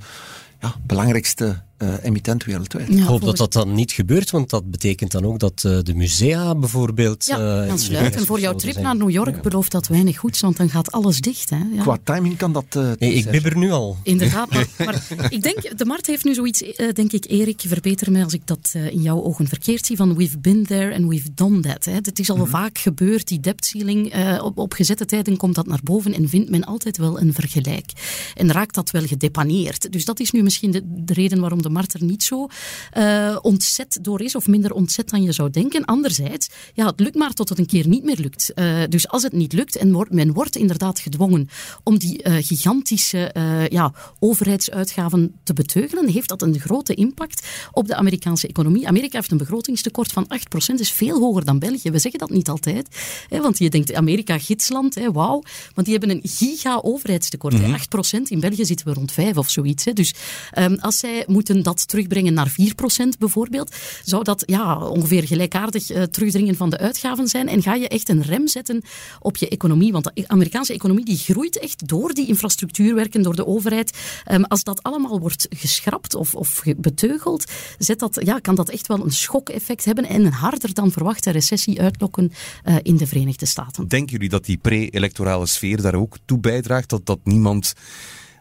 ja, 0.59 0.75
belangrijkste 0.85 1.62
uh, 1.83 1.93
emittent 2.03 2.43
wereldwijd. 2.43 2.87
Ja, 2.87 2.97
ik 2.97 3.03
hoop 3.03 3.21
dat 3.21 3.37
dat 3.37 3.53
dan 3.53 3.73
niet 3.73 3.91
gebeurt, 3.91 4.29
want 4.29 4.49
dat 4.49 4.71
betekent 4.71 5.11
dan 5.11 5.25
ook 5.25 5.39
dat 5.39 5.63
uh, 5.65 5.79
de 5.81 5.93
musea 5.95 6.55
bijvoorbeeld... 6.55 7.25
Ja, 7.25 7.65
uh, 7.65 7.73
sluiten. 7.75 8.25
Voor 8.25 8.39
jouw 8.39 8.55
trip 8.55 8.77
naar 8.77 8.95
New 8.95 9.09
York 9.09 9.35
ja. 9.35 9.41
belooft 9.41 9.71
dat 9.71 9.87
weinig 9.87 10.17
goeds, 10.17 10.39
want 10.39 10.57
dan 10.57 10.69
gaat 10.69 10.91
alles 10.91 11.19
dicht. 11.19 11.49
Hè? 11.49 11.61
Ja. 11.73 11.81
Qua 11.81 11.97
timing 12.03 12.37
kan 12.37 12.53
dat... 12.53 12.97
nee, 12.99 13.13
ik 13.13 13.29
bibber 13.29 13.57
nu 13.57 13.71
al. 13.71 13.97
Inderdaad, 14.03 14.49
maar, 14.49 14.67
maar, 14.85 15.07
ik 15.29 15.41
denk, 15.41 15.77
de 15.77 15.85
markt 15.85 16.07
heeft 16.07 16.23
nu 16.23 16.33
zoiets, 16.33 16.63
denk 16.93 17.11
ik, 17.11 17.25
Erik, 17.29 17.61
verbeter 17.67 18.11
mij 18.11 18.23
als 18.23 18.33
ik 18.33 18.41
dat 18.45 18.71
in 18.73 19.01
jouw 19.01 19.23
ogen 19.23 19.47
verkeerd 19.47 19.85
zie, 19.85 19.97
van 19.97 20.15
we've 20.15 20.39
been 20.39 20.65
there 20.65 20.95
and 20.95 21.07
we've 21.07 21.33
done 21.33 21.59
that. 21.59 21.85
Hè. 21.85 21.93
Het 21.93 22.19
is 22.19 22.29
al 22.29 22.35
mm 22.35 22.41
-hmm. 22.41 22.51
vaak 22.51 22.77
gebeurd, 22.77 23.27
die 23.27 23.39
debt 23.39 23.65
ceiling, 23.65 24.13
op, 24.41 24.57
op 24.57 24.73
gezette 24.73 25.05
tijden 25.05 25.37
komt 25.37 25.55
dat 25.55 25.67
naar 25.67 25.81
boven 25.83 26.13
en 26.13 26.29
vindt 26.29 26.49
men 26.49 26.63
altijd 26.63 26.97
wel 26.97 27.21
een 27.21 27.33
vergelijk. 27.33 27.91
En 28.35 28.51
raakt 28.51 28.75
dat 28.75 28.91
wel 28.91 29.05
gedepaneerd. 29.05 29.91
Dus 29.91 30.05
dat 30.05 30.19
is 30.19 30.31
nu 30.31 30.43
misschien 30.43 30.71
de, 30.71 30.81
de 30.85 31.13
reden 31.13 31.39
waarom 31.39 31.61
de 31.61 31.68
markt 31.69 31.93
er 31.93 32.03
niet 32.03 32.23
zo 32.23 32.47
uh, 32.97 33.38
ontzet 33.41 33.99
door 34.01 34.21
is, 34.21 34.36
of 34.36 34.47
minder 34.47 34.73
ontzet 34.73 35.10
dan 35.10 35.23
je 35.23 35.32
zou 35.32 35.49
denken. 35.49 35.86
Anderzijds, 35.86 36.49
ja, 36.73 36.86
het 36.86 36.99
lukt 36.99 37.15
maar 37.15 37.34
tot 37.34 37.49
het 37.49 37.60
een 37.60 37.65
keer 37.65 37.88
niet 37.88 38.03
meer 38.03 38.17
lukt. 38.17 38.51
Uh, 38.55 38.84
dus 38.89 39.08
als 39.08 39.23
het 39.23 39.34
niet 39.34 39.53
lukt 39.53 39.75
en 39.75 39.91
wordt, 39.91 40.13
men 40.13 40.34
wordt 40.34 40.55
inderdaad 40.55 40.99
gedwongen 40.99 41.49
om 41.84 41.97
die 41.97 42.23
uh, 42.23 42.36
gigantische 42.39 43.32
ja, 43.69 43.93
overheidsuitgaven 44.19 45.39
te 45.43 45.53
beteugelen, 45.53 46.10
heeft 46.10 46.29
dat 46.29 46.41
een 46.41 46.60
grote 46.60 46.93
impact 46.93 47.47
op 47.71 47.88
de 47.88 47.95
Amerikaanse 47.95 48.47
economie. 48.47 48.88
Amerika 48.88 49.17
heeft 49.17 49.32
een 49.32 49.38
begrotingstekort 49.38 50.12
van 50.12 50.27
8%, 50.73 50.73
is 50.75 50.91
veel 50.91 51.19
hoger 51.19 51.45
dan 51.45 51.60
België. 51.60 51.91
We 51.91 51.99
zeggen 51.99 52.19
dat 52.19 52.29
niet 52.29 52.49
altijd, 52.49 52.88
hè, 53.29 53.41
want 53.41 53.58
je 53.58 53.69
denkt 53.69 53.93
Amerika 53.93 54.38
gidsland, 54.38 54.95
hè, 54.95 55.12
wauw, 55.12 55.43
want 55.73 55.88
die 55.88 55.97
hebben 55.97 56.10
een 56.15 56.21
giga 56.23 56.79
overheidstekort. 56.84 57.53
Mm 57.53 57.63
-hmm. 57.63 57.77
8%, 58.17 58.21
in 58.27 58.39
België 58.39 58.65
zitten 58.65 58.88
we 58.88 58.93
rond 58.93 59.12
5 59.12 59.38
of 59.38 59.49
zoiets. 59.49 59.86
Hè. 59.86 59.93
Dus 59.93 60.13
um, 60.58 60.77
als 60.79 60.97
zij 60.97 61.23
moeten 61.27 61.58
dat 61.61 61.87
terugbrengen 61.87 62.33
naar 62.33 62.51
4% 62.51 62.53
bijvoorbeeld, 63.19 63.75
zou 64.03 64.23
dat 64.23 64.43
ja, 64.45 64.77
ongeveer 64.77 65.23
gelijkaardig 65.23 65.91
uh, 65.91 66.03
terugdringen 66.03 66.55
van 66.55 66.69
de 66.69 66.77
uitgaven 66.77 67.27
zijn. 67.27 67.47
En 67.47 67.61
ga 67.61 67.73
je 67.73 67.87
echt 67.87 68.09
een 68.09 68.21
rem 68.21 68.47
zetten 68.47 68.81
op 69.19 69.37
je 69.37 69.49
economie. 69.49 69.91
Want 69.91 70.03
de 70.03 70.23
Amerikaanse 70.27 70.73
economie 70.73 71.05
die 71.05 71.17
groeit 71.17 71.59
echt 71.59 71.87
door 71.87 72.13
die 72.13 72.27
infrastructuurwerken, 72.27 73.21
door 73.21 73.35
de 73.35 73.45
overheid. 73.45 73.97
Um, 74.31 74.43
als 74.43 74.63
dat 74.63 74.83
allemaal 74.83 75.19
wordt 75.19 75.47
geschrapt 75.49 76.15
of, 76.15 76.35
of 76.35 76.63
beteugeld, 76.77 77.51
zet 77.77 77.99
dat, 77.99 78.21
ja, 78.23 78.39
kan 78.39 78.55
dat 78.55 78.69
echt 78.69 78.87
wel 78.87 79.03
een 79.03 79.11
schokeffect 79.11 79.85
hebben 79.85 80.05
en 80.05 80.25
een 80.25 80.33
harder 80.33 80.73
dan 80.73 80.91
verwachte 80.91 81.31
recessie 81.31 81.81
uitlokken 81.81 82.31
uh, 82.65 82.75
in 82.81 82.97
de 82.97 83.07
Verenigde 83.07 83.45
Staten. 83.45 83.87
Denken 83.87 84.11
jullie 84.11 84.29
dat 84.29 84.45
die 84.45 84.57
pre-electorale 84.57 85.47
sfeer 85.47 85.81
daar 85.81 85.95
ook 85.95 86.17
toe 86.25 86.39
bijdraagt? 86.39 86.89
Dat, 86.89 87.05
dat 87.05 87.19
niemand 87.23 87.73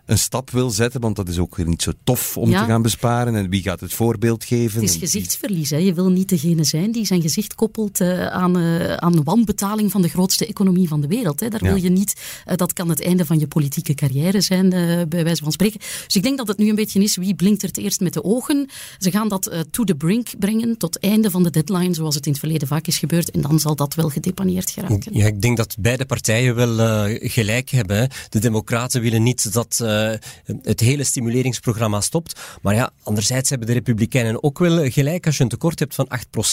een 0.09 0.19
stap 0.19 0.51
wil 0.51 0.71
zetten, 0.71 1.01
want 1.01 1.17
dat 1.17 1.29
is 1.29 1.39
ook 1.39 1.67
niet 1.67 1.83
zo 1.83 1.93
tof 2.05 2.37
om 2.37 2.51
te 2.51 2.57
gaan 2.57 2.83
besparen. 2.83 3.35
En 3.35 3.49
wie 3.49 3.63
gaat 3.63 3.81
het 3.81 3.93
voorbeeld 3.93 4.45
geven? 4.45 4.81
Het 4.81 4.91
is 4.91 4.97
gezichtsverlies. 4.97 5.71
Hè. 5.71 5.77
Je 5.77 5.95
wil 5.95 6.11
niet 6.11 6.29
degene 6.29 6.65
zijn 6.65 6.93
die 6.93 7.07
zijn 7.07 7.21
gezicht 7.21 7.55
koppelt 7.55 8.01
uh, 8.01 8.27
aan, 8.27 8.59
uh, 8.59 8.95
aan 8.95 9.25
wanbetaling 9.25 9.91
van 9.91 10.03
de 10.03 10.09
grootste 10.09 10.47
economie 10.47 10.89
van 10.89 11.01
de 11.01 11.07
wereld. 11.07 11.41
Hè. 11.41 11.49
Daar 11.49 11.63
wil 11.63 11.77
je 11.77 11.89
niet, 11.89 12.15
uh, 12.47 12.57
dat 12.57 12.73
kan 12.73 12.89
het 12.89 13.03
einde 13.03 13.25
van 13.25 13.39
je 13.39 13.47
politieke 13.47 13.95
carrière 13.95 14.41
zijn, 14.41 14.69
bij 15.09 15.25
wijze 15.25 15.43
van 15.43 15.53
spreken. 15.53 15.81
Dus 16.07 16.17
ik 16.17 16.23
denk 16.23 16.39
dat 16.39 16.49
het 16.49 16.59
nu 16.59 16.69
een 16.69 16.75
beetje 16.75 17.03
is, 17.03 17.17
wie 17.17 17.35
blinkt 17.35 17.63
er 17.63 17.69
het 17.69 17.79
eerst 17.79 18.01
met 18.01 18.13
de 18.13 18.25
ogen? 18.25 18.69
Ze 18.99 19.11
gaan 19.11 19.29
dat 19.29 19.67
to 19.71 19.85
the 19.85 19.95
brink 19.95 20.29
brengen, 20.39 20.77
tot 20.77 20.99
einde 20.99 21.31
van 21.31 21.43
de 21.43 21.51
deadline, 21.51 21.95
zoals 21.95 22.15
het 22.15 22.27
in 22.27 22.33
het 22.33 22.41
verleden 22.41 22.69
vaak 22.69 22.87
is 22.87 22.99
gebeurd. 22.99 23.31
En 23.31 23.41
dan 23.41 23.61
zal 23.61 23.77
dat 23.77 23.95
wel 23.95 24.09
gedepaneerd 24.09 24.71
geraken. 24.71 25.17
Ja, 25.17 25.27
ik 25.27 25.43
denk 25.43 25.57
dat 25.57 25.77
beide 25.79 26.07
partijen 26.07 26.55
wel 26.55 26.77
gelijk 27.21 27.71
hebben. 27.71 28.11
De 28.29 28.39
democraten 28.39 29.01
willen 29.01 29.23
niet 29.23 29.53
dat 29.53 29.81
eh, 29.83 29.98
het 30.63 30.81
hele 30.81 31.05
stimuleringsprogramma 31.05 32.01
stopt. 32.01 32.41
Maar 32.63 32.75
ja, 32.75 32.91
anderzijds 33.03 33.51
hebben 33.51 33.67
de 33.67 33.73
Republikeinen 33.73 34.43
ook 34.43 34.59
wel 34.59 34.91
gelijk. 34.91 35.27
Als 35.27 35.37
je 35.37 35.43
een 35.43 35.49
tekort 35.49 35.79
hebt 35.79 35.95
van 35.95 36.09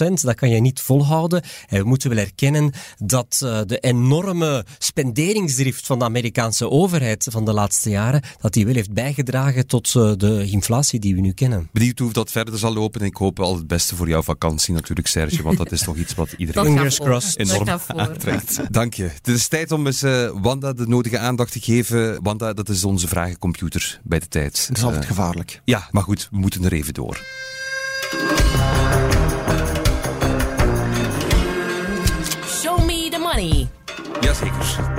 8%, 0.09 0.13
dat 0.21 0.35
kan 0.35 0.49
je 0.49 0.61
niet 0.61 0.81
volhouden. 0.81 1.43
En 1.67 1.79
we 1.79 1.87
moeten 1.87 2.09
wel 2.09 2.19
erkennen 2.19 2.71
dat 2.97 3.41
uh, 3.43 3.61
de 3.65 3.79
enorme 3.79 4.65
spenderingsdrift 4.77 5.85
van 5.85 5.99
de 5.99 6.05
Amerikaanse 6.05 6.69
overheid 6.69 7.27
van 7.31 7.45
de 7.45 7.53
laatste 7.53 7.89
jaren, 7.89 8.21
dat 8.41 8.53
die 8.53 8.65
wel 8.65 8.75
heeft 8.75 8.93
bijgedragen 8.93 9.67
tot 9.67 9.93
uh, 9.93 10.11
de 10.17 10.45
inflatie 10.45 10.99
die 10.99 11.15
we 11.15 11.21
nu 11.21 11.31
kennen. 11.31 11.69
Benieuwd 11.71 11.99
hoe 11.99 12.13
dat 12.13 12.31
verder 12.31 12.57
zal 12.57 12.73
lopen. 12.73 13.01
Ik 13.01 13.15
hoop 13.15 13.39
al 13.39 13.55
het 13.55 13.67
beste 13.67 13.95
voor 13.95 14.07
jouw 14.07 14.21
vakantie 14.21 14.73
natuurlijk, 14.73 15.07
Serge, 15.07 15.43
want 15.43 15.57
dat 15.57 15.71
is 15.71 15.81
toch 15.81 15.95
iets 15.95 16.15
wat 16.15 16.33
iedereen 16.37 16.65
Fingers 16.65 16.99
crossed. 16.99 17.39
enorm 17.39 17.79
aantrekt. 17.87 18.73
Dank 18.73 18.93
je. 18.93 19.03
Het 19.03 19.27
is 19.27 19.47
tijd 19.47 19.71
om 19.71 19.85
eens 19.85 20.03
uh, 20.03 20.29
Wanda 20.41 20.73
de 20.73 20.87
nodige 20.87 21.17
aandacht 21.17 21.51
te 21.51 21.59
geven. 21.59 22.23
Wanda, 22.23 22.53
dat 22.53 22.69
is 22.69 22.83
onze 22.83 23.07
vragencomputer 23.35 23.99
bij 24.03 24.19
de 24.19 24.27
tijd. 24.27 24.67
Dat 24.67 24.77
is 24.77 24.83
altijd 24.83 25.03
uh, 25.03 25.09
gevaarlijk. 25.09 25.61
Ja, 25.63 25.87
maar 25.91 26.03
goed, 26.03 26.27
we 26.31 26.37
moeten 26.37 26.63
er 26.63 26.73
even 26.73 26.93
door. 26.93 27.23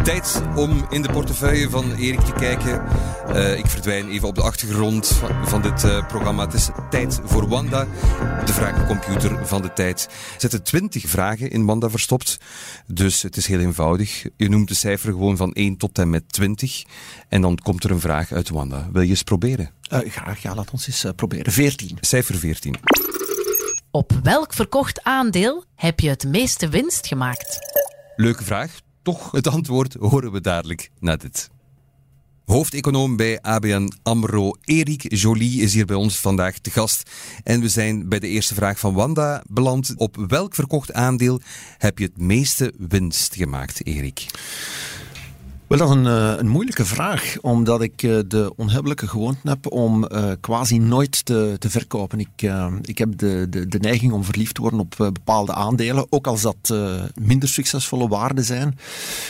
Tijd 0.04 0.42
om 0.56 0.86
in 0.90 1.02
de 1.02 1.12
portefeuille 1.12 1.70
van 1.70 1.94
Erik 1.94 2.20
te 2.20 2.32
kijken. 2.32 2.82
Uh, 3.28 3.58
ik 3.58 3.66
verdwijn 3.66 4.08
even 4.08 4.28
op 4.28 4.34
de 4.34 4.42
achtergrond 4.42 5.06
van, 5.06 5.48
van 5.48 5.62
dit 5.62 5.84
uh, 5.84 6.06
programma. 6.06 6.44
Het 6.44 6.54
is 6.54 6.68
tijd 6.90 7.20
voor 7.24 7.48
Wanda, 7.48 7.86
de 8.44 8.52
vragencomputer 8.52 9.46
van 9.46 9.62
de 9.62 9.72
tijd. 9.72 10.08
Er 10.34 10.40
zitten 10.40 10.62
twintig 10.62 11.06
vragen 11.06 11.50
in 11.50 11.66
Wanda 11.66 11.90
verstopt. 11.90 12.38
Dus 12.86 13.22
het 13.22 13.36
is 13.36 13.46
heel 13.46 13.58
eenvoudig. 13.58 14.26
Je 14.36 14.48
noemt 14.48 14.68
de 14.68 14.74
cijfer 14.74 15.12
gewoon 15.12 15.36
van 15.36 15.52
1 15.52 15.76
tot 15.76 15.98
en 15.98 16.10
met 16.10 16.32
20. 16.32 16.82
En 17.28 17.40
dan 17.40 17.58
komt 17.62 17.84
er 17.84 17.90
een 17.90 18.00
vraag 18.00 18.32
uit 18.32 18.48
Wanda. 18.48 18.88
Wil 18.92 19.02
je 19.02 19.08
eens 19.08 19.22
proberen? 19.22 19.70
Uh, 19.92 19.98
graag, 20.10 20.42
ja, 20.42 20.54
laat 20.54 20.70
ons 20.70 20.86
eens 20.86 21.06
proberen. 21.16 21.52
14. 21.52 21.98
Cijfer 22.00 22.34
14. 22.34 22.76
Op 23.90 24.12
welk 24.22 24.52
verkocht 24.52 25.02
aandeel 25.02 25.64
heb 25.74 26.00
je 26.00 26.08
het 26.08 26.24
meeste 26.24 26.68
winst 26.68 27.06
gemaakt? 27.06 27.58
Leuke 28.16 28.44
vraag 28.44 28.84
toch 29.06 29.30
het 29.30 29.46
antwoord 29.46 29.94
horen 29.94 30.32
we 30.32 30.40
dadelijk 30.40 30.90
na 30.98 31.16
dit. 31.16 31.50
Hoofdeconoom 32.44 33.16
bij 33.16 33.40
ABN 33.40 33.92
AMRO, 34.02 34.52
Erik 34.64 35.14
Jolie, 35.14 35.60
is 35.60 35.74
hier 35.74 35.86
bij 35.86 35.96
ons 35.96 36.16
vandaag 36.16 36.58
te 36.58 36.70
gast. 36.70 37.10
En 37.42 37.60
we 37.60 37.68
zijn 37.68 38.08
bij 38.08 38.18
de 38.18 38.28
eerste 38.28 38.54
vraag 38.54 38.78
van 38.78 38.94
Wanda 38.94 39.42
beland. 39.48 39.94
Op 39.96 40.16
welk 40.28 40.54
verkocht 40.54 40.92
aandeel 40.92 41.40
heb 41.78 41.98
je 41.98 42.04
het 42.04 42.18
meeste 42.18 42.72
winst 42.88 43.34
gemaakt, 43.34 43.86
Erik? 43.86 44.26
Wel, 45.66 45.78
dat 45.78 45.88
is 45.88 45.94
een, 45.94 46.06
eh, 46.06 46.32
een 46.36 46.48
moeilijke 46.48 46.84
vraag, 46.84 47.36
omdat 47.40 47.82
ik 47.82 48.02
eh, 48.02 48.18
de 48.26 48.52
onhebbelijke 48.56 49.08
gewoonte 49.08 49.48
heb 49.48 49.72
om 49.72 50.08
uh, 50.12 50.30
quasi 50.40 50.78
nooit 50.78 51.24
te, 51.24 51.56
te 51.58 51.70
verkopen. 51.70 52.20
Ik, 52.20 52.42
uh, 52.42 52.72
ik 52.82 52.98
heb 52.98 53.18
de, 53.18 53.46
de, 53.50 53.66
de 53.68 53.78
neiging 53.78 54.12
om 54.12 54.24
verliefd 54.24 54.54
te 54.54 54.60
worden 54.60 54.80
op 54.80 54.94
bepaalde 54.96 55.54
aandelen, 55.54 56.06
ook 56.10 56.26
als 56.26 56.42
dat 56.42 56.74
minder 57.14 57.48
succesvolle 57.48 58.08
waarden 58.08 58.44
zijn. 58.44 58.78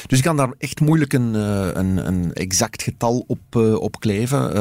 Dus 0.07 0.19
ik 0.19 0.25
kan 0.25 0.37
daar 0.37 0.53
echt 0.59 0.81
moeilijk 0.81 1.13
een, 1.13 1.35
een, 1.79 2.07
een 2.07 2.33
exact 2.33 2.83
getal 2.83 3.25
op, 3.27 3.57
op 3.79 4.01
kleven. 4.01 4.55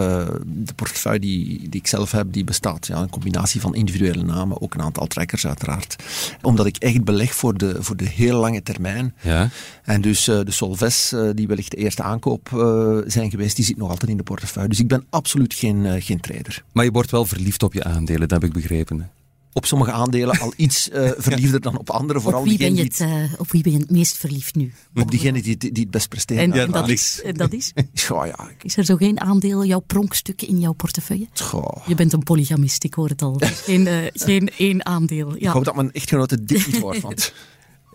de 0.46 0.74
portefeuille 0.76 1.20
die, 1.20 1.70
die 1.70 1.80
ik 1.80 1.88
zelf 1.88 2.12
heb, 2.12 2.34
die 2.34 2.44
bestaat 2.44 2.88
ja, 2.88 2.98
een 2.98 3.10
combinatie 3.10 3.62
van 3.62 3.76
individuele 3.76 4.24
namen, 4.24 4.62
ook 4.62 4.74
een 4.74 4.82
aantal 4.82 5.08
trekkers 5.08 5.48
uiteraard. 5.48 5.96
Omdat 6.42 6.66
ik 6.66 6.78
echt 6.78 7.04
beleg 7.04 7.36
voor 7.36 7.58
de, 7.58 7.76
voor 7.80 7.98
de 7.98 8.10
heel 8.10 8.40
lange 8.40 8.64
termijn. 8.64 9.16
Ja. 9.22 9.50
En 9.84 10.02
dus 10.02 10.24
de 10.24 10.52
Solves, 10.52 11.14
die 11.34 11.48
wellicht 11.48 11.65
de 11.70 11.78
eerste 11.78 12.04
aankoop 12.04 12.50
uh, 12.54 12.98
zijn 13.06 13.30
geweest, 13.30 13.56
die 13.56 13.66
zit 13.66 13.78
nog 13.78 13.90
altijd 13.90 14.12
in 14.12 14.18
de 14.18 14.24
portefeuille. 14.24 14.70
Dus 14.70 14.80
ik 14.80 14.88
ben 14.88 15.06
absoluut 15.10 15.54
geen, 15.54 15.78
uh, 15.78 15.94
geen 15.98 16.20
trader. 16.20 16.64
Maar 16.72 16.86
je 16.86 16.92
wordt 16.92 17.12
wel 17.12 17.26
verliefd 17.26 17.64
op 17.64 17.74
je 17.74 17.84
aandelen, 17.84 18.28
dat 18.28 18.32
heb 18.32 18.44
ik 18.44 18.54
begrepen. 18.54 19.10
Op 19.54 19.66
sommige 19.66 19.92
aandelen 19.92 20.40
al 20.40 20.54
iets 20.56 20.90
uh, 20.90 21.12
verliefder 21.18 21.62
dan 21.62 21.78
op 21.78 21.90
andere. 21.90 22.22
Vooral 22.22 22.42
op, 22.42 22.48
wie 22.48 22.58
ben 22.58 22.76
je 22.76 22.84
het, 22.84 23.06
op 23.38 23.52
wie 23.52 23.64
ben 23.64 23.72
je 23.72 23.78
het 23.78 23.92
meest 23.92 24.18
verliefd 24.18 24.56
nu? 24.56 24.74
Op 24.96 25.12
diegene 25.12 25.42
die, 25.42 25.58
die 25.58 25.72
het 25.74 25.92
best 25.92 26.10
presteert. 26.10 26.40
En, 26.40 26.52
en 26.52 26.72
dat, 26.72 26.90
is, 26.90 27.22
en 27.24 27.34
dat 27.34 27.54
is? 27.54 27.74
Goh, 28.08 28.26
ja. 28.26 28.50
Is 28.62 28.78
er 28.78 28.86
zo 28.86 28.96
geen 28.96 29.20
aandeel, 29.20 29.66
jouw 29.66 29.80
pronkstuk 29.80 30.42
in 30.42 30.60
jouw 30.60 30.74
portefeuille? 30.74 31.28
Goh. 31.34 31.88
Je 31.88 31.96
bent 31.96 32.14
een 32.14 32.24
polygamist, 32.24 32.84
ik 32.84 32.94
hoor 32.94 33.10
het 33.10 33.22
al. 33.22 33.42
geen, 33.68 34.12
geen 34.14 34.50
één 34.58 34.86
aandeel. 34.86 35.30
Ja. 35.30 35.36
Ik 35.36 35.48
hoop 35.48 35.66
dat 35.66 35.76
mijn 35.76 35.92
echtgenote 35.92 36.44
dit 36.44 36.68
niet 36.68 36.82
hoort, 36.82 37.02
want... 37.02 37.34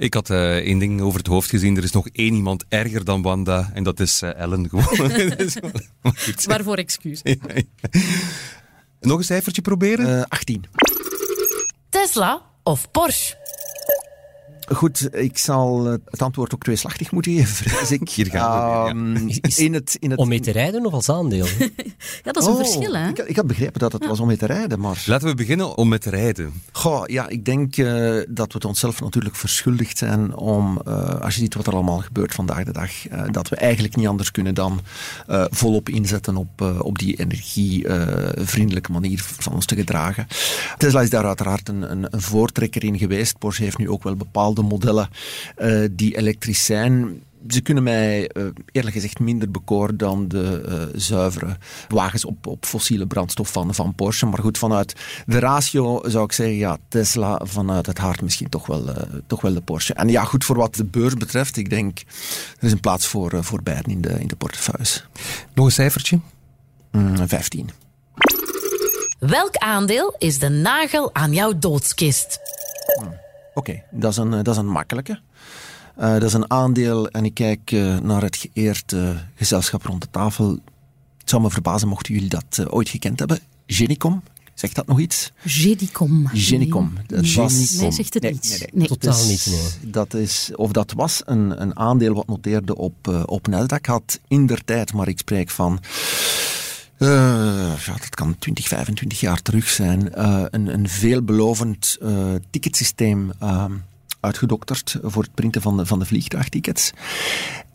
Ik 0.00 0.14
had 0.14 0.30
uh, 0.30 0.56
één 0.56 0.78
ding 0.78 1.00
over 1.00 1.18
het 1.18 1.26
hoofd 1.26 1.50
gezien. 1.50 1.76
Er 1.76 1.82
is 1.82 1.92
nog 1.92 2.08
één 2.12 2.34
iemand 2.34 2.64
erger 2.68 3.04
dan 3.04 3.22
Wanda. 3.22 3.70
En 3.74 3.82
dat 3.82 4.00
is 4.00 4.22
uh, 4.22 4.34
Ellen 4.34 4.68
gewoon. 4.68 4.86
Waarvoor 6.46 6.76
excuus. 6.76 7.22
nog 9.00 9.18
een 9.18 9.24
cijfertje 9.24 9.62
proberen? 9.62 10.08
Uh, 10.08 10.22
18. 10.28 10.64
Tesla 11.88 12.42
of 12.62 12.90
Porsche? 12.90 13.39
Goed, 14.74 15.14
ik 15.14 15.38
zal 15.38 15.84
het 15.84 16.22
antwoord 16.22 16.54
ook 16.54 16.62
tweeslachtig 16.62 17.10
moeten 17.12 17.32
geven, 17.32 17.54
vrees 17.54 17.90
ik. 17.90 18.08
Hier 18.08 18.26
gaan 18.26 18.84
we 18.84 18.90
um, 18.90 19.28
in 19.56 19.74
het, 19.74 19.96
in 19.98 20.10
het... 20.10 20.18
Om 20.18 20.28
mee 20.28 20.40
te 20.40 20.50
rijden 20.50 20.86
of 20.86 20.92
als 20.92 21.08
aandeel? 21.08 21.46
ja, 22.24 22.32
dat 22.32 22.36
is 22.36 22.44
een 22.44 22.52
oh, 22.52 22.58
verschil, 22.58 22.94
hè? 22.94 23.08
Ik, 23.08 23.18
ik, 23.18 23.36
had 23.36 23.46
begrepen 23.46 23.80
dat 23.80 23.92
het 23.92 24.02
ja. 24.02 24.08
was 24.08 24.20
om 24.20 24.26
mee 24.26 24.36
te 24.36 24.46
rijden, 24.46 24.80
maar... 24.80 25.02
Laten 25.06 25.28
we 25.28 25.34
beginnen 25.34 25.76
om 25.76 25.88
mee 25.88 25.98
te 25.98 26.10
rijden. 26.10 26.52
Goh, 26.72 27.06
ja, 27.06 27.28
ik 27.28 27.44
denk 27.44 27.76
uh, 27.76 28.22
dat 28.28 28.46
we 28.46 28.54
het 28.54 28.64
onszelf 28.64 29.00
natuurlijk 29.00 29.36
verschuldigd 29.36 29.98
zijn 29.98 30.36
om, 30.36 30.80
uh, 30.88 31.20
als 31.20 31.34
je 31.34 31.40
ziet 31.40 31.54
wat 31.54 31.66
er 31.66 31.72
allemaal 31.72 31.98
gebeurt 31.98 32.34
vandaag 32.34 32.64
de 32.64 32.72
dag, 32.72 33.10
uh, 33.10 33.22
dat 33.30 33.48
we 33.48 33.56
eigenlijk 33.56 33.96
niet 33.96 34.06
anders 34.06 34.30
kunnen 34.30 34.54
dan 34.54 34.80
volop 35.50 35.88
inzetten 35.88 36.36
op, 36.36 36.60
op 36.78 36.98
die 36.98 37.16
energievriendelijke 37.16 38.92
manier 38.92 39.22
van 39.38 39.52
ons 39.52 39.66
te 39.66 39.74
gedragen. 39.74 40.26
Tesla 40.78 41.00
is 41.00 41.10
daar 41.10 41.26
uiteraard 41.26 41.68
een, 41.68 41.90
een, 41.90 42.06
een 42.10 42.20
voortrekker 42.20 42.84
in 42.84 42.98
geweest. 42.98 43.38
Porsche 43.38 43.62
heeft 43.62 43.78
nu 43.78 43.88
ook 43.88 44.02
wel 44.02 44.16
bepaalde 44.16 44.58
modellen 44.62 45.08
uh, 45.58 45.88
die 45.90 46.16
elektrisch 46.16 46.64
zijn. 46.64 47.22
Ze 47.48 47.60
kunnen 47.60 47.82
mij 47.82 48.30
uh, 48.36 48.44
eerlijk 48.72 48.94
gezegd 48.94 49.18
minder 49.18 49.50
bekoren 49.50 49.96
dan 49.96 50.28
de 50.28 50.62
uh, 50.68 51.00
zuivere 51.00 51.56
wagens 51.88 52.24
op, 52.24 52.46
op 52.46 52.66
fossiele 52.66 53.06
brandstof 53.06 53.52
van, 53.52 53.74
van 53.74 53.94
Porsche. 53.94 54.26
Maar 54.26 54.38
goed, 54.38 54.58
vanuit 54.58 54.94
de 55.26 55.38
ratio 55.38 56.02
zou 56.04 56.24
ik 56.24 56.32
zeggen, 56.32 56.56
ja, 56.56 56.78
Tesla 56.88 57.40
vanuit 57.44 57.86
het 57.86 57.98
hart 57.98 58.22
misschien 58.22 58.48
toch 58.48 58.66
wel, 58.66 58.88
uh, 58.88 58.96
toch 59.26 59.40
wel 59.40 59.54
de 59.54 59.60
Porsche. 59.60 59.94
En 59.94 60.08
ja, 60.08 60.24
goed, 60.24 60.44
voor 60.44 60.56
wat 60.56 60.74
de 60.74 60.84
beurs 60.84 61.14
betreft, 61.14 61.56
ik 61.56 61.70
denk, 61.70 61.98
er 62.58 62.66
is 62.66 62.72
een 62.72 62.80
plaats 62.80 63.06
voor, 63.06 63.44
voor 63.44 63.62
beiden 63.62 63.92
in 63.92 64.00
de, 64.00 64.20
in 64.20 64.28
de 64.28 64.36
portefeuilles. 64.36 65.06
Nog 65.54 65.66
een 65.66 65.72
cijfertje? 65.72 66.20
Mm, 66.90 67.28
15. 67.28 67.70
Welk 69.20 69.56
aandeel 69.56 70.14
is 70.18 70.38
de 70.38 70.48
nagel 70.48 71.14
aan 71.14 71.32
jouw 71.32 71.58
doodskist? 71.58 72.38
Hmm. 72.98 73.14
Oké, 73.54 73.70
okay, 73.70 73.84
dat, 73.90 74.10
is 74.10 74.16
een, 74.16 74.30
dat 74.30 74.48
is 74.48 74.56
een 74.56 74.68
makkelijke. 74.68 75.20
Uh, 75.98 76.12
dat 76.12 76.22
is 76.22 76.32
een 76.32 76.50
aandeel 76.50 77.08
en 77.08 77.24
ik 77.24 77.34
kijk 77.34 77.70
uh, 77.70 77.98
naar 77.98 78.22
het 78.22 78.36
geëerd 78.36 78.92
uh, 78.92 79.10
gezelschap 79.34 79.82
rond 79.82 80.02
de 80.02 80.10
tafel. 80.10 80.50
Het 81.18 81.30
zou 81.30 81.42
me 81.42 81.50
verbazen 81.50 81.88
mochten 81.88 82.14
jullie 82.14 82.28
dat 82.28 82.70
ooit 82.70 82.88
gekend 82.88 83.18
hebben. 83.18 83.38
Genicom, 83.66 84.22
Zegt 84.60 84.74
dat 84.74 84.86
nog 84.86 85.00
iets? 85.00 85.32
Genicom. 85.44 86.26
Genicom. 86.26 86.92
Dat 87.06 87.20
nee, 87.20 87.34
was... 87.34 87.52
nee, 87.52 87.90
zegt 87.90 88.14
het 88.14 88.22
nee, 88.22 88.32
niet. 88.32 88.48
Nee, 88.48 88.58
nee. 88.58 88.68
nee. 88.72 88.86
Totaal 88.86 89.12
dus, 89.12 89.26
niet, 89.26 89.56
nee. 89.82 89.90
Dat 89.90 90.14
is, 90.14 90.50
of 90.54 90.72
dat 90.72 90.92
was 90.92 91.22
een, 91.24 91.62
een 91.62 91.76
aandeel 91.76 92.14
wat 92.14 92.26
noteerde 92.26 92.76
op, 92.76 93.08
uh, 93.08 93.22
op 93.26 93.48
Nasdaq. 93.50 93.80
Had 93.80 94.20
in 94.28 94.46
der 94.46 94.64
tijd, 94.64 94.92
maar 94.92 95.08
ik 95.08 95.18
spreek 95.18 95.50
van 95.50 95.80
Uh, 97.00 97.08
ja, 97.86 97.92
dat 97.92 98.14
kan 98.14 98.38
20, 98.38 98.68
25 98.68 99.20
jaar 99.20 99.42
terug 99.42 99.68
zijn. 99.68 100.12
Uh, 100.18 100.44
een, 100.50 100.66
een 100.66 100.88
veelbelovend 100.88 101.98
uh, 102.02 102.34
ticketsysteem 102.50 103.32
ehm, 103.38 103.72
uitgedokterd 104.20 104.96
voor 105.02 105.22
het 105.22 105.34
printen 105.34 105.62
van 105.62 105.76
de, 105.76 105.86
van 105.86 105.98
de 105.98 106.04
vliegtuigtickets. 106.04 106.92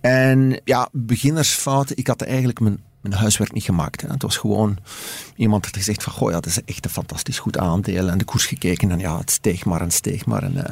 En 0.02 0.62
ja, 0.64 0.90
beginnersfouten. 0.92 1.98
Ik 1.98 2.08
had 2.08 2.22
eigenlijk 2.22 2.60
mijn 2.60 2.80
mijn 3.10 3.22
huiswerk 3.22 3.54
niet 3.54 3.64
gemaakt. 3.64 4.02
Hè. 4.02 4.08
Het 4.08 4.22
was 4.22 4.38
gewoon 4.38 4.78
iemand 5.36 5.66
had 5.66 5.78
gezegd 5.78 6.04
van, 6.04 6.14
goh 6.14 6.30
ja, 6.30 6.36
dat 6.36 6.46
is 6.46 6.64
echt 6.64 6.86
een 6.86 6.92
fantastisch 6.92 7.40
goed 7.40 7.58
aandeel. 7.58 8.10
En 8.10 8.18
de 8.18 8.24
koers 8.24 8.46
gekeken 8.46 8.92
en 8.92 9.00
ja, 9.00 9.18
het 9.18 9.32
steeg 9.32 9.66
maar 9.66 9.82
en 9.82 9.92
steeg 9.92 10.26
maar. 10.26 10.44
En, 10.44 10.54
uh, 10.54 10.64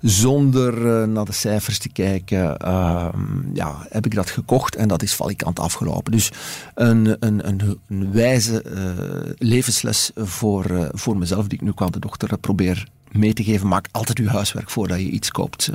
zonder 0.00 1.02
uh, 1.02 1.06
naar 1.06 1.24
de 1.24 1.32
cijfers 1.32 1.78
te 1.78 1.88
kijken, 1.88 2.56
uh, 2.64 3.08
ja, 3.54 3.86
heb 3.88 4.06
ik 4.06 4.14
dat 4.14 4.30
gekocht 4.30 4.76
en 4.76 4.88
dat 4.88 5.02
is 5.02 5.14
valikant 5.14 5.58
afgelopen. 5.58 6.12
Dus 6.12 6.30
een, 6.74 7.16
een, 7.18 7.48
een, 7.48 7.80
een 7.88 8.12
wijze 8.12 8.62
eh, 8.62 9.32
levensles 9.38 10.10
voor, 10.14 10.90
voor 10.92 11.16
mezelf, 11.16 11.46
die 11.46 11.58
ik 11.58 11.64
nu 11.64 11.72
qua 11.72 11.86
de 11.86 11.98
dochter 11.98 12.38
probeer 12.38 12.88
mee 13.10 13.32
te 13.32 13.44
geven. 13.44 13.68
Maak 13.68 13.88
altijd 13.90 14.18
uw 14.18 14.26
huiswerk 14.26 14.70
voordat 14.70 14.98
je 14.98 15.10
iets 15.10 15.30
koopt. 15.30 15.70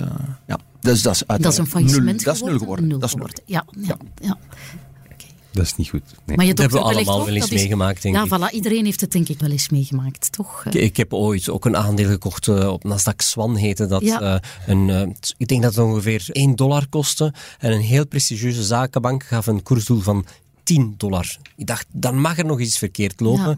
ja. 0.47 0.57
Dus 0.79 1.01
dat 1.01 1.13
is, 1.13 1.23
dat 1.27 1.45
is 1.45 1.57
een 1.57 1.67
faillissement 1.67 2.15
nul, 2.15 2.33
Dat 2.33 2.35
is 2.35 2.41
nul 2.41 2.57
geworden. 2.57 2.87
Nul 2.87 2.99
dat 2.99 3.09
is 3.09 3.15
nul. 3.15 3.27
Ja, 3.45 3.65
ja, 3.81 3.97
ja. 4.21 4.37
Dat 5.51 5.65
is 5.65 5.75
niet 5.75 5.89
goed. 5.89 6.03
Nee. 6.25 6.37
Maar 6.37 6.45
je 6.45 6.53
dat 6.53 6.71
hebben 6.71 6.89
we 6.89 6.95
allemaal 6.95 7.25
wel 7.25 7.35
eens 7.35 7.49
meegemaakt, 7.49 8.01
denk 8.01 8.15
ja, 8.15 8.23
ik. 8.23 8.29
Voilà, 8.29 8.53
iedereen 8.53 8.85
heeft 8.85 9.01
het 9.01 9.11
denk 9.11 9.29
ik 9.29 9.39
wel 9.39 9.51
eens 9.51 9.69
meegemaakt, 9.69 10.31
toch? 10.31 10.65
Ik, 10.65 10.73
ik 10.73 10.97
heb 10.97 11.13
ooit 11.13 11.49
ook 11.49 11.65
een 11.65 11.77
aandeel 11.77 12.07
gekocht 12.07 12.47
uh, 12.47 12.67
op 12.67 12.83
Nasdaq 12.85 13.15
Swan, 13.15 13.55
heette 13.55 13.85
dat. 13.85 14.01
Ja. 14.01 14.21
Uh, 14.21 14.39
een, 14.65 14.87
uh, 14.87 15.01
ik 15.37 15.47
denk 15.47 15.61
dat 15.61 15.75
het 15.75 15.85
ongeveer 15.85 16.25
1 16.31 16.55
dollar 16.55 16.87
kostte. 16.89 17.33
En 17.59 17.71
een 17.71 17.81
heel 17.81 18.07
prestigieuze 18.07 18.63
zakenbank 18.63 19.23
gaf 19.23 19.47
een 19.47 19.63
koersdoel 19.63 19.99
van 19.99 20.25
10 20.63 20.93
dollar. 20.97 21.37
Ik 21.55 21.67
dacht, 21.67 21.85
dan 21.91 22.19
mag 22.19 22.37
er 22.37 22.45
nog 22.45 22.59
iets 22.59 22.77
verkeerd 22.77 23.19
lopen. 23.19 23.49
Ja. 23.49 23.57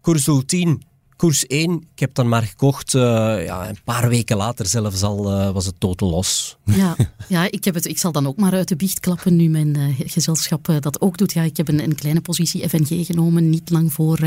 Koersdoel 0.00 0.44
10, 0.44 0.82
Koers 1.16 1.46
1, 1.46 1.86
ik 1.94 2.00
heb 2.00 2.14
dan 2.14 2.28
maar 2.28 2.42
gekocht. 2.42 2.94
Uh, 2.94 3.02
ja, 3.44 3.68
een 3.68 3.78
paar 3.84 4.08
weken 4.08 4.36
later 4.36 4.66
zelfs 4.66 5.02
al 5.02 5.32
uh, 5.32 5.50
was 5.50 5.66
het 5.66 5.74
totaal 5.78 6.10
los. 6.10 6.56
Ja, 6.64 6.96
ja 7.28 7.50
ik, 7.50 7.64
heb 7.64 7.74
het, 7.74 7.84
ik 7.84 7.98
zal 7.98 8.12
dan 8.12 8.26
ook 8.26 8.36
maar 8.36 8.52
uit 8.52 8.68
de 8.68 8.76
biecht 8.76 9.00
klappen 9.00 9.36
nu 9.36 9.48
mijn 9.48 9.78
uh, 9.78 9.94
gezelschap 9.98 10.68
dat 10.80 11.00
ook 11.00 11.18
doet. 11.18 11.32
Ja, 11.32 11.42
ik 11.42 11.56
heb 11.56 11.68
een, 11.68 11.82
een 11.82 11.94
kleine 11.94 12.20
positie 12.20 12.68
FNG 12.68 13.06
genomen, 13.06 13.50
niet 13.50 13.70
lang 13.70 13.92
voor 13.92 14.18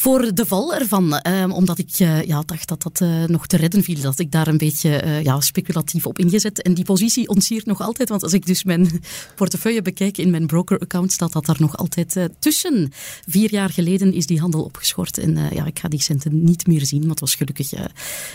voor 0.00 0.34
de 0.34 0.46
val 0.46 0.74
ervan. 0.74 1.20
Um, 1.26 1.52
omdat 1.52 1.78
ik 1.78 1.98
uh, 1.98 2.22
ja, 2.22 2.42
dacht 2.46 2.68
dat 2.68 2.82
dat 2.82 3.00
uh, 3.00 3.24
nog 3.24 3.46
te 3.46 3.56
redden 3.56 3.82
viel. 3.82 4.00
Dat 4.00 4.18
ik 4.18 4.30
daar 4.30 4.46
een 4.46 4.58
beetje 4.58 5.02
uh, 5.04 5.22
ja, 5.22 5.40
speculatief 5.40 6.06
op 6.06 6.18
ingezet. 6.18 6.62
En 6.62 6.74
die 6.74 6.84
positie 6.84 7.28
ontsiert 7.28 7.66
nog 7.66 7.80
altijd. 7.80 8.08
Want 8.08 8.22
als 8.22 8.32
ik 8.32 8.46
dus 8.46 8.64
mijn 8.64 9.02
portefeuille 9.36 9.82
bekijk 9.82 10.18
in 10.18 10.30
mijn 10.30 10.46
broker-account, 10.46 11.12
staat 11.12 11.32
dat 11.32 11.46
daar 11.46 11.56
nog 11.58 11.76
altijd 11.76 12.28
tussen. 12.38 12.92
Vier 13.28 13.50
jaar 13.50 13.70
geleden 13.70 14.12
is 14.12 14.26
die 14.26 14.40
handel 14.40 14.62
opgeschort. 14.62 15.18
En 15.18 15.48
ja, 15.54 15.66
ik 15.66 15.78
ga 15.78 15.88
die 15.88 16.00
centen 16.00 16.44
niet 16.44 16.66
meer 16.66 16.86
zien. 16.86 17.00
Maar 17.00 17.10
het 17.10 17.20
was 17.20 17.34
gelukkig 17.34 17.72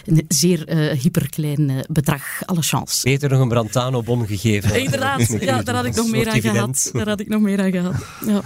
een 0.05 0.25
zeer 0.27 0.69
hyperklein 1.01 1.85
bedrag. 1.89 2.45
Alle 2.45 2.61
chance. 2.61 3.03
Beter 3.03 3.29
nog 3.29 3.39
een 3.39 3.47
Brantano-bon 3.47 4.27
gegeven. 4.27 4.79
Inderdaad, 4.83 5.37
ja, 5.39 5.61
daar 5.61 5.75
had 5.75 5.85
ik 5.85 5.95
nog 5.95 6.09
meer 6.09 6.29
aan 6.29 6.41
gehad. 6.41 6.89
Daar 6.93 7.07
had 7.07 7.19
ik 7.19 7.27
nog 7.27 7.41
meer 7.41 7.61
aan 7.61 7.71
gehad. 7.71 7.95
Ja. 8.25 8.41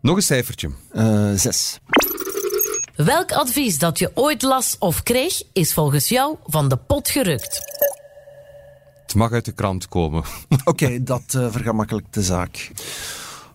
Nog 0.00 0.16
een 0.16 0.22
cijfertje. 0.22 0.70
zes. 1.36 1.78
Welk 2.96 3.32
advies 3.32 3.78
dat 3.78 3.98
je 3.98 4.10
ooit 4.14 4.42
las 4.42 4.76
of 4.78 5.02
kreeg, 5.02 5.42
is 5.52 5.72
volgens 5.72 6.08
jou 6.08 6.36
van 6.46 6.68
de 6.68 6.76
pot 6.76 7.08
gerukt? 7.08 7.60
Het 9.02 9.14
mag 9.14 9.32
uit 9.32 9.44
de 9.44 9.52
krant 9.52 9.88
komen. 9.88 10.18
Oké, 10.48 10.84
okay, 10.84 11.02
dat 11.02 11.34
uh, 11.36 11.50
vergemakkelijkt 11.50 12.14
de 12.14 12.22
zaak. 12.22 12.70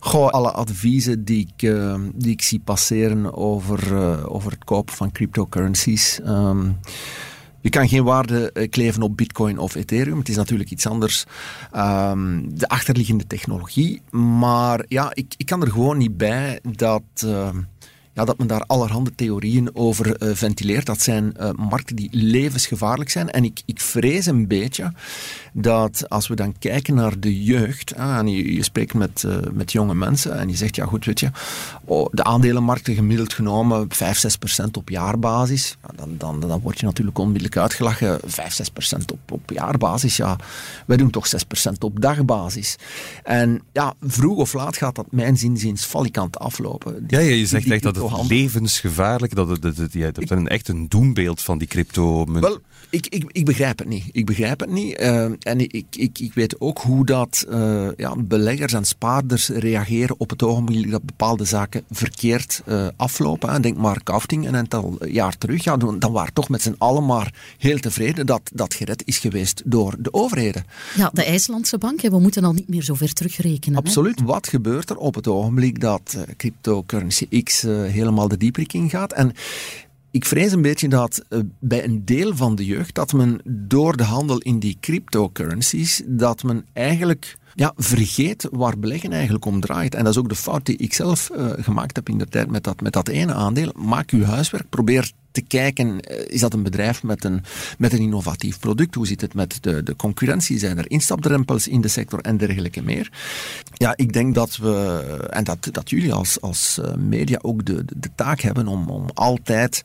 Goh, 0.00 0.28
alle 0.28 0.50
adviezen 0.50 1.24
die 1.24 1.48
ik, 1.54 1.62
uh, 1.62 1.94
die 2.14 2.32
ik 2.32 2.42
zie 2.42 2.60
passeren 2.60 3.34
over, 3.36 3.92
uh, 3.92 4.34
over 4.34 4.50
het 4.50 4.64
kopen 4.64 4.94
van 4.94 5.12
cryptocurrencies. 5.12 6.20
Um, 6.26 6.78
je 7.60 7.70
kan 7.70 7.88
geen 7.88 8.04
waarde 8.04 8.68
kleven 8.70 9.02
op 9.02 9.16
Bitcoin 9.16 9.58
of 9.58 9.74
Ethereum. 9.74 10.18
Het 10.18 10.28
is 10.28 10.36
natuurlijk 10.36 10.70
iets 10.70 10.86
anders, 10.86 11.24
um, 11.76 12.58
de 12.58 12.68
achterliggende 12.68 13.26
technologie. 13.26 14.02
Maar 14.10 14.84
ja, 14.88 15.10
ik, 15.14 15.34
ik 15.36 15.46
kan 15.46 15.62
er 15.62 15.70
gewoon 15.70 15.98
niet 15.98 16.16
bij 16.16 16.60
dat. 16.62 17.02
Uh, 17.24 17.48
ja, 18.18 18.24
dat 18.24 18.38
men 18.38 18.46
daar 18.46 18.64
allerhande 18.66 19.14
theorieën 19.14 19.70
over 19.74 20.22
uh, 20.22 20.34
ventileert. 20.34 20.86
Dat 20.86 21.00
zijn 21.00 21.34
uh, 21.40 21.50
markten 21.50 21.96
die 21.96 22.08
levensgevaarlijk 22.12 23.10
zijn. 23.10 23.30
En 23.30 23.44
ik, 23.44 23.62
ik 23.64 23.80
vrees 23.80 24.26
een 24.26 24.46
beetje 24.46 24.92
dat 25.52 26.08
als 26.08 26.28
we 26.28 26.34
dan 26.34 26.58
kijken 26.58 26.94
naar 26.94 27.20
de 27.20 27.42
jeugd, 27.42 27.94
ah, 27.96 28.16
en 28.16 28.28
je, 28.28 28.54
je 28.54 28.62
spreekt 28.62 28.94
met, 28.94 29.22
uh, 29.26 29.36
met 29.52 29.72
jonge 29.72 29.94
mensen 29.94 30.38
en 30.38 30.48
je 30.48 30.56
zegt, 30.56 30.76
ja 30.76 30.84
goed, 30.84 31.04
weet 31.04 31.20
je, 31.20 31.30
oh, 31.84 32.06
de 32.10 32.24
aandelenmarkten 32.24 32.94
gemiddeld 32.94 33.32
genomen 33.32 33.86
5, 33.88 34.18
6 34.18 34.36
procent 34.36 34.76
op 34.76 34.88
jaarbasis, 34.88 35.76
ja, 35.82 35.88
dan, 35.96 36.14
dan, 36.18 36.48
dan 36.48 36.60
word 36.60 36.80
je 36.80 36.86
natuurlijk 36.86 37.18
onmiddellijk 37.18 37.56
uitgelachen. 37.56 38.18
5, 38.26 38.52
6 38.52 38.68
procent 38.68 39.12
op, 39.12 39.32
op 39.32 39.50
jaarbasis, 39.50 40.16
ja, 40.16 40.36
wij 40.86 40.96
doen 40.96 41.10
toch 41.10 41.26
6 41.26 41.44
procent 41.44 41.84
op 41.84 42.00
dagbasis. 42.00 42.76
En 43.24 43.62
ja, 43.72 43.94
vroeg 44.00 44.36
of 44.36 44.52
laat 44.52 44.76
gaat 44.76 44.94
dat 44.94 45.06
mijn 45.10 45.36
zinziens 45.36 45.86
valikant 45.86 46.38
aflopen. 46.38 47.04
Ja, 47.08 47.18
ja 47.18 47.34
je 47.34 47.46
zegt 47.46 47.64
die, 47.64 47.72
echt 47.72 47.82
dat 47.82 47.96
het 47.96 48.07
levensgevaarlijk, 48.28 49.34
dat 49.34 49.48
het, 49.48 49.62
dat 49.62 49.76
het, 49.76 49.92
ja, 49.92 50.10
dat 50.10 50.30
een, 50.30 50.48
echt 50.48 50.68
een 50.68 50.88
doembeeld 50.88 51.42
van 51.42 51.58
die 51.58 51.68
crypto... 51.68 52.24
Wel, 52.40 52.58
ik, 52.90 53.06
ik, 53.06 53.24
ik 53.32 53.44
begrijp 53.44 53.78
het 53.78 53.88
niet. 53.88 54.04
Ik 54.12 54.26
begrijp 54.26 54.60
het 54.60 54.70
niet. 54.70 55.00
Uh, 55.00 55.24
en 55.24 55.60
ik, 55.60 55.86
ik, 55.90 56.18
ik 56.18 56.34
weet 56.34 56.60
ook 56.60 56.78
hoe 56.78 57.06
dat 57.06 57.46
uh, 57.50 57.88
ja, 57.96 58.16
beleggers 58.16 58.72
en 58.72 58.84
spaarders 58.84 59.48
reageren 59.48 60.14
op 60.18 60.30
het 60.30 60.42
ogenblik 60.42 60.90
dat 60.90 61.02
bepaalde 61.02 61.44
zaken 61.44 61.84
verkeerd 61.90 62.62
uh, 62.66 62.86
aflopen. 62.96 63.62
Denk 63.62 63.76
maar 63.76 64.02
Kafting 64.02 64.46
een 64.46 64.56
aantal 64.56 65.06
jaar 65.06 65.38
terug. 65.38 65.64
Ja, 65.64 65.76
dan, 65.76 65.98
dan 65.98 66.12
waren 66.12 66.32
toch 66.32 66.48
met 66.48 66.62
z'n 66.62 66.74
allen 66.78 67.06
maar 67.06 67.34
heel 67.58 67.78
tevreden 67.78 68.26
dat 68.26 68.50
dat 68.54 68.74
gered 68.74 69.02
is 69.04 69.18
geweest 69.18 69.62
door 69.64 69.94
de 69.98 70.12
overheden. 70.12 70.64
Ja, 70.96 71.10
de 71.12 71.24
IJslandse 71.24 71.78
bank, 71.78 72.00
we 72.00 72.18
moeten 72.18 72.44
al 72.44 72.52
niet 72.52 72.68
meer 72.68 72.82
zo 72.82 72.94
ver 72.94 73.12
terugrekenen. 73.12 73.78
Absoluut. 73.78 74.18
Hè? 74.18 74.24
Wat 74.24 74.48
gebeurt 74.48 74.90
er 74.90 74.96
op 74.96 75.14
het 75.14 75.28
ogenblik 75.28 75.80
dat 75.80 76.16
cryptocurrency 76.36 77.42
X 77.42 77.62
helemaal 77.98 78.28
de 78.28 78.36
dieprik 78.36 78.72
ingaat? 78.72 79.12
En 79.12 79.32
ik 80.10 80.24
vrees 80.24 80.52
een 80.52 80.62
beetje 80.62 80.88
dat 80.88 81.24
uh, 81.30 81.40
bij 81.58 81.84
een 81.84 82.04
deel 82.04 82.36
van 82.36 82.54
de 82.54 82.64
jeugd, 82.64 82.94
dat 82.94 83.12
men 83.12 83.40
door 83.44 83.96
de 83.96 84.04
handel 84.04 84.38
in 84.38 84.58
die 84.58 84.76
cryptocurrencies, 84.80 86.02
dat 86.06 86.42
men 86.42 86.66
eigenlijk 86.72 87.36
ja, 87.54 87.72
vergeet 87.76 88.48
waar 88.50 88.78
beleggen 88.78 89.12
eigenlijk 89.12 89.44
om 89.44 89.60
draait. 89.60 89.94
En 89.94 90.04
dat 90.04 90.12
is 90.12 90.18
ook 90.18 90.28
de 90.28 90.34
fout 90.34 90.66
die 90.66 90.76
ik 90.76 90.94
zelf 90.94 91.30
uh, 91.36 91.50
gemaakt 91.58 91.96
heb 91.96 92.08
in 92.08 92.18
de 92.18 92.26
tijd 92.26 92.50
met 92.50 92.64
dat, 92.64 92.80
met 92.80 92.92
dat 92.92 93.08
ene 93.08 93.34
aandeel. 93.34 93.72
Maak 93.76 94.10
uw 94.10 94.24
huiswerk, 94.24 94.68
probeer 94.68 95.12
te 95.38 95.46
kijken, 95.46 96.00
is 96.28 96.40
dat 96.40 96.52
een 96.52 96.62
bedrijf 96.62 97.02
met 97.02 97.24
een, 97.24 97.42
met 97.78 97.92
een 97.92 97.98
innovatief 97.98 98.58
product? 98.58 98.94
Hoe 98.94 99.06
zit 99.06 99.20
het 99.20 99.34
met 99.34 99.58
de, 99.60 99.82
de 99.82 99.96
concurrentie? 99.96 100.58
Zijn 100.58 100.78
er 100.78 100.90
instapdrempels 100.90 101.68
in 101.68 101.80
de 101.80 101.88
sector 101.88 102.20
en 102.20 102.36
dergelijke 102.36 102.82
meer? 102.82 103.10
Ja, 103.74 103.92
ik 103.96 104.12
denk 104.12 104.34
dat 104.34 104.56
we, 104.56 105.26
en 105.30 105.44
dat, 105.44 105.68
dat 105.72 105.90
jullie 105.90 106.12
als, 106.12 106.40
als 106.40 106.80
media 106.96 107.38
ook 107.42 107.64
de, 107.64 107.84
de, 107.84 107.98
de 107.98 108.10
taak 108.14 108.40
hebben 108.40 108.66
om, 108.66 108.88
om 108.88 109.06
altijd, 109.14 109.82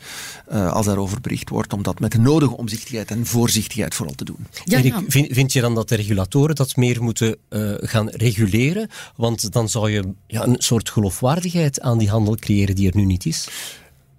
uh, 0.51 0.71
als 0.71 0.85
daarover 0.85 1.21
bericht 1.21 1.49
wordt, 1.49 1.73
om 1.73 1.83
dat 1.83 1.99
met 1.99 2.11
de 2.11 2.19
nodige 2.19 2.57
omzichtigheid 2.57 3.11
en 3.11 3.25
voorzichtigheid 3.25 3.93
vooral 3.93 4.15
te 4.15 4.25
doen. 4.25 4.47
Ja, 4.63 4.77
Erik, 4.77 4.93
vind, 5.07 5.27
vind, 5.33 5.53
je 5.53 5.61
dan 5.61 5.75
dat 5.75 5.89
de 5.89 5.95
regulatoren 5.95 6.55
dat 6.55 6.75
meer 6.75 7.03
moeten 7.03 7.37
uh, 7.49 7.73
gaan 7.77 8.09
reguleren? 8.09 8.89
Want 9.15 9.51
dan 9.51 9.69
zou 9.69 9.91
je 9.91 10.13
ja, 10.27 10.43
een 10.43 10.55
soort 10.57 10.89
geloofwaardigheid 10.89 11.81
aan 11.81 11.97
die 11.97 12.09
handel 12.09 12.35
creëren 12.35 12.75
die 12.75 12.87
er 12.87 12.95
nu 12.95 13.05
niet 13.05 13.25
is. 13.25 13.47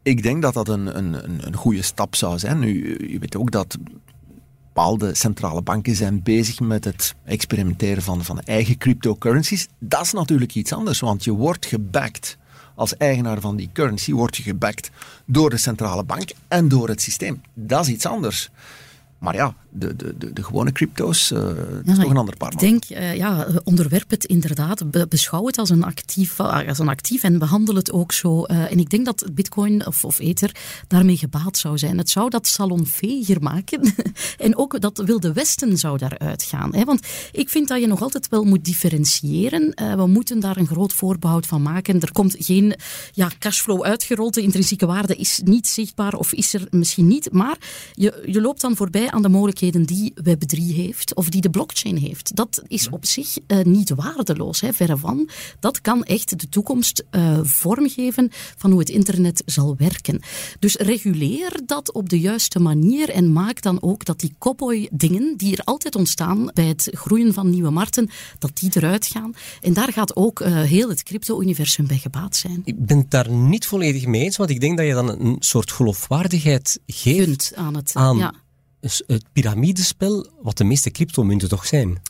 Ik 0.05 0.23
denk 0.23 0.43
dat 0.43 0.55
dat 0.55 0.69
een, 0.69 0.99
een, 0.99 1.47
een 1.47 1.57
goede 1.57 1.83
stap 1.83 2.15
zou 2.15 2.39
zijn. 2.39 2.59
Nu, 2.59 2.97
je 3.11 3.19
weet 3.19 3.37
ook 3.37 3.51
dat 3.51 3.79
bepaalde 4.65 5.15
centrale 5.15 5.63
banken 5.63 5.97
zijn 5.97 6.23
bezig 6.23 6.61
met 6.61 6.85
het 6.85 7.15
experimenteren 7.25 8.03
van, 8.03 8.25
van 8.25 8.41
eigen 8.41 8.79
cryptocurrencies. 8.79 9.69
Dat 9.79 10.03
is 10.03 10.13
natuurlijk 10.13 10.55
iets 10.55 10.73
anders, 10.73 11.01
want 11.01 11.25
je 11.25 11.33
wordt 11.33 11.67
gebacked 11.67 12.37
als 12.75 12.97
eigenaar 12.97 13.41
van 13.41 13.57
die 13.57 13.71
currency, 13.73 14.13
word 14.13 14.37
je 14.37 14.43
gebacked 14.43 14.91
door 15.27 15.51
de 15.51 15.57
centrale 15.57 16.05
bank 16.05 16.31
en 16.49 16.69
door 16.69 16.89
het 16.89 17.03
systeem. 17.03 17.43
Dat 17.55 17.87
is 17.87 17.93
iets 17.93 18.07
anders. 18.07 18.51
Maar 19.19 19.35
ja, 19.35 19.55
de, 19.77 19.97
de, 19.97 20.15
de, 20.19 20.33
de 20.33 20.43
gewone 20.43 20.73
crypto's, 20.73 21.31
uh, 21.31 21.39
ja, 21.85 21.93
is 21.93 21.99
toch 21.99 22.11
een 22.11 22.17
ander 22.17 22.37
paar. 22.37 22.53
Ik 22.53 22.59
denk, 22.59 22.85
uh, 22.91 23.17
ja, 23.17 23.47
onderwerp 23.65 24.11
het 24.11 24.25
inderdaad, 24.25 24.91
be, 24.91 25.07
beschouw 25.09 25.47
het 25.47 25.59
als 25.59 25.71
een, 25.71 25.85
actief, 25.85 26.41
als 26.41 26.79
een 26.79 26.89
actief 26.89 27.23
en 27.23 27.39
behandel 27.39 27.75
het 27.75 27.93
ook 27.93 28.13
zo. 28.13 28.45
Uh, 28.47 28.73
en 28.73 28.79
ik 28.79 28.91
denk 28.91 29.05
dat 29.05 29.29
bitcoin 29.33 29.87
of, 29.87 30.05
of 30.05 30.19
ether 30.19 30.57
daarmee 30.89 31.17
gebaat 31.17 31.57
zou 31.57 31.79
zijn. 31.79 31.99
Het 31.99 32.11
zou 32.11 32.31
dat 32.31 32.47
salonveger 32.47 33.43
maken 33.43 33.95
en 34.39 34.57
ook 34.57 34.81
dat 34.81 35.03
Wilde 35.05 35.33
Westen 35.33 35.79
zou 35.79 35.99
daaruit 35.99 36.43
gaan. 36.43 36.75
Hè? 36.75 36.85
Want 36.85 37.07
ik 37.33 37.49
vind 37.49 37.69
dat 37.69 37.81
je 37.81 37.87
nog 37.87 38.03
altijd 38.03 38.29
wel 38.29 38.45
moet 38.45 38.65
differentiëren. 38.65 39.75
we 39.97 40.07
moeten 40.07 40.41
daar 40.41 40.57
een 40.57 40.67
groot 40.67 40.93
voorbehoud 40.93 41.47
van 41.47 41.63
maken. 41.63 42.01
Er 42.01 42.13
komt 42.13 42.37
geen 42.39 42.75
ja, 43.13 43.31
cashflow 43.39 43.83
uitgerold, 43.83 44.35
de 44.35 44.43
intrinsieke 44.43 44.87
waarde 44.87 45.17
is 45.17 45.41
niet 45.45 45.67
zichtbaar 45.67 46.15
of 46.15 46.33
is 46.33 46.55
er 46.55 46.67
misschien 46.71 47.07
niet, 47.07 47.33
maar 47.33 47.57
je, 47.93 48.23
je 48.27 48.41
loopt 48.41 48.61
dan 48.61 48.77
voorbij 48.77 49.11
aan 49.11 49.23
de 49.23 49.29
mogelijkheid 49.29 49.64
mogelijkheden 49.65 49.87
die 49.87 50.13
Web3 50.37 50.75
heeft 50.75 51.15
of 51.15 51.29
die 51.29 51.41
de 51.41 51.51
blockchain 51.51 51.97
heeft. 51.97 52.37
Dat 52.37 52.63
is 52.67 52.89
op 52.89 53.07
zich 53.07 53.39
uh, 53.47 53.63
niet 53.63 53.91
waardeloos, 53.91 54.61
hè, 54.61 54.73
verre 54.73 54.97
van. 54.97 55.29
Dat 55.61 55.81
kan 55.81 56.05
echt 56.05 56.41
de 56.41 56.49
toekomst 56.49 57.05
uh, 57.11 57.39
vormgeven 57.43 58.29
van 58.33 58.71
hoe 58.71 58.81
het 58.81 58.89
internet 58.89 59.43
zal 59.47 59.75
werken. 59.77 60.21
Dus 60.59 60.77
reguleer 60.77 61.61
dat 61.67 61.93
op 61.93 62.09
de 62.09 62.21
juiste 62.21 62.59
manier 62.59 63.11
en 63.11 63.33
maak 63.33 63.63
dan 63.63 63.83
ook 63.83 64.05
dat 64.05 64.21
die 64.21 64.35
cowboy-dingen 64.39 65.35
die 65.37 65.57
er 65.57 65.65
altijd 65.65 65.97
ontstaan 65.97 66.51
bij 66.55 66.67
het 66.67 66.89
groeien 66.93 67.33
van 67.33 67.51
nieuwe 67.51 67.71
markten, 67.71 68.11
dat 68.39 68.51
die 68.55 68.71
eruit 68.75 69.07
gaan. 69.07 69.33
En 69.61 69.73
daar 69.73 69.93
gaat 69.93 70.17
ook 70.17 70.41
uh, 70.41 70.61
heel 70.61 70.89
het 70.89 71.03
crypto-universum 71.03 71.87
bij 71.87 71.99
gebaat 71.99 72.37
zijn. 72.37 72.63
Ik 72.65 72.87
ben 72.87 72.99
het 72.99 73.11
daar 73.11 73.31
niet 73.31 73.67
volledig 73.67 74.07
mee 74.07 74.23
eens, 74.23 74.37
want 74.37 74.51
ik 74.51 74.61
denk 74.61 74.77
dat 74.77 74.87
je 74.87 74.93
dan 74.93 75.09
een 75.09 75.37
soort 75.39 75.73
geloofwaardigheid 75.73 76.81
geeft 76.87 77.53
aan 77.55 77.75
het, 77.75 77.91
aan 77.95 78.17
ja. 78.17 78.33
Het 79.07 79.25
piramidespel, 79.33 80.31
wat 80.43 80.57
de 80.57 80.65
meeste 80.65 80.91
cryptomunten 80.91 81.49
toch 81.49 81.67
zijn. 81.67 82.03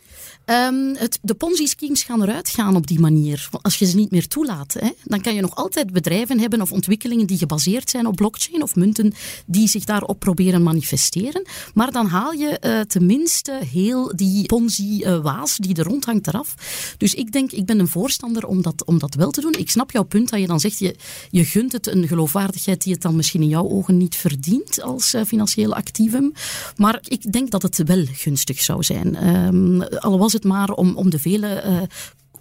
Um, 0.46 0.96
het, 0.96 1.18
de 1.22 1.35
Ponzi-schemes 1.35 2.02
gaan 2.02 2.22
eruit 2.22 2.48
gaan 2.48 2.76
op 2.76 2.87
die 2.87 3.00
manier. 3.00 3.48
Als 3.62 3.76
je 3.76 3.87
ze 3.87 3.96
niet 3.96 4.11
meer 4.11 4.28
toelaat, 4.28 4.72
hè, 4.78 4.88
dan 5.04 5.20
kan 5.20 5.35
je 5.35 5.40
nog 5.40 5.54
altijd 5.54 5.92
bedrijven 5.92 6.40
hebben 6.40 6.61
of 6.61 6.72
ontwikkelingen 6.72 7.26
die 7.26 7.38
gebaseerd 7.38 7.90
zijn 7.90 8.07
op 8.07 8.16
blockchain 8.16 8.62
of 8.62 8.74
munten 8.74 9.12
die 9.46 9.68
zich 9.68 9.85
daarop 9.85 10.18
proberen 10.18 10.62
manifesteren. 10.62 11.46
Maar 11.74 11.92
dan 11.92 12.07
haal 12.07 12.33
je 12.33 12.61
uh, 12.61 12.80
tenminste 12.80 13.61
heel 13.72 14.16
die 14.16 14.46
Ponzi-waas 14.46 15.57
die 15.57 15.74
er 15.74 15.85
rondhangt 15.85 16.26
eraf. 16.26 16.54
Dus 16.98 17.14
ik 17.14 17.33
denk, 17.33 17.52
ik 17.52 17.66
ben 17.66 17.78
een 17.78 17.88
voorstander 17.88 18.46
om 18.46 18.62
dat, 18.62 18.85
om 18.85 18.98
dat 18.98 19.14
wel 19.14 19.30
te 19.30 19.40
doen. 19.40 19.52
Ik 19.52 19.70
snap 19.70 19.90
jouw 19.90 20.04
punt 20.04 20.30
dat 20.30 20.40
je 20.40 20.46
dan 20.46 20.61
zegt, 20.61 20.78
je, 20.78 20.96
je 21.30 21.44
gunt 21.44 21.72
het 21.72 21.87
een 21.87 22.09
geloofwaardigheid 22.09 22.83
die 22.83 22.92
het 22.92 23.02
dan 23.02 23.16
misschien 23.16 23.42
in 23.42 23.48
jouw 23.48 23.68
ogen 23.68 23.96
niet 23.96 24.16
verdient 24.16 24.83
als 24.83 25.14
uh, 25.14 25.22
financieel 25.26 25.74
activum. 25.74 26.33
Maar 26.76 26.98
ik 27.02 27.33
denk 27.33 27.50
dat 27.50 27.62
het 27.62 27.83
wel 27.85 28.04
gunstig 28.12 28.61
zou 28.61 28.83
zijn. 28.83 29.37
Um, 29.37 29.83
al 29.83 30.18
was 30.18 30.33
het 30.35 30.44
maar 30.44 30.70
om, 30.70 30.97
om 30.97 31.11
de 31.11 31.18
vele 31.18 31.64
uh, 31.66 31.83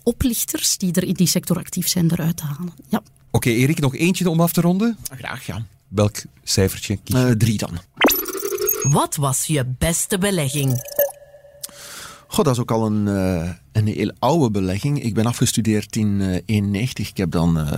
oplichters 0.03 0.77
die 0.77 0.93
er 0.93 1.03
in 1.03 1.13
die 1.13 1.27
sector 1.27 1.58
actief 1.58 1.88
zijn 1.88 2.12
eruit 2.12 2.38
te 2.38 2.43
halen. 2.43 2.73
Ja. 2.89 2.97
Oké, 2.97 3.08
okay, 3.32 3.53
Erik, 3.53 3.79
nog 3.79 3.95
eentje 3.95 4.29
om 4.29 4.41
af 4.41 4.51
te 4.51 4.62
ronden? 4.62 4.97
Graag, 5.17 5.45
ja. 5.45 5.65
Welk 5.88 6.21
cijfertje 6.43 6.99
kies 7.03 7.19
je? 7.19 7.25
Uh, 7.25 7.32
drie 7.32 7.58
dan. 7.58 7.79
Wat 8.84 9.15
was 9.15 9.45
je 9.45 9.65
beste 9.77 10.17
belegging? 10.17 10.82
Goh, 12.27 12.45
dat 12.45 12.53
is 12.53 12.60
ook 12.62 12.71
al 12.71 12.86
een, 12.86 13.08
uh, 13.08 13.49
een 13.71 13.88
heel 13.88 14.12
oude 14.19 14.51
belegging. 14.51 15.03
Ik 15.03 15.13
ben 15.13 15.25
afgestudeerd 15.25 15.95
in 15.95 16.17
1991. 16.17 17.10
Ik 17.10 17.17
heb 17.17 17.32
dan 17.32 17.58
uh, 17.58 17.71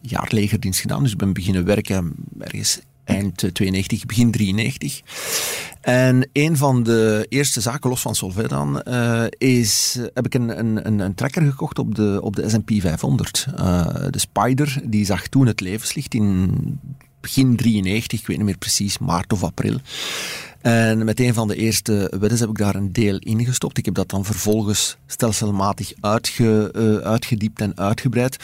jaar 0.00 0.28
legerdienst 0.30 0.80
gedaan, 0.80 1.02
dus 1.02 1.12
ik 1.12 1.18
ben 1.18 1.32
beginnen 1.32 1.64
werken 1.64 2.14
ergens 2.38 2.80
eind 3.06 3.44
92, 3.52 4.06
begin 4.06 4.30
93. 4.30 5.02
En 5.80 6.28
een 6.32 6.56
van 6.56 6.82
de 6.82 7.26
eerste 7.28 7.60
zaken, 7.60 7.90
los 7.90 8.00
van 8.00 8.14
Solvay 8.14 8.46
dan, 8.46 8.82
uh, 8.88 9.24
is, 9.38 9.98
heb 10.14 10.26
ik 10.26 10.34
een, 10.34 10.58
een, 10.58 11.00
een 11.00 11.14
tracker 11.14 11.42
gekocht 11.42 11.78
op 11.78 11.94
de, 11.94 12.18
op 12.22 12.36
de 12.36 12.48
S&P 12.48 12.70
500. 12.80 13.46
Uh, 13.58 13.86
de 14.10 14.18
Spider, 14.18 14.80
die 14.84 15.04
zag 15.04 15.26
toen 15.26 15.46
het 15.46 15.60
levenslicht 15.60 16.14
in 16.14 16.50
begin 17.20 17.56
93, 17.56 18.20
ik 18.20 18.26
weet 18.26 18.36
niet 18.36 18.46
meer 18.46 18.58
precies, 18.58 18.98
maart 18.98 19.32
of 19.32 19.44
april. 19.44 19.78
En 20.60 21.04
met 21.04 21.20
een 21.20 21.34
van 21.34 21.48
de 21.48 21.56
eerste 21.56 22.12
weddens 22.18 22.40
heb 22.40 22.50
ik 22.50 22.58
daar 22.58 22.74
een 22.74 22.92
deel 22.92 23.18
in 23.18 23.44
gestopt. 23.44 23.78
Ik 23.78 23.84
heb 23.84 23.94
dat 23.94 24.10
dan 24.10 24.24
vervolgens 24.24 24.96
stelselmatig 25.06 25.92
uitge, 26.00 26.72
uh, 26.76 26.96
uitgediept 26.96 27.60
en 27.60 27.76
uitgebreid. 27.76 28.36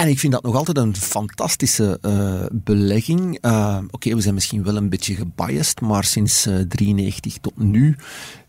En 0.00 0.08
ik 0.08 0.18
vind 0.18 0.32
dat 0.32 0.42
nog 0.42 0.54
altijd 0.54 0.76
een 0.76 0.96
fantastische 0.96 1.98
uh, 2.02 2.42
belegging. 2.52 3.44
Uh, 3.44 3.78
Oké, 3.90 4.14
we 4.14 4.20
zijn 4.20 4.34
misschien 4.34 4.62
wel 4.62 4.76
een 4.76 4.88
beetje 4.88 5.14
gebiased, 5.14 5.80
maar 5.80 6.04
sinds 6.04 6.42
1993 6.42 7.32
uh, 7.32 7.38
tot 7.40 7.58
nu 7.58 7.96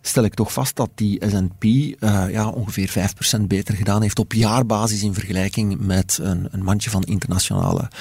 stel 0.01 0.23
ik 0.23 0.33
toch 0.33 0.53
vast 0.53 0.75
dat 0.75 0.89
die 0.95 1.21
S&P 1.27 1.63
ja, 2.31 2.49
ongeveer 2.49 3.11
5% 3.39 3.41
beter 3.41 3.75
gedaan 3.75 4.01
heeft 4.01 4.19
op 4.19 4.33
jaarbasis 4.33 5.03
in 5.03 5.13
vergelijking 5.13 5.79
met 5.79 6.19
een, 6.21 6.47
een 6.51 6.63
mandje 6.63 6.89
van 6.89 7.03
internationale 7.03 7.91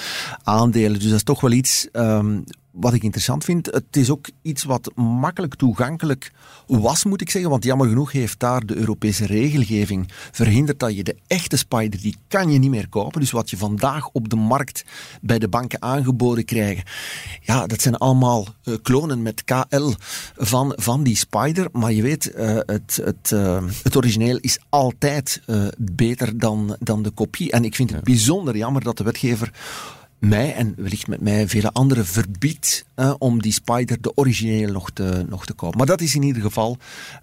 aandelen. 0.43 0.99
Dus 0.99 1.09
dat 1.09 1.17
is 1.17 1.23
toch 1.23 1.41
wel 1.41 1.53
iets 1.53 1.89
um, 1.93 2.45
wat 2.71 2.93
ik 2.93 3.03
interessant 3.03 3.45
vind, 3.45 3.67
het 3.67 3.97
is 3.97 4.11
ook 4.11 4.29
iets 4.43 4.65
wat 4.65 4.93
makkelijk 4.95 5.55
toegankelijk 5.55 6.33
was, 6.67 7.05
moet 7.05 7.21
ik 7.21 7.31
zeggen. 7.31 7.51
Want 7.51 7.65
jammer 7.65 7.89
genoeg 7.89 8.13
heeft 8.13 8.39
daar 8.39 8.67
de 8.67 8.77
Europese 8.77 9.27
regelgeving 9.27 10.09
verhinderd 10.33 10.79
dat 10.79 10.97
je 10.97 11.05
de 11.05 11.17
echte 11.27 11.57
spider, 11.57 12.01
die 12.01 12.17
kan 12.29 12.51
je 12.51 12.59
niet 12.59 12.71
meer 12.71 12.89
kopen. 12.89 13.21
Dus 13.21 13.31
wat 13.31 13.51
je 13.51 13.57
vandaag 13.57 14.09
op 14.09 14.29
de 14.29 14.37
markt 14.37 14.85
bij 15.21 15.39
de 15.39 15.49
banken 15.49 15.83
aangeboden 15.83 16.45
krijgt, 16.45 16.91
ja, 17.41 17.67
dat 17.67 17.83
zijn 17.83 17.97
allemaal 17.97 18.47
uh, 18.65 18.75
klonen 18.83 19.23
met 19.23 19.45
KL 19.45 19.93
van, 20.37 20.73
van 20.77 21.03
die 21.03 21.17
spider. 21.17 21.69
Maar 21.73 21.93
je 21.93 22.03
weet, 22.03 22.33
uh, 22.37 22.59
het, 22.67 23.01
het, 23.05 23.31
uh, 23.31 23.63
het 23.83 23.97
origineel 23.97 24.37
is 24.37 24.59
altijd 24.69 25.43
beter 25.77 26.39
dan, 26.39 26.77
dan 26.79 27.03
de 27.03 27.11
kopie. 27.11 27.51
En 27.51 27.65
ik 27.65 27.75
vind 27.75 27.91
het 27.91 28.05
bijzonder 28.05 28.57
jammer 28.57 28.83
dat 28.83 28.97
de 28.97 29.05
wetgever 29.05 29.53
mij 30.21 30.55
en 30.55 30.75
wellicht 30.77 31.07
met 31.07 31.21
mij 31.21 31.49
vele 31.49 31.73
anderen 31.73 32.07
verbiedt 32.07 32.85
uh, 32.97 33.15
om 33.19 33.43
die 33.43 33.53
Spider, 33.53 34.01
de 34.01 34.17
originele, 34.17 34.73
nog 34.73 34.91
te, 34.91 35.25
nog 35.29 35.47
te 35.47 35.53
kopen. 35.53 35.79
Maar 35.79 35.87
dat 35.87 36.01
is 36.01 36.15
in 36.15 36.23
ieder 36.23 36.43
geval 36.43 36.77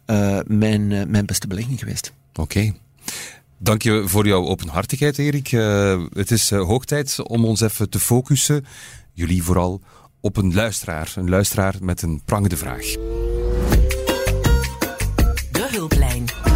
uh, 0.08 0.40
mijn, 0.46 0.92
uh, 0.92 1.06
mijn 1.06 1.26
beste 1.26 1.48
belegging 1.48 1.80
geweest. 1.80 2.14
Oké. 2.30 2.42
Okay. 2.42 2.74
Dank 3.58 3.82
je 3.82 4.04
voor 4.06 4.28
jouw 4.28 4.46
openhartigheid, 4.46 5.18
Erik. 5.18 5.48
het 6.14 6.32
is 6.32 6.50
hoog 6.50 6.86
tijd 6.86 7.20
om 7.24 7.46
ons 7.46 7.62
even 7.62 7.90
te 7.90 8.00
focussen, 8.00 8.66
jullie 9.14 9.44
vooral, 9.44 9.82
op 10.22 10.38
een 10.38 10.54
luisteraar. 10.54 11.14
Een 11.16 11.30
luisteraar 11.30 11.76
met 11.82 12.02
een 12.02 12.22
prangende 12.26 12.58
vraag. 12.58 12.86
De 15.52 15.68
hulplijn. 15.72 16.47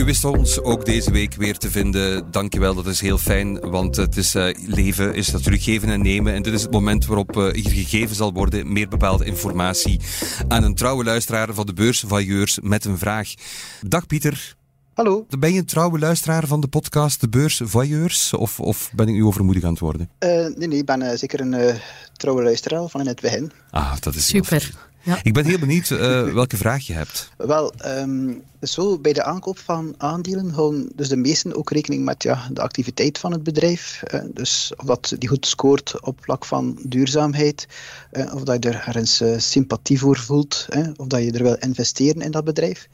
U 0.00 0.04
wist 0.04 0.24
ons 0.24 0.60
ook 0.60 0.84
deze 0.84 1.10
week 1.10 1.34
weer 1.34 1.58
te 1.58 1.70
vinden. 1.70 2.30
Dankjewel, 2.30 2.74
dat 2.74 2.86
is 2.86 3.00
heel 3.00 3.18
fijn. 3.18 3.60
Want 3.70 3.96
het 3.96 4.16
is, 4.16 4.34
uh, 4.34 4.54
leven 4.66 5.14
is 5.14 5.30
natuurlijk 5.30 5.62
geven 5.62 5.88
en 5.88 6.02
nemen. 6.02 6.34
En 6.34 6.42
dit 6.42 6.52
is 6.52 6.62
het 6.62 6.70
moment 6.70 7.06
waarop 7.06 7.36
uh, 7.36 7.52
hier 7.52 7.70
gegeven 7.70 8.16
zal 8.16 8.32
worden, 8.32 8.72
meer 8.72 8.88
bepaalde 8.88 9.24
informatie, 9.24 10.00
aan 10.48 10.62
een 10.62 10.74
trouwe 10.74 11.04
luisteraar 11.04 11.54
van 11.54 11.66
de 11.66 11.72
beursvailleurs 11.72 12.58
met 12.62 12.84
een 12.84 12.98
vraag. 12.98 13.34
Dag 13.80 14.06
Pieter. 14.06 14.56
Hallo. 14.94 15.26
Ben 15.38 15.52
je 15.52 15.58
een 15.58 15.64
trouwe 15.64 15.98
luisteraar 15.98 16.46
van 16.46 16.60
de 16.60 16.68
podcast 16.68 17.20
De 17.20 17.28
Beursvoyeurs? 17.28 18.34
Of, 18.34 18.60
of 18.60 18.90
ben 18.94 19.08
ik 19.08 19.14
nu 19.14 19.24
overmoedig 19.24 19.62
aan 19.62 19.70
het 19.70 19.78
worden? 19.78 20.10
Uh, 20.20 20.30
nee, 20.30 20.68
nee, 20.68 20.78
ik 20.78 20.86
ben 20.86 21.18
zeker 21.18 21.40
een 21.40 21.78
trouwe 22.12 22.42
luisteraar 22.42 22.88
van 22.88 23.00
in 23.00 23.06
het 23.06 23.20
begin. 23.20 23.52
Ah, 23.70 23.92
dat 24.00 24.14
is 24.14 24.26
Super. 24.26 24.70
Ja. 25.02 25.18
Ik 25.22 25.32
ben 25.32 25.44
heel 25.44 25.58
benieuwd 25.58 25.90
uh, 25.90 26.32
welke 26.32 26.56
vraag 26.56 26.86
je 26.86 26.92
hebt. 26.92 27.32
Wel, 27.36 27.72
um, 27.86 28.42
zo 28.62 28.98
bij 28.98 29.12
de 29.12 29.24
aankoop 29.24 29.58
van 29.58 29.94
aandelen 29.96 30.50
houden 30.50 30.92
dus 30.94 31.08
de 31.08 31.16
meesten 31.16 31.56
ook 31.56 31.70
rekening 31.70 32.04
met 32.04 32.22
ja, 32.22 32.48
de 32.52 32.60
activiteit 32.60 33.18
van 33.18 33.32
het 33.32 33.42
bedrijf. 33.42 34.02
Uh, 34.14 34.20
dus 34.34 34.72
of 34.76 34.86
dat 34.86 35.14
die 35.18 35.28
goed 35.28 35.46
scoort 35.46 36.00
op 36.00 36.18
vlak 36.22 36.44
van 36.44 36.78
duurzaamheid, 36.82 37.66
uh, 38.12 38.34
of 38.34 38.42
dat 38.42 38.64
je 38.64 38.70
er 38.70 38.84
ergens 38.86 39.22
sympathie 39.36 39.98
voor 39.98 40.18
voelt, 40.18 40.68
of 40.96 41.06
dat 41.06 41.22
je 41.22 41.32
er 41.32 41.42
wil 41.42 41.56
investeren 41.58 42.22
in 42.22 42.30
dat 42.30 42.44
bedrijf. 42.44 42.88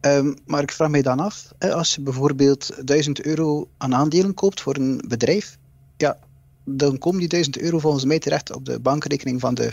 Um, 0.00 0.36
maar 0.46 0.62
ik 0.62 0.72
vraag 0.72 0.90
mij 0.90 1.02
dan 1.02 1.20
af, 1.20 1.52
als 1.58 1.94
je 1.94 2.00
bijvoorbeeld 2.00 2.70
1000 2.84 3.22
euro 3.22 3.68
aan 3.76 3.94
aandelen 3.94 4.34
koopt 4.34 4.60
voor 4.60 4.76
een 4.76 5.04
bedrijf, 5.08 5.56
ja, 5.96 6.18
dan 6.64 6.98
komen 6.98 7.20
die 7.20 7.28
1000 7.28 7.58
euro 7.58 7.78
volgens 7.78 8.04
mij 8.04 8.18
terecht 8.18 8.54
op 8.54 8.64
de 8.64 8.80
bankrekening 8.80 9.40
van 9.40 9.54
de 9.54 9.72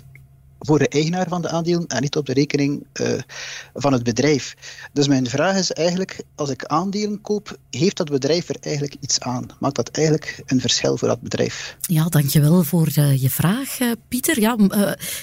voor 0.66 0.80
de 0.80 0.88
eigenaar 0.88 1.28
van 1.28 1.42
de 1.42 1.50
aandelen 1.50 1.88
en 1.88 2.02
niet 2.02 2.16
op 2.16 2.26
de 2.26 2.34
rekening 2.34 2.86
uh, 3.02 3.20
van 3.74 3.94
het 3.94 4.04
bedrijf. 4.04 4.56
Dus 4.94 5.08
mijn 5.08 5.30
vraag 5.30 5.58
is 5.58 5.72
eigenlijk, 5.72 6.24
als 6.36 6.50
ik 6.50 6.66
aandelen 6.66 7.22
koop, 7.22 7.58
heeft 7.70 7.98
dat 7.98 8.10
bedrijf 8.10 8.50
er 8.50 8.58
eigenlijk 8.60 8.96
iets 9.00 9.20
aan? 9.20 9.46
Maakt 9.60 9.76
dat 9.76 9.90
eigenlijk 9.90 10.44
een 10.46 10.60
verschil 10.60 10.98
voor 10.98 11.08
dat 11.08 11.22
bedrijf? 11.22 11.78
Ja, 11.82 12.06
dankjewel 12.10 12.64
voor 12.64 12.88
uh, 12.98 13.22
je 13.22 13.30
vraag, 13.30 13.80
uh, 13.80 13.92
Pieter. 14.08 14.40
Ja, 14.40 14.56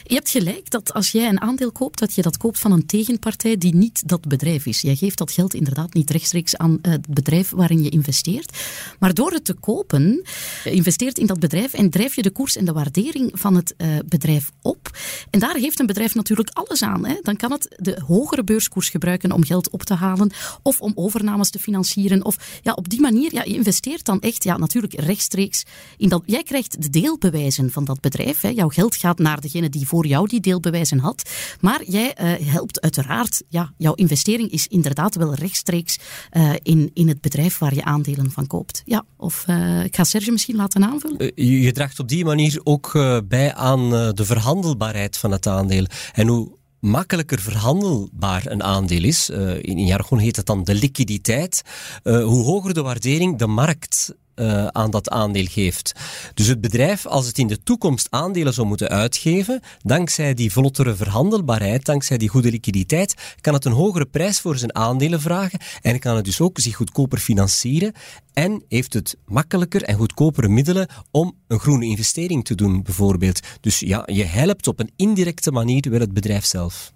je 0.04 0.14
hebt 0.14 0.30
gelijk 0.30 0.70
dat 0.70 0.92
als 0.92 1.10
jij 1.10 1.28
een 1.28 1.40
aandeel 1.40 1.72
koopt, 1.72 1.98
dat 1.98 2.14
je 2.14 2.22
dat 2.22 2.36
koopt 2.36 2.58
van 2.58 2.72
een 2.72 2.86
tegenpartij 2.86 3.58
die 3.58 3.74
niet 3.74 4.08
dat 4.08 4.28
bedrijf 4.28 4.66
is. 4.66 4.80
Jij 4.80 4.96
geeft 4.96 5.18
dat 5.18 5.32
geld 5.32 5.54
inderdaad 5.54 5.94
niet 5.94 6.10
rechtstreeks 6.10 6.56
aan 6.56 6.78
het 6.82 7.06
bedrijf 7.06 7.50
waarin 7.50 7.82
je 7.82 7.90
investeert. 7.90 8.58
Maar 8.98 9.14
door 9.14 9.32
het 9.32 9.44
te 9.44 9.54
kopen, 9.54 10.24
investeert 10.64 11.18
in 11.18 11.26
dat 11.26 11.40
bedrijf 11.40 11.72
en 11.72 11.90
drijf 11.90 12.14
je 12.14 12.22
de 12.22 12.30
koers 12.30 12.56
en 12.56 12.64
de 12.64 12.72
waardering 12.72 13.30
van 13.32 13.54
het 13.54 13.74
bedrijf 14.06 14.50
op. 14.62 14.90
En 15.30 15.40
daar 15.40 15.56
heeft 15.56 15.80
een 15.80 15.86
bedrijf 15.86 16.14
natuurlijk 16.14 16.50
alles 16.52 16.82
aan. 16.82 17.06
Hè. 17.06 17.14
Dan 17.22 17.36
kan 17.36 17.52
het 17.52 17.74
de 17.76 18.00
hogere 18.06 18.44
beurskoers 18.44 18.88
gebruiken 18.88 19.32
om 19.32 19.44
geld 19.44 19.70
op 19.70 19.82
te 19.82 19.94
halen 19.94 20.30
of 20.62 20.80
om 20.80 20.92
overnames 20.94 21.50
te 21.50 21.58
financieren. 21.58 22.24
Of 22.24 22.60
ja, 22.62 22.72
op 22.72 22.88
die 22.88 23.00
manier, 23.00 23.34
ja, 23.34 23.42
je 23.44 23.54
investeert 23.54 24.04
dan 24.04 24.20
echt 24.20 24.44
ja, 24.44 24.56
natuurlijk 24.56 24.94
rechtstreeks 25.00 25.64
in 25.96 26.08
dat. 26.08 26.22
Jij 26.26 26.42
krijgt 26.42 26.82
de 26.82 26.90
deelbewijzen 26.90 27.70
van 27.70 27.84
dat 27.84 28.00
bedrijf. 28.00 28.40
Hè. 28.40 28.48
Jouw 28.48 28.68
geld 28.68 28.96
gaat 28.96 29.18
naar 29.18 29.40
degene 29.40 29.68
die 29.68 29.86
voor 29.86 30.06
jou 30.06 30.28
die 30.28 30.40
deelbewijzen 30.40 30.98
had. 30.98 31.30
Maar 31.60 31.82
jij 31.84 32.16
uh, 32.20 32.52
helpt 32.52 32.80
uiteraard, 32.80 33.42
ja, 33.48 33.72
jouw 33.76 33.94
investering 33.94 34.50
is 34.50 34.66
inderdaad 34.66 35.14
wel 35.14 35.34
rechtstreeks 35.34 35.98
uh, 36.32 36.52
in, 36.62 36.90
in 36.94 37.08
het 37.08 37.20
bedrijf 37.20 37.58
waar 37.58 37.74
je 37.74 37.84
aandelen 37.84 38.30
van 38.30 38.46
koopt. 38.46 38.82
Ja, 38.84 39.04
of 39.16 39.44
uh, 39.48 39.84
ik 39.84 39.96
ga 39.96 40.04
Serge 40.04 40.30
misschien 40.30 40.56
laten 40.56 40.84
aanvullen. 40.84 41.32
je 41.34 41.72
draagt 41.72 41.98
op 41.98 42.08
die 42.08 42.24
manier 42.24 42.60
ook 42.64 42.92
bij 43.28 43.54
aan 43.54 43.90
de 43.90 44.24
verhandelbaarheid 44.24 45.16
van 45.20 45.30
het 45.30 45.46
aandeel. 45.46 45.86
En 46.12 46.26
hoe 46.26 46.58
makkelijker 46.80 47.40
verhandelbaar 47.40 48.42
een 48.46 48.62
aandeel 48.62 49.04
is, 49.04 49.30
uh, 49.30 49.62
in 49.62 49.86
jargon 49.86 50.18
heet 50.18 50.36
het 50.36 50.46
dan 50.46 50.64
de 50.64 50.74
liquiditeit, 50.74 51.62
uh, 52.04 52.24
hoe 52.24 52.44
hoger 52.44 52.74
de 52.74 52.82
waardering 52.82 53.38
de 53.38 53.46
markt 53.46 54.14
uh, 54.40 54.66
aan 54.66 54.90
dat 54.90 55.10
aandeel 55.10 55.46
geeft. 55.46 55.92
Dus 56.34 56.46
het 56.46 56.60
bedrijf, 56.60 57.06
als 57.06 57.26
het 57.26 57.38
in 57.38 57.46
de 57.46 57.62
toekomst 57.62 58.06
aandelen 58.10 58.54
zou 58.54 58.66
moeten 58.66 58.88
uitgeven, 58.88 59.60
dankzij 59.82 60.34
die 60.34 60.52
vlottere 60.52 60.94
verhandelbaarheid, 60.94 61.84
dankzij 61.84 62.18
die 62.18 62.28
goede 62.28 62.50
liquiditeit, 62.50 63.14
kan 63.40 63.54
het 63.54 63.64
een 63.64 63.72
hogere 63.72 64.06
prijs 64.06 64.40
voor 64.40 64.56
zijn 64.56 64.74
aandelen 64.74 65.20
vragen 65.20 65.60
en 65.80 65.98
kan 65.98 66.16
het 66.16 66.24
dus 66.24 66.40
ook 66.40 66.58
zich 66.58 66.76
goedkoper 66.76 67.18
financieren 67.18 67.92
en 68.32 68.64
heeft 68.68 68.92
het 68.92 69.16
makkelijker 69.26 69.82
en 69.82 69.96
goedkopere 69.96 70.48
middelen 70.48 70.88
om 71.10 71.36
een 71.48 71.58
groene 71.58 71.86
investering 71.86 72.44
te 72.44 72.54
doen, 72.54 72.82
bijvoorbeeld. 72.82 73.40
Dus 73.60 73.78
ja, 73.78 74.02
je 74.06 74.24
helpt 74.24 74.66
op 74.66 74.80
een 74.80 74.92
indirecte 74.96 75.50
manier 75.50 75.90
wel 75.90 76.00
het 76.00 76.12
bedrijf 76.12 76.44
zelf. 76.44 76.92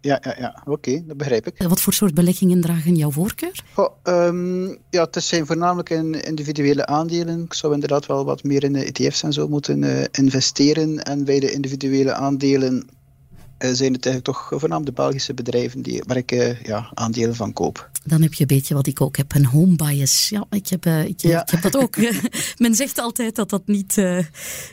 Ja, 0.00 0.18
ja, 0.22 0.34
ja. 0.38 0.62
oké, 0.64 1.02
dat 1.06 1.16
begrijp 1.16 1.46
ik. 1.46 1.68
Wat 1.68 1.80
voor 1.80 1.92
soort 1.92 2.14
beleggingen 2.14 2.60
dragen 2.60 2.94
jouw 2.94 3.10
voorkeur? 3.10 3.64
Oh, 3.76 3.88
um, 4.04 4.78
ja, 4.90 5.08
het 5.10 5.24
zijn 5.24 5.46
voornamelijk 5.46 5.90
in 5.90 6.24
individuele 6.24 6.86
aandelen. 6.86 7.44
Ik 7.44 7.54
zou 7.54 7.74
inderdaad 7.74 8.06
wel 8.06 8.24
wat 8.24 8.42
meer 8.42 8.64
in 8.64 8.72
de 8.72 8.84
ETF's 8.84 9.22
en 9.22 9.32
zo 9.32 9.48
moeten 9.48 9.82
uh, 9.82 10.02
investeren. 10.10 11.02
En 11.02 11.24
bij 11.24 11.40
de 11.40 11.52
individuele 11.52 12.12
aandelen 12.12 12.74
uh, 12.74 13.70
zijn 13.72 13.92
het 13.92 14.06
eigenlijk 14.06 14.24
toch 14.24 14.46
voornamelijk 14.48 14.96
de 14.96 15.02
Belgische 15.02 15.34
bedrijven 15.34 15.82
die, 15.82 16.02
waar 16.06 16.16
ik 16.16 16.32
uh, 16.32 16.62
ja, 16.62 16.90
aandelen 16.94 17.34
van 17.34 17.52
koop. 17.52 17.89
Dan 18.04 18.22
heb 18.22 18.34
je 18.34 18.40
een 18.40 18.56
beetje 18.56 18.74
wat 18.74 18.86
ik 18.86 19.00
ook 19.00 19.16
heb, 19.16 19.34
een 19.34 19.46
home 19.46 19.76
bias. 19.76 20.28
Ja, 20.28 20.46
ik 20.50 20.68
heb, 20.68 20.86
uh, 20.86 21.04
ik, 21.04 21.20
ja. 21.20 21.42
ik, 21.42 21.50
heb 21.50 21.62
dat 21.62 21.76
ook. 21.76 21.96
Men 22.58 22.74
zegt 22.74 22.98
altijd 22.98 23.36
dat 23.36 23.50
dat 23.50 23.62
niet, 23.66 23.96
uh, 23.96 24.18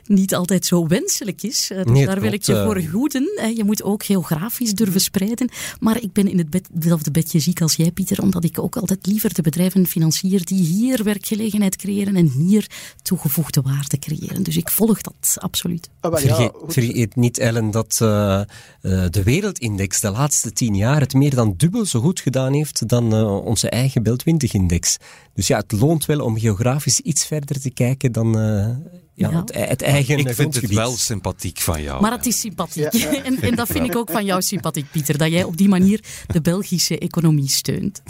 niet 0.05 0.35
altijd 0.35 0.65
zo 0.65 0.87
wenselijk 0.87 1.43
is. 1.43 1.69
Uh, 1.71 1.77
dus 1.83 1.91
nee, 1.91 2.05
daar 2.05 2.21
wil 2.21 2.31
ik 2.31 2.43
je 2.43 2.63
voor 2.63 2.81
hoeden. 2.81 3.23
je 3.55 3.63
moet 3.63 3.83
ook 3.83 4.03
geografisch 4.03 4.73
durven 4.73 5.01
spreiden. 5.01 5.49
Maar 5.79 6.01
ik 6.01 6.13
ben 6.13 6.27
in 6.27 6.37
het 6.37 6.49
bed, 6.49 6.69
hetzelfde 6.73 7.11
bedje 7.11 7.39
ziek 7.39 7.61
als 7.61 7.75
jij, 7.75 7.91
Pieter, 7.91 8.21
omdat 8.21 8.43
ik 8.43 8.59
ook 8.59 8.75
altijd 8.75 9.05
liever 9.05 9.33
de 9.33 9.41
bedrijven 9.41 9.87
financier 9.87 10.45
die 10.45 10.63
hier 10.63 11.03
werkgelegenheid 11.03 11.75
creëren 11.75 12.15
en 12.15 12.27
hier 12.27 12.69
toegevoegde 13.01 13.61
waarde 13.61 13.99
creëren. 13.99 14.43
Dus 14.43 14.57
ik 14.57 14.69
volg 14.69 15.01
dat 15.01 15.37
absoluut. 15.39 15.89
Ah, 15.99 16.11
ja, 16.11 16.17
vergeet, 16.19 16.51
vergeet, 16.67 17.15
niet, 17.15 17.37
Ellen, 17.37 17.71
dat 17.71 17.95
de 17.97 19.21
wereldindex 19.23 19.99
de 19.99 20.09
laatste 20.09 20.51
tien 20.53 20.75
jaar 20.75 20.99
het 20.99 21.13
meer 21.13 21.35
dan 21.35 21.53
dubbel 21.57 21.85
zo 21.85 21.99
goed 21.99 22.19
gedaan 22.19 22.53
heeft 22.53 22.87
dan 22.87 23.16
uh, 23.17 23.45
onze 23.45 23.69
eigen 23.69 24.03
Bel 24.03 24.15
20-index. 24.15 24.95
Dus 25.33 25.47
ja, 25.47 25.57
het 25.57 25.71
loont 25.71 26.05
wel 26.05 26.19
om 26.19 26.39
geografisch 26.39 26.99
iets 26.99 27.25
verder 27.25 27.61
te 27.61 27.69
kijken 27.69 28.11
dan 28.11 28.37
uh, 28.39 28.69
ja, 29.17 29.29
ja. 29.29 29.39
Het, 29.39 29.69
het, 29.69 29.81
eigen 29.81 30.17
Ik 30.17 30.33
vind 30.33 30.55
het 30.55 30.73
wel 30.73 30.91
sympathiek 30.91 31.59
van 31.59 31.81
jou. 31.81 32.01
Maar 32.01 32.11
het 32.11 32.25
is 32.25 32.39
sympathiek. 32.39 32.93
Ja, 32.93 33.23
en, 33.23 33.41
en, 33.41 33.55
dat 33.55 33.67
vind 33.67 33.85
ik 33.85 33.95
ook 33.95 34.11
van 34.11 34.25
jou 34.25 34.41
sympathiek, 34.41 34.91
Pieter. 34.91 35.17
Dat 35.17 35.31
jij 35.31 35.43
op 35.43 35.57
die 35.57 35.67
manier 35.67 36.03
de 36.27 36.41
Belgische 36.41 36.99
economie 36.99 37.49
steunt. 37.49 38.01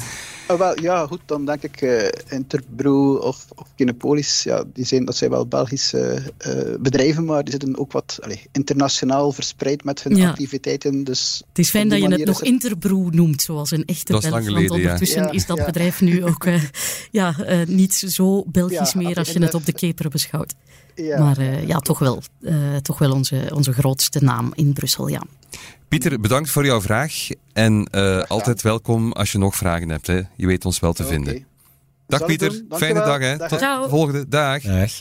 Oh, 0.47 0.57
wel, 0.57 0.81
ja, 0.81 1.05
goed. 1.05 1.19
Dan 1.25 1.45
denk 1.45 1.63
ik 1.63 1.81
uh, 1.81 2.07
Interbrew 2.29 3.21
of, 3.21 3.45
of 3.55 3.67
Kinepolis. 3.75 4.43
Ja, 4.43 4.63
die 4.73 4.85
zijn, 4.85 5.05
dat 5.05 5.15
zijn 5.15 5.29
wel 5.29 5.47
Belgische 5.47 6.23
uh, 6.47 6.75
bedrijven, 6.79 7.25
maar 7.25 7.43
die 7.43 7.51
zitten 7.51 7.77
ook 7.77 7.91
wat 7.91 8.19
allez, 8.21 8.45
internationaal 8.51 9.31
verspreid 9.31 9.83
met 9.83 10.03
hun 10.03 10.21
activiteiten. 10.21 11.03
Dus 11.03 11.43
het 11.49 11.59
is 11.59 11.69
fijn 11.69 11.89
dat 11.89 11.99
je 11.99 12.07
het 12.07 12.25
nog. 12.25 12.43
Interbrew 12.43 13.13
noemt, 13.13 13.41
zoals 13.41 13.71
een 13.71 13.85
echte 13.85 14.11
Belg. 14.11 14.29
Want 14.29 14.71
ondertussen 14.71 15.31
is 15.31 15.45
dat 15.45 15.65
bedrijf 15.65 16.01
nu 16.01 16.25
ook 16.25 16.45
uh, 16.45 16.63
ja, 17.11 17.35
niet 17.67 17.93
zo 17.93 18.43
Belgisch 18.45 18.93
meer 18.93 19.15
als 19.17 19.29
je 19.29 19.39
het 19.39 19.53
op 19.53 19.65
de 19.65 19.73
keper 19.73 20.09
beschouwt. 20.09 20.53
Ja. 21.03 21.19
Maar 21.19 21.39
uh, 21.39 21.67
ja, 21.67 21.79
toch 21.79 21.99
wel, 21.99 22.21
uh, 22.39 22.75
toch 22.75 22.97
wel 22.97 23.11
onze, 23.11 23.51
onze 23.53 23.73
grootste 23.73 24.23
naam 24.23 24.51
in 24.55 24.73
Brussel, 24.73 25.07
ja. 25.07 25.21
Pieter, 25.87 26.19
bedankt 26.19 26.49
voor 26.49 26.65
jouw 26.65 26.81
vraag. 26.81 27.27
En 27.53 27.89
uh, 27.91 28.23
altijd 28.23 28.61
welkom 28.61 29.11
als 29.11 29.31
je 29.31 29.37
nog 29.37 29.55
vragen 29.55 29.89
hebt. 29.89 30.07
Hè. 30.07 30.21
Je 30.35 30.47
weet 30.47 30.65
ons 30.65 30.79
wel 30.79 30.93
te 30.93 31.03
vinden. 31.03 31.45
Dag 32.07 32.25
Pieter, 32.25 32.63
fijne 32.69 32.99
dag. 32.99 33.19
Hè. 33.19 33.37
Tot 33.37 33.59
de 33.59 33.85
volgende 33.89 34.27
dag. 34.27 34.61
dag. 34.61 34.91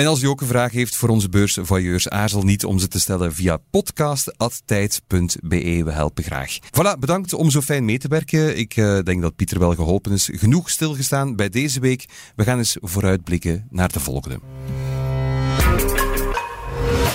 En 0.00 0.06
als 0.06 0.22
u 0.22 0.26
ook 0.26 0.40
een 0.40 0.46
vraag 0.46 0.72
heeft 0.72 0.96
voor 0.96 1.08
onze 1.08 1.28
beursvoyeurs, 1.28 2.08
aarzel 2.08 2.42
niet 2.42 2.64
om 2.64 2.78
ze 2.78 2.88
te 2.88 3.00
stellen 3.00 3.34
via 3.34 3.58
podcast.tijd.be. 3.70 5.82
We 5.84 5.90
helpen 5.90 6.24
graag. 6.24 6.58
Voilà, 6.58 6.98
bedankt 6.98 7.32
om 7.32 7.50
zo 7.50 7.60
fijn 7.60 7.84
mee 7.84 7.98
te 7.98 8.08
werken. 8.08 8.58
Ik 8.58 8.76
uh, 8.76 9.02
denk 9.02 9.22
dat 9.22 9.36
Pieter 9.36 9.58
wel 9.58 9.74
geholpen 9.74 10.12
is. 10.12 10.28
Genoeg 10.32 10.70
stilgestaan 10.70 11.36
bij 11.36 11.48
deze 11.48 11.80
week. 11.80 12.04
We 12.36 12.44
gaan 12.44 12.58
eens 12.58 12.76
vooruitblikken 12.80 13.66
naar 13.70 13.92
de 13.92 14.00
volgende. 14.00 14.40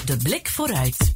De 0.06 0.18
blik 0.18 0.50
vooruit. 0.50 1.14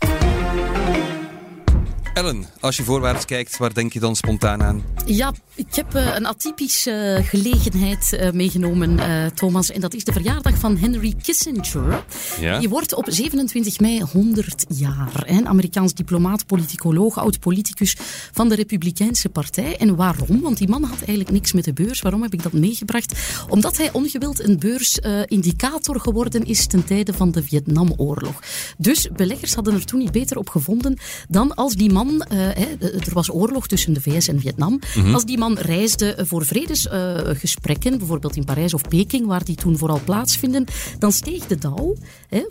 Ellen, 2.20 2.46
als 2.60 2.78
je 2.78 2.84
voorwaarts 2.84 3.26
kijkt, 3.26 3.58
waar 3.58 3.74
denk 3.74 3.94
je 3.94 4.00
dan 4.00 4.16
spontaan 4.16 4.64
aan? 4.64 4.84
Ja, 5.06 5.34
ik 5.56 5.76
heb 5.76 5.96
uh, 5.96 6.16
een 6.16 6.26
atypische 6.26 7.18
uh, 7.20 7.28
gelegenheid 7.28 8.12
uh, 8.14 8.32
meegenomen, 8.32 9.00
Thomas. 9.34 9.72
En 9.72 9.82
dat 9.82 9.94
is 9.94 10.04
de 10.04 10.12
verjaardag 10.12 10.58
van 10.58 10.78
Henry 10.78 11.16
Kissinger. 11.22 12.04
Ja? 12.40 12.60
Die 12.60 12.70
wordt 12.70 12.94
op 12.94 13.06
27 13.10 13.80
mei 13.80 14.02
100 14.02 14.66
jaar. 14.70 15.24
Hè? 15.26 15.46
Amerikaans 15.46 15.94
diplomaat, 15.94 16.46
politicoloog, 16.46 17.18
oud-politicus 17.18 17.96
van 18.32 18.50
de 18.50 18.56
Republikeinse 18.56 19.30
Partij. 19.30 19.78
En 19.78 19.96
waarom? 19.96 20.42
Want 20.42 20.58
die 20.58 20.70
man 20.70 20.84
had 20.84 20.98
eigenlijk 20.98 21.32
niks 21.32 21.54
met 21.54 21.64
de 21.64 21.74
beurs. 21.74 22.02
Waarom 22.02 22.22
heb 22.22 22.34
ik 22.34 22.44
dat 22.44 22.54
meegebracht? 22.54 23.20
Omdat 23.50 23.78
hij 23.78 23.92
ongewild 23.92 24.40
een 24.40 24.60
beursindicator 24.60 26.00
geworden 26.00 26.46
is 26.46 26.68
ten 26.68 26.86
tijde 26.86 27.14
van 27.14 27.32
de 27.32 27.44
Vietnamoorlog. 27.44 28.42
Dus 28.78 29.08
beleggers 29.16 29.54
hadden 29.54 29.74
er 29.74 29.86
toen 29.86 30.00
niet 30.00 30.12
beter 30.12 30.38
op 30.38 30.50
gevonden 30.50 30.98
dan 31.28 31.56
als 31.56 31.76
die 31.76 31.92
man 31.92 32.08
uh, 32.12 32.58
er 32.82 33.14
was 33.14 33.32
oorlog 33.32 33.68
tussen 33.68 33.94
de 33.94 34.02
VS 34.02 34.28
en 34.28 34.40
Vietnam. 34.40 34.80
Mm-hmm. 34.96 35.14
Als 35.14 35.26
die 35.26 35.38
man 35.38 35.58
reisde 35.58 36.18
voor 36.20 36.46
vredesgesprekken, 36.46 37.98
bijvoorbeeld 37.98 38.36
in 38.36 38.46
Parijs 38.46 38.74
of 38.74 38.82
Peking, 38.82 39.26
waar 39.26 39.44
die 39.44 39.56
toen 39.56 39.78
vooral 39.78 40.00
plaatsvinden, 40.04 40.66
dan 41.00 41.12
steeg 41.12 41.48
de 41.48 41.58
dauw. 41.58 41.96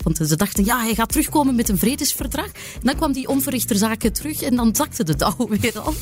Want 0.02 0.16
ze 0.16 0.36
dachten, 0.36 0.64
ja, 0.64 0.82
hij 0.82 0.94
gaat 0.94 1.08
terugkomen 1.08 1.54
met 1.54 1.68
een 1.68 1.78
vredesverdrag. 1.78 2.46
En 2.46 2.80
dan 2.82 2.96
kwam 2.96 3.12
die 3.12 3.28
onverrichter 3.28 3.76
zaken 3.76 4.12
terug 4.12 4.42
en 4.42 4.56
dan 4.56 4.74
zakte 4.74 5.04
de 5.04 5.16
dauw 5.16 5.48
weer 5.60 5.78
al. 5.78 5.94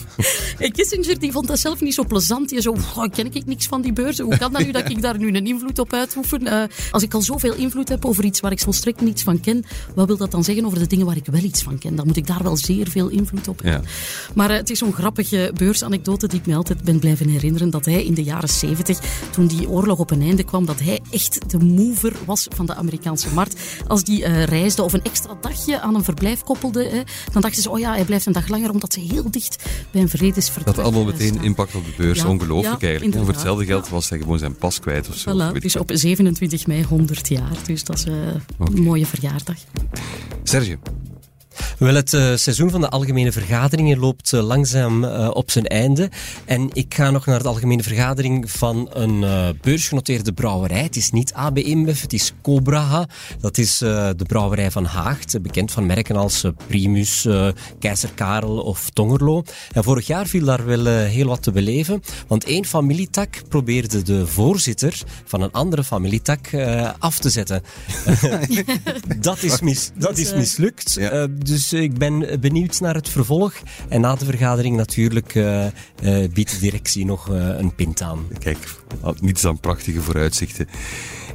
en 0.59 0.73
Kissinger 0.73 1.19
die 1.19 1.33
vond 1.33 1.47
dat 1.47 1.59
zelf 1.59 1.81
niet 1.81 1.95
zo 1.95 2.05
plezant. 2.05 2.49
Die 2.49 2.61
zo, 2.61 2.71
oh, 2.71 3.05
ken 3.13 3.35
ik 3.35 3.47
niks 3.47 3.67
van 3.67 3.83
die 3.83 3.93
beurzen. 3.93 4.25
Hoe 4.25 4.39
kan 4.39 4.53
dat 4.53 4.65
nu 4.65 4.73
dat 4.73 4.91
ik 4.91 5.03
daar 5.03 5.19
nu 5.19 5.29
een 5.29 5.47
invloed 5.47 5.79
op 5.79 5.93
uitoefen? 5.93 6.43
Uh, 6.43 6.63
als 6.91 7.03
ik 7.03 7.15
al 7.15 7.23
zoveel 7.23 7.55
invloed 7.55 7.89
heb 7.89 8.05
over 8.05 8.25
iets 8.25 8.41
waar 8.41 8.53
ik 8.53 8.61
volstrekt 8.61 9.01
niets 9.01 9.23
van 9.23 9.41
ken, 9.41 9.65
wat 9.95 10.07
wil 10.07 10.17
dat 10.17 10.31
dan 10.31 10.45
zeggen 10.45 10.65
over 10.65 10.79
de 10.79 10.87
dingen 10.87 11.07
waar 11.07 11.17
ik 11.17 11.27
wel 11.27 11.43
iets 11.43 11.63
van 11.63 11.79
ken? 11.79 11.97
Dan 11.97 12.07
moet 12.07 12.17
ik 12.17 12.27
daar 12.27 12.43
wel 12.43 12.57
zeer 12.57 12.89
veel 12.89 13.09
invloed 13.09 13.46
op 13.49 13.61
ja. 13.65 13.81
Maar 14.35 14.51
uh, 14.51 14.57
het 14.57 14.71
is 14.71 14.79
zo'n 14.79 14.93
grappige 14.93 15.51
beursanekdote 15.55 16.27
die 16.27 16.39
ik 16.39 16.47
me 16.47 16.55
altijd 16.55 16.83
ben 16.83 16.99
blijven 16.99 17.29
herinneren. 17.29 17.71
Dat 17.71 17.85
hij 17.85 18.05
in 18.05 18.15
de 18.15 18.23
jaren 18.23 18.49
70, 18.49 18.99
toen 19.31 19.47
die 19.47 19.69
oorlog 19.69 19.99
op 19.99 20.11
een 20.11 20.23
einde 20.23 20.45
kwam, 20.45 20.67
dat 20.67 20.81
hij 20.81 21.01
echt 21.11 21.51
de 21.51 21.59
mover 21.59 22.13
was 22.25 22.47
van 22.55 22.67
de 22.67 22.75
Amerikaanse 22.75 23.29
markt. 23.35 23.61
Als 23.87 24.05
die 24.05 24.21
uh, 24.21 24.45
reisde 24.45 24.83
of 24.83 24.93
een 24.93 25.03
extra 25.03 25.39
dagje 25.41 25.81
aan 25.81 25.95
een 25.95 26.05
verblijf 26.05 26.43
koppelde, 26.43 26.85
hè, 26.85 27.03
dan 27.33 27.43
dachten 27.43 27.63
ze, 27.63 27.71
oh 27.71 27.79
ja, 27.79 27.95
hij 27.95 28.05
blijft 28.05 28.27
een 28.27 28.33
dag 28.33 28.49
langer 28.49 28.71
omdat 28.71 28.93
ze 28.93 29.01
heel 29.01 29.31
dicht 29.31 29.65
bij 29.91 30.01
een 30.01 30.09
vredesverdrag 30.09 30.75
Dat 30.75 30.85
allemaal 30.85 31.05
meteen 31.05 31.43
impact 31.43 31.75
op 31.75 31.85
de 31.85 31.93
beurs. 31.97 32.19
Ja, 32.19 32.29
Ongelooflijk 32.29 32.81
ja, 32.81 32.89
eigenlijk. 32.89 33.17
Voor 33.19 33.29
hetzelfde 33.29 33.65
geld 33.65 33.89
was 33.89 34.09
hij 34.09 34.19
gewoon 34.19 34.39
zijn 34.39 34.57
pas 34.57 34.81
kwijt 34.81 35.09
of 35.09 35.17
zo. 35.17 35.33
Voilà, 35.33 35.55
het 35.55 35.65
is 35.65 35.77
op 35.77 35.91
27 35.95 36.67
mei 36.67 36.83
100 36.83 37.29
jaar. 37.29 37.57
Dus 37.67 37.85
dat 37.85 37.97
is 37.97 38.07
uh, 38.07 38.15
okay. 38.59 38.75
een 38.75 38.83
mooie 38.83 39.07
verjaardag. 39.07 39.57
Sergio, 40.43 40.77
wel, 41.79 41.95
het 41.95 42.13
uh, 42.13 42.37
seizoen 42.37 42.71
van 42.71 42.81
de 42.81 42.89
algemene 42.89 43.33
vergaderingen 43.33 43.99
loopt 43.99 44.33
uh, 44.33 44.43
langzaam 44.43 45.05
uh, 45.05 45.31
op 45.33 45.51
zijn 45.51 45.67
einde. 45.67 46.11
En 46.45 46.71
ik 46.73 46.95
ga 46.95 47.11
nog 47.11 47.27
naar 47.27 47.43
de 47.43 47.49
algemene 47.49 47.83
vergadering 47.83 48.51
van 48.51 48.89
een 48.93 49.25
beursgenoteerde 49.61 50.33
brouwerij. 50.33 50.83
Het 50.83 50.97
is 50.97 51.11
niet 51.11 51.33
AB 51.33 51.59
InBev, 51.59 52.01
het 52.01 52.13
is 52.13 52.33
Cobraha. 52.43 53.09
Dat 53.41 53.59
is 53.59 53.79
de 53.79 54.25
brouwerij 54.27 54.71
van 54.71 54.85
Haagt, 54.85 55.43
bekend 55.43 55.73
van 55.73 55.87
merken 55.87 56.17
als 56.17 56.45
Primus, 56.67 57.27
Keizer 57.79 58.11
Karel 58.15 58.59
of 58.59 58.91
Tongerlo. 58.91 59.43
En 59.73 59.85
vorig 59.85 60.07
jaar 60.07 60.27
viel 60.27 60.45
daar 60.45 60.67
wel 60.67 60.87
heel 60.87 61.27
wat 61.27 61.43
te 61.43 61.51
beleven, 61.51 62.03
want 62.27 62.45
één 62.45 62.65
familietak 62.65 63.49
probeerde 63.49 64.03
de 64.03 64.27
voorzitter 64.27 65.03
van 65.25 65.43
een 65.43 65.53
andere 65.53 65.85
familietak 65.85 66.55
af 66.99 67.19
te 67.19 67.31
zetten. 67.31 67.63
dat 69.21 69.43
is, 69.43 69.61
mis, 69.61 69.91
dat 69.95 70.19
is 70.19 70.35
mislukt. 70.35 70.95
Ja. 70.99 71.27
Dus 71.47 71.73
ik 71.73 71.99
ben 71.99 72.41
benieuwd 72.41 72.81
naar 72.81 72.95
het 72.95 73.09
vervolg. 73.09 73.55
En 73.89 74.01
na 74.01 74.15
de 74.15 74.25
vergadering 74.25 74.77
natuurlijk 74.77 75.35
uh, 75.35 75.65
uh, 75.65 75.71
biedt 76.33 76.51
de 76.51 76.59
directie 76.59 77.05
nog 77.05 77.29
een 77.29 77.75
pint 77.75 78.03
aan. 78.03 78.27
Kijk, 78.39 78.59
niets 79.21 79.43
dan 79.43 79.61
prachtige 79.61 80.01
vooruitzichten. 80.01 80.69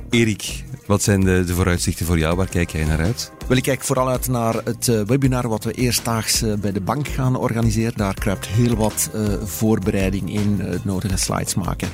Erik, 0.09 0.63
Wat 0.91 1.03
zijn 1.03 1.21
de, 1.21 1.43
de 1.45 1.53
vooruitzichten 1.53 2.05
voor 2.05 2.17
jou? 2.17 2.35
Waar 2.35 2.47
kijk 2.47 2.71
jij 2.71 2.83
naar 2.83 2.99
uit? 2.99 3.31
Wel, 3.47 3.57
ik 3.57 3.63
kijk 3.63 3.83
vooral 3.83 4.09
uit 4.09 4.27
naar 4.27 4.55
het 4.63 4.87
uh, 4.87 5.01
webinar 5.01 5.47
wat 5.47 5.63
we 5.63 5.71
eerstdaags 5.71 6.43
uh, 6.43 6.53
bij 6.53 6.71
de 6.71 6.81
bank 6.81 7.07
gaan 7.07 7.35
organiseren. 7.35 7.93
Daar 7.95 8.13
kruipt 8.13 8.47
heel 8.47 8.75
wat 8.75 9.09
uh, 9.15 9.21
voorbereiding 9.43 10.33
in, 10.33 10.59
het 10.59 10.85
nodige 10.85 11.17
slides 11.17 11.55
maken. 11.55 11.89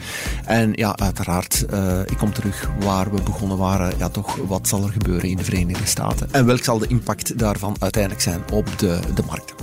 En 0.45 0.71
ja, 0.73 0.97
uiteraard, 0.97 1.65
ik 2.05 2.17
kom 2.17 2.33
terug 2.33 2.69
waar 2.79 3.11
we 3.11 3.21
begonnen 3.21 3.57
waren. 3.57 3.97
Ja, 3.97 4.09
toch, 4.09 4.35
wat 4.35 4.67
zal 4.67 4.83
er 4.83 4.91
gebeuren 4.91 5.29
in 5.29 5.37
de 5.37 5.43
Verenigde 5.43 5.85
Staten? 5.85 6.27
En 6.31 6.45
welk 6.45 6.63
zal 6.63 6.77
de 6.77 6.87
impact 6.87 7.39
daarvan 7.39 7.75
uiteindelijk 7.79 8.23
zijn 8.23 8.41
op 8.51 8.79
de, 8.79 8.99
de 9.15 9.23
markten? 9.27 9.56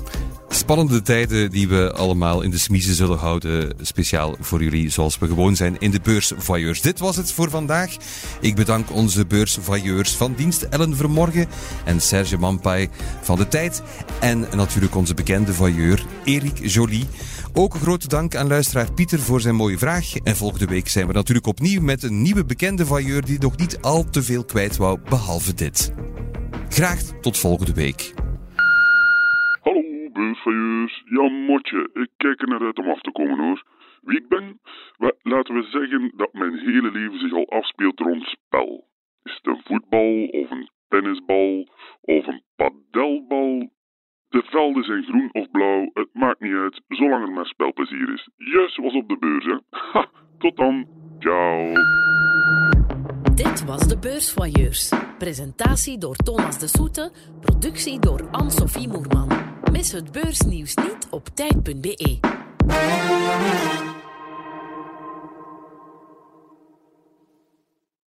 Spannende 0.55 1.03
tijden 1.03 1.51
die 1.51 1.69
we 1.69 1.93
allemaal 1.93 2.43
in 2.43 2.51
de 2.51 2.59
smiezen 2.59 2.95
zullen 2.95 3.19
houden. 3.19 3.73
Speciaal 3.81 4.37
voor 4.41 4.63
jullie, 4.63 4.91
zoals 4.91 5.19
we 5.19 5.27
gewoon 5.27 5.57
zijn 5.57 5.77
in 5.79 5.91
de 5.91 6.01
beursvoyeurs. 6.03 6.81
Dit 6.81 6.99
was 6.99 7.17
het 7.17 7.33
voor 7.33 7.51
vandaag. 7.51 7.97
Ik 8.41 8.55
bedank 8.55 8.93
onze 8.93 9.27
beursvoyeurs 9.27 10.17
van 10.17 10.35
dienst 10.35 10.63
Ellen 10.63 10.97
Vermorgen 10.97 11.47
en 11.85 12.01
Serge 12.01 12.39
Mampai 12.39 12.89
van 13.23 13.37
de 13.37 13.49
Tijd. 13.49 13.83
En 14.21 14.41
natuurlijk 14.41 14.95
onze 14.95 15.15
bekende 15.15 15.55
voyeur 15.55 16.05
Erik 16.25 16.59
Jolie. 16.63 17.07
Ook 17.53 17.75
een 17.75 17.81
grote 17.81 18.09
dank 18.09 18.37
aan 18.37 18.49
luisteraar 18.49 18.93
Pieter 18.93 19.21
voor 19.21 19.41
zijn 19.41 19.55
mooie 19.55 19.79
vraag. 19.79 20.17
En 20.17 20.37
volgende 20.37 20.67
week 20.67 20.89
zijn 20.89 21.07
we 21.07 21.13
natuurlijk 21.13 21.47
opnieuw 21.47 21.81
met 21.81 22.03
een 22.03 22.23
nieuwe 22.23 22.45
bekende 22.45 22.87
voyeur 22.87 23.25
die 23.25 23.39
nog 23.39 23.57
niet 23.57 23.79
al 23.81 24.05
te 24.11 24.23
veel 24.23 24.45
kwijt 24.45 24.77
wou, 24.77 24.99
behalve 25.09 25.55
dit. 25.55 25.93
Graag 26.69 27.01
tot 27.21 27.39
volgende 27.39 27.73
week 27.73 28.15
beursvailleurs. 30.15 31.03
Ja, 31.05 31.29
motje, 31.29 31.91
ik 31.93 32.09
kijk 32.17 32.41
er 32.41 32.49
naar 32.49 32.65
uit 32.65 32.79
om 32.79 32.89
af 32.89 33.01
te 33.01 33.12
komen 33.12 33.39
hoor. 33.39 33.62
Wie 34.03 34.19
ik 34.19 34.29
ben? 34.29 34.61
Laten 35.23 35.55
we 35.55 35.62
zeggen 35.62 36.12
dat 36.17 36.33
mijn 36.33 36.59
hele 36.59 36.91
leven 36.91 37.19
zich 37.19 37.33
al 37.33 37.49
afspeelt 37.49 38.01
rond 38.01 38.25
spel. 38.25 38.89
Is 39.23 39.35
het 39.43 39.47
een 39.47 39.62
voetbal 39.65 40.25
of 40.25 40.51
een 40.51 40.69
tennisbal 40.89 41.69
of 42.01 42.27
een 42.27 42.43
padelbal? 42.57 43.73
De 44.29 44.43
velden 44.43 44.85
zijn 44.85 45.03
groen 45.03 45.29
of 45.33 45.51
blauw, 45.51 45.91
het 45.93 46.09
maakt 46.12 46.41
niet 46.41 46.55
uit, 46.55 46.81
zolang 46.89 47.27
er 47.27 47.33
maar 47.33 47.47
spelplezier 47.47 48.12
is. 48.12 48.29
Juist 48.37 48.77
was 48.77 48.95
op 48.95 49.09
de 49.09 49.19
beurs, 49.19 49.45
hè. 49.45 49.59
Tot 50.39 50.57
dan. 50.57 50.87
Ciao. 51.19 51.73
Dit 53.35 53.65
was 53.65 53.89
de 53.89 53.99
Beursvoyeurs. 53.99 54.93
Presentatie 55.19 55.99
door 55.99 56.17
Thomas 56.17 56.59
de 56.59 56.67
Soete, 56.67 57.12
productie 57.41 58.01
door 58.01 58.29
Anne-Sophie 58.31 58.89
Moerman. 58.89 59.54
Mis 59.75 59.93
het 59.93 60.12
beursnieuws 60.12 60.75
niet 60.75 61.07
op 61.11 61.29
tijd.be. 61.35 62.18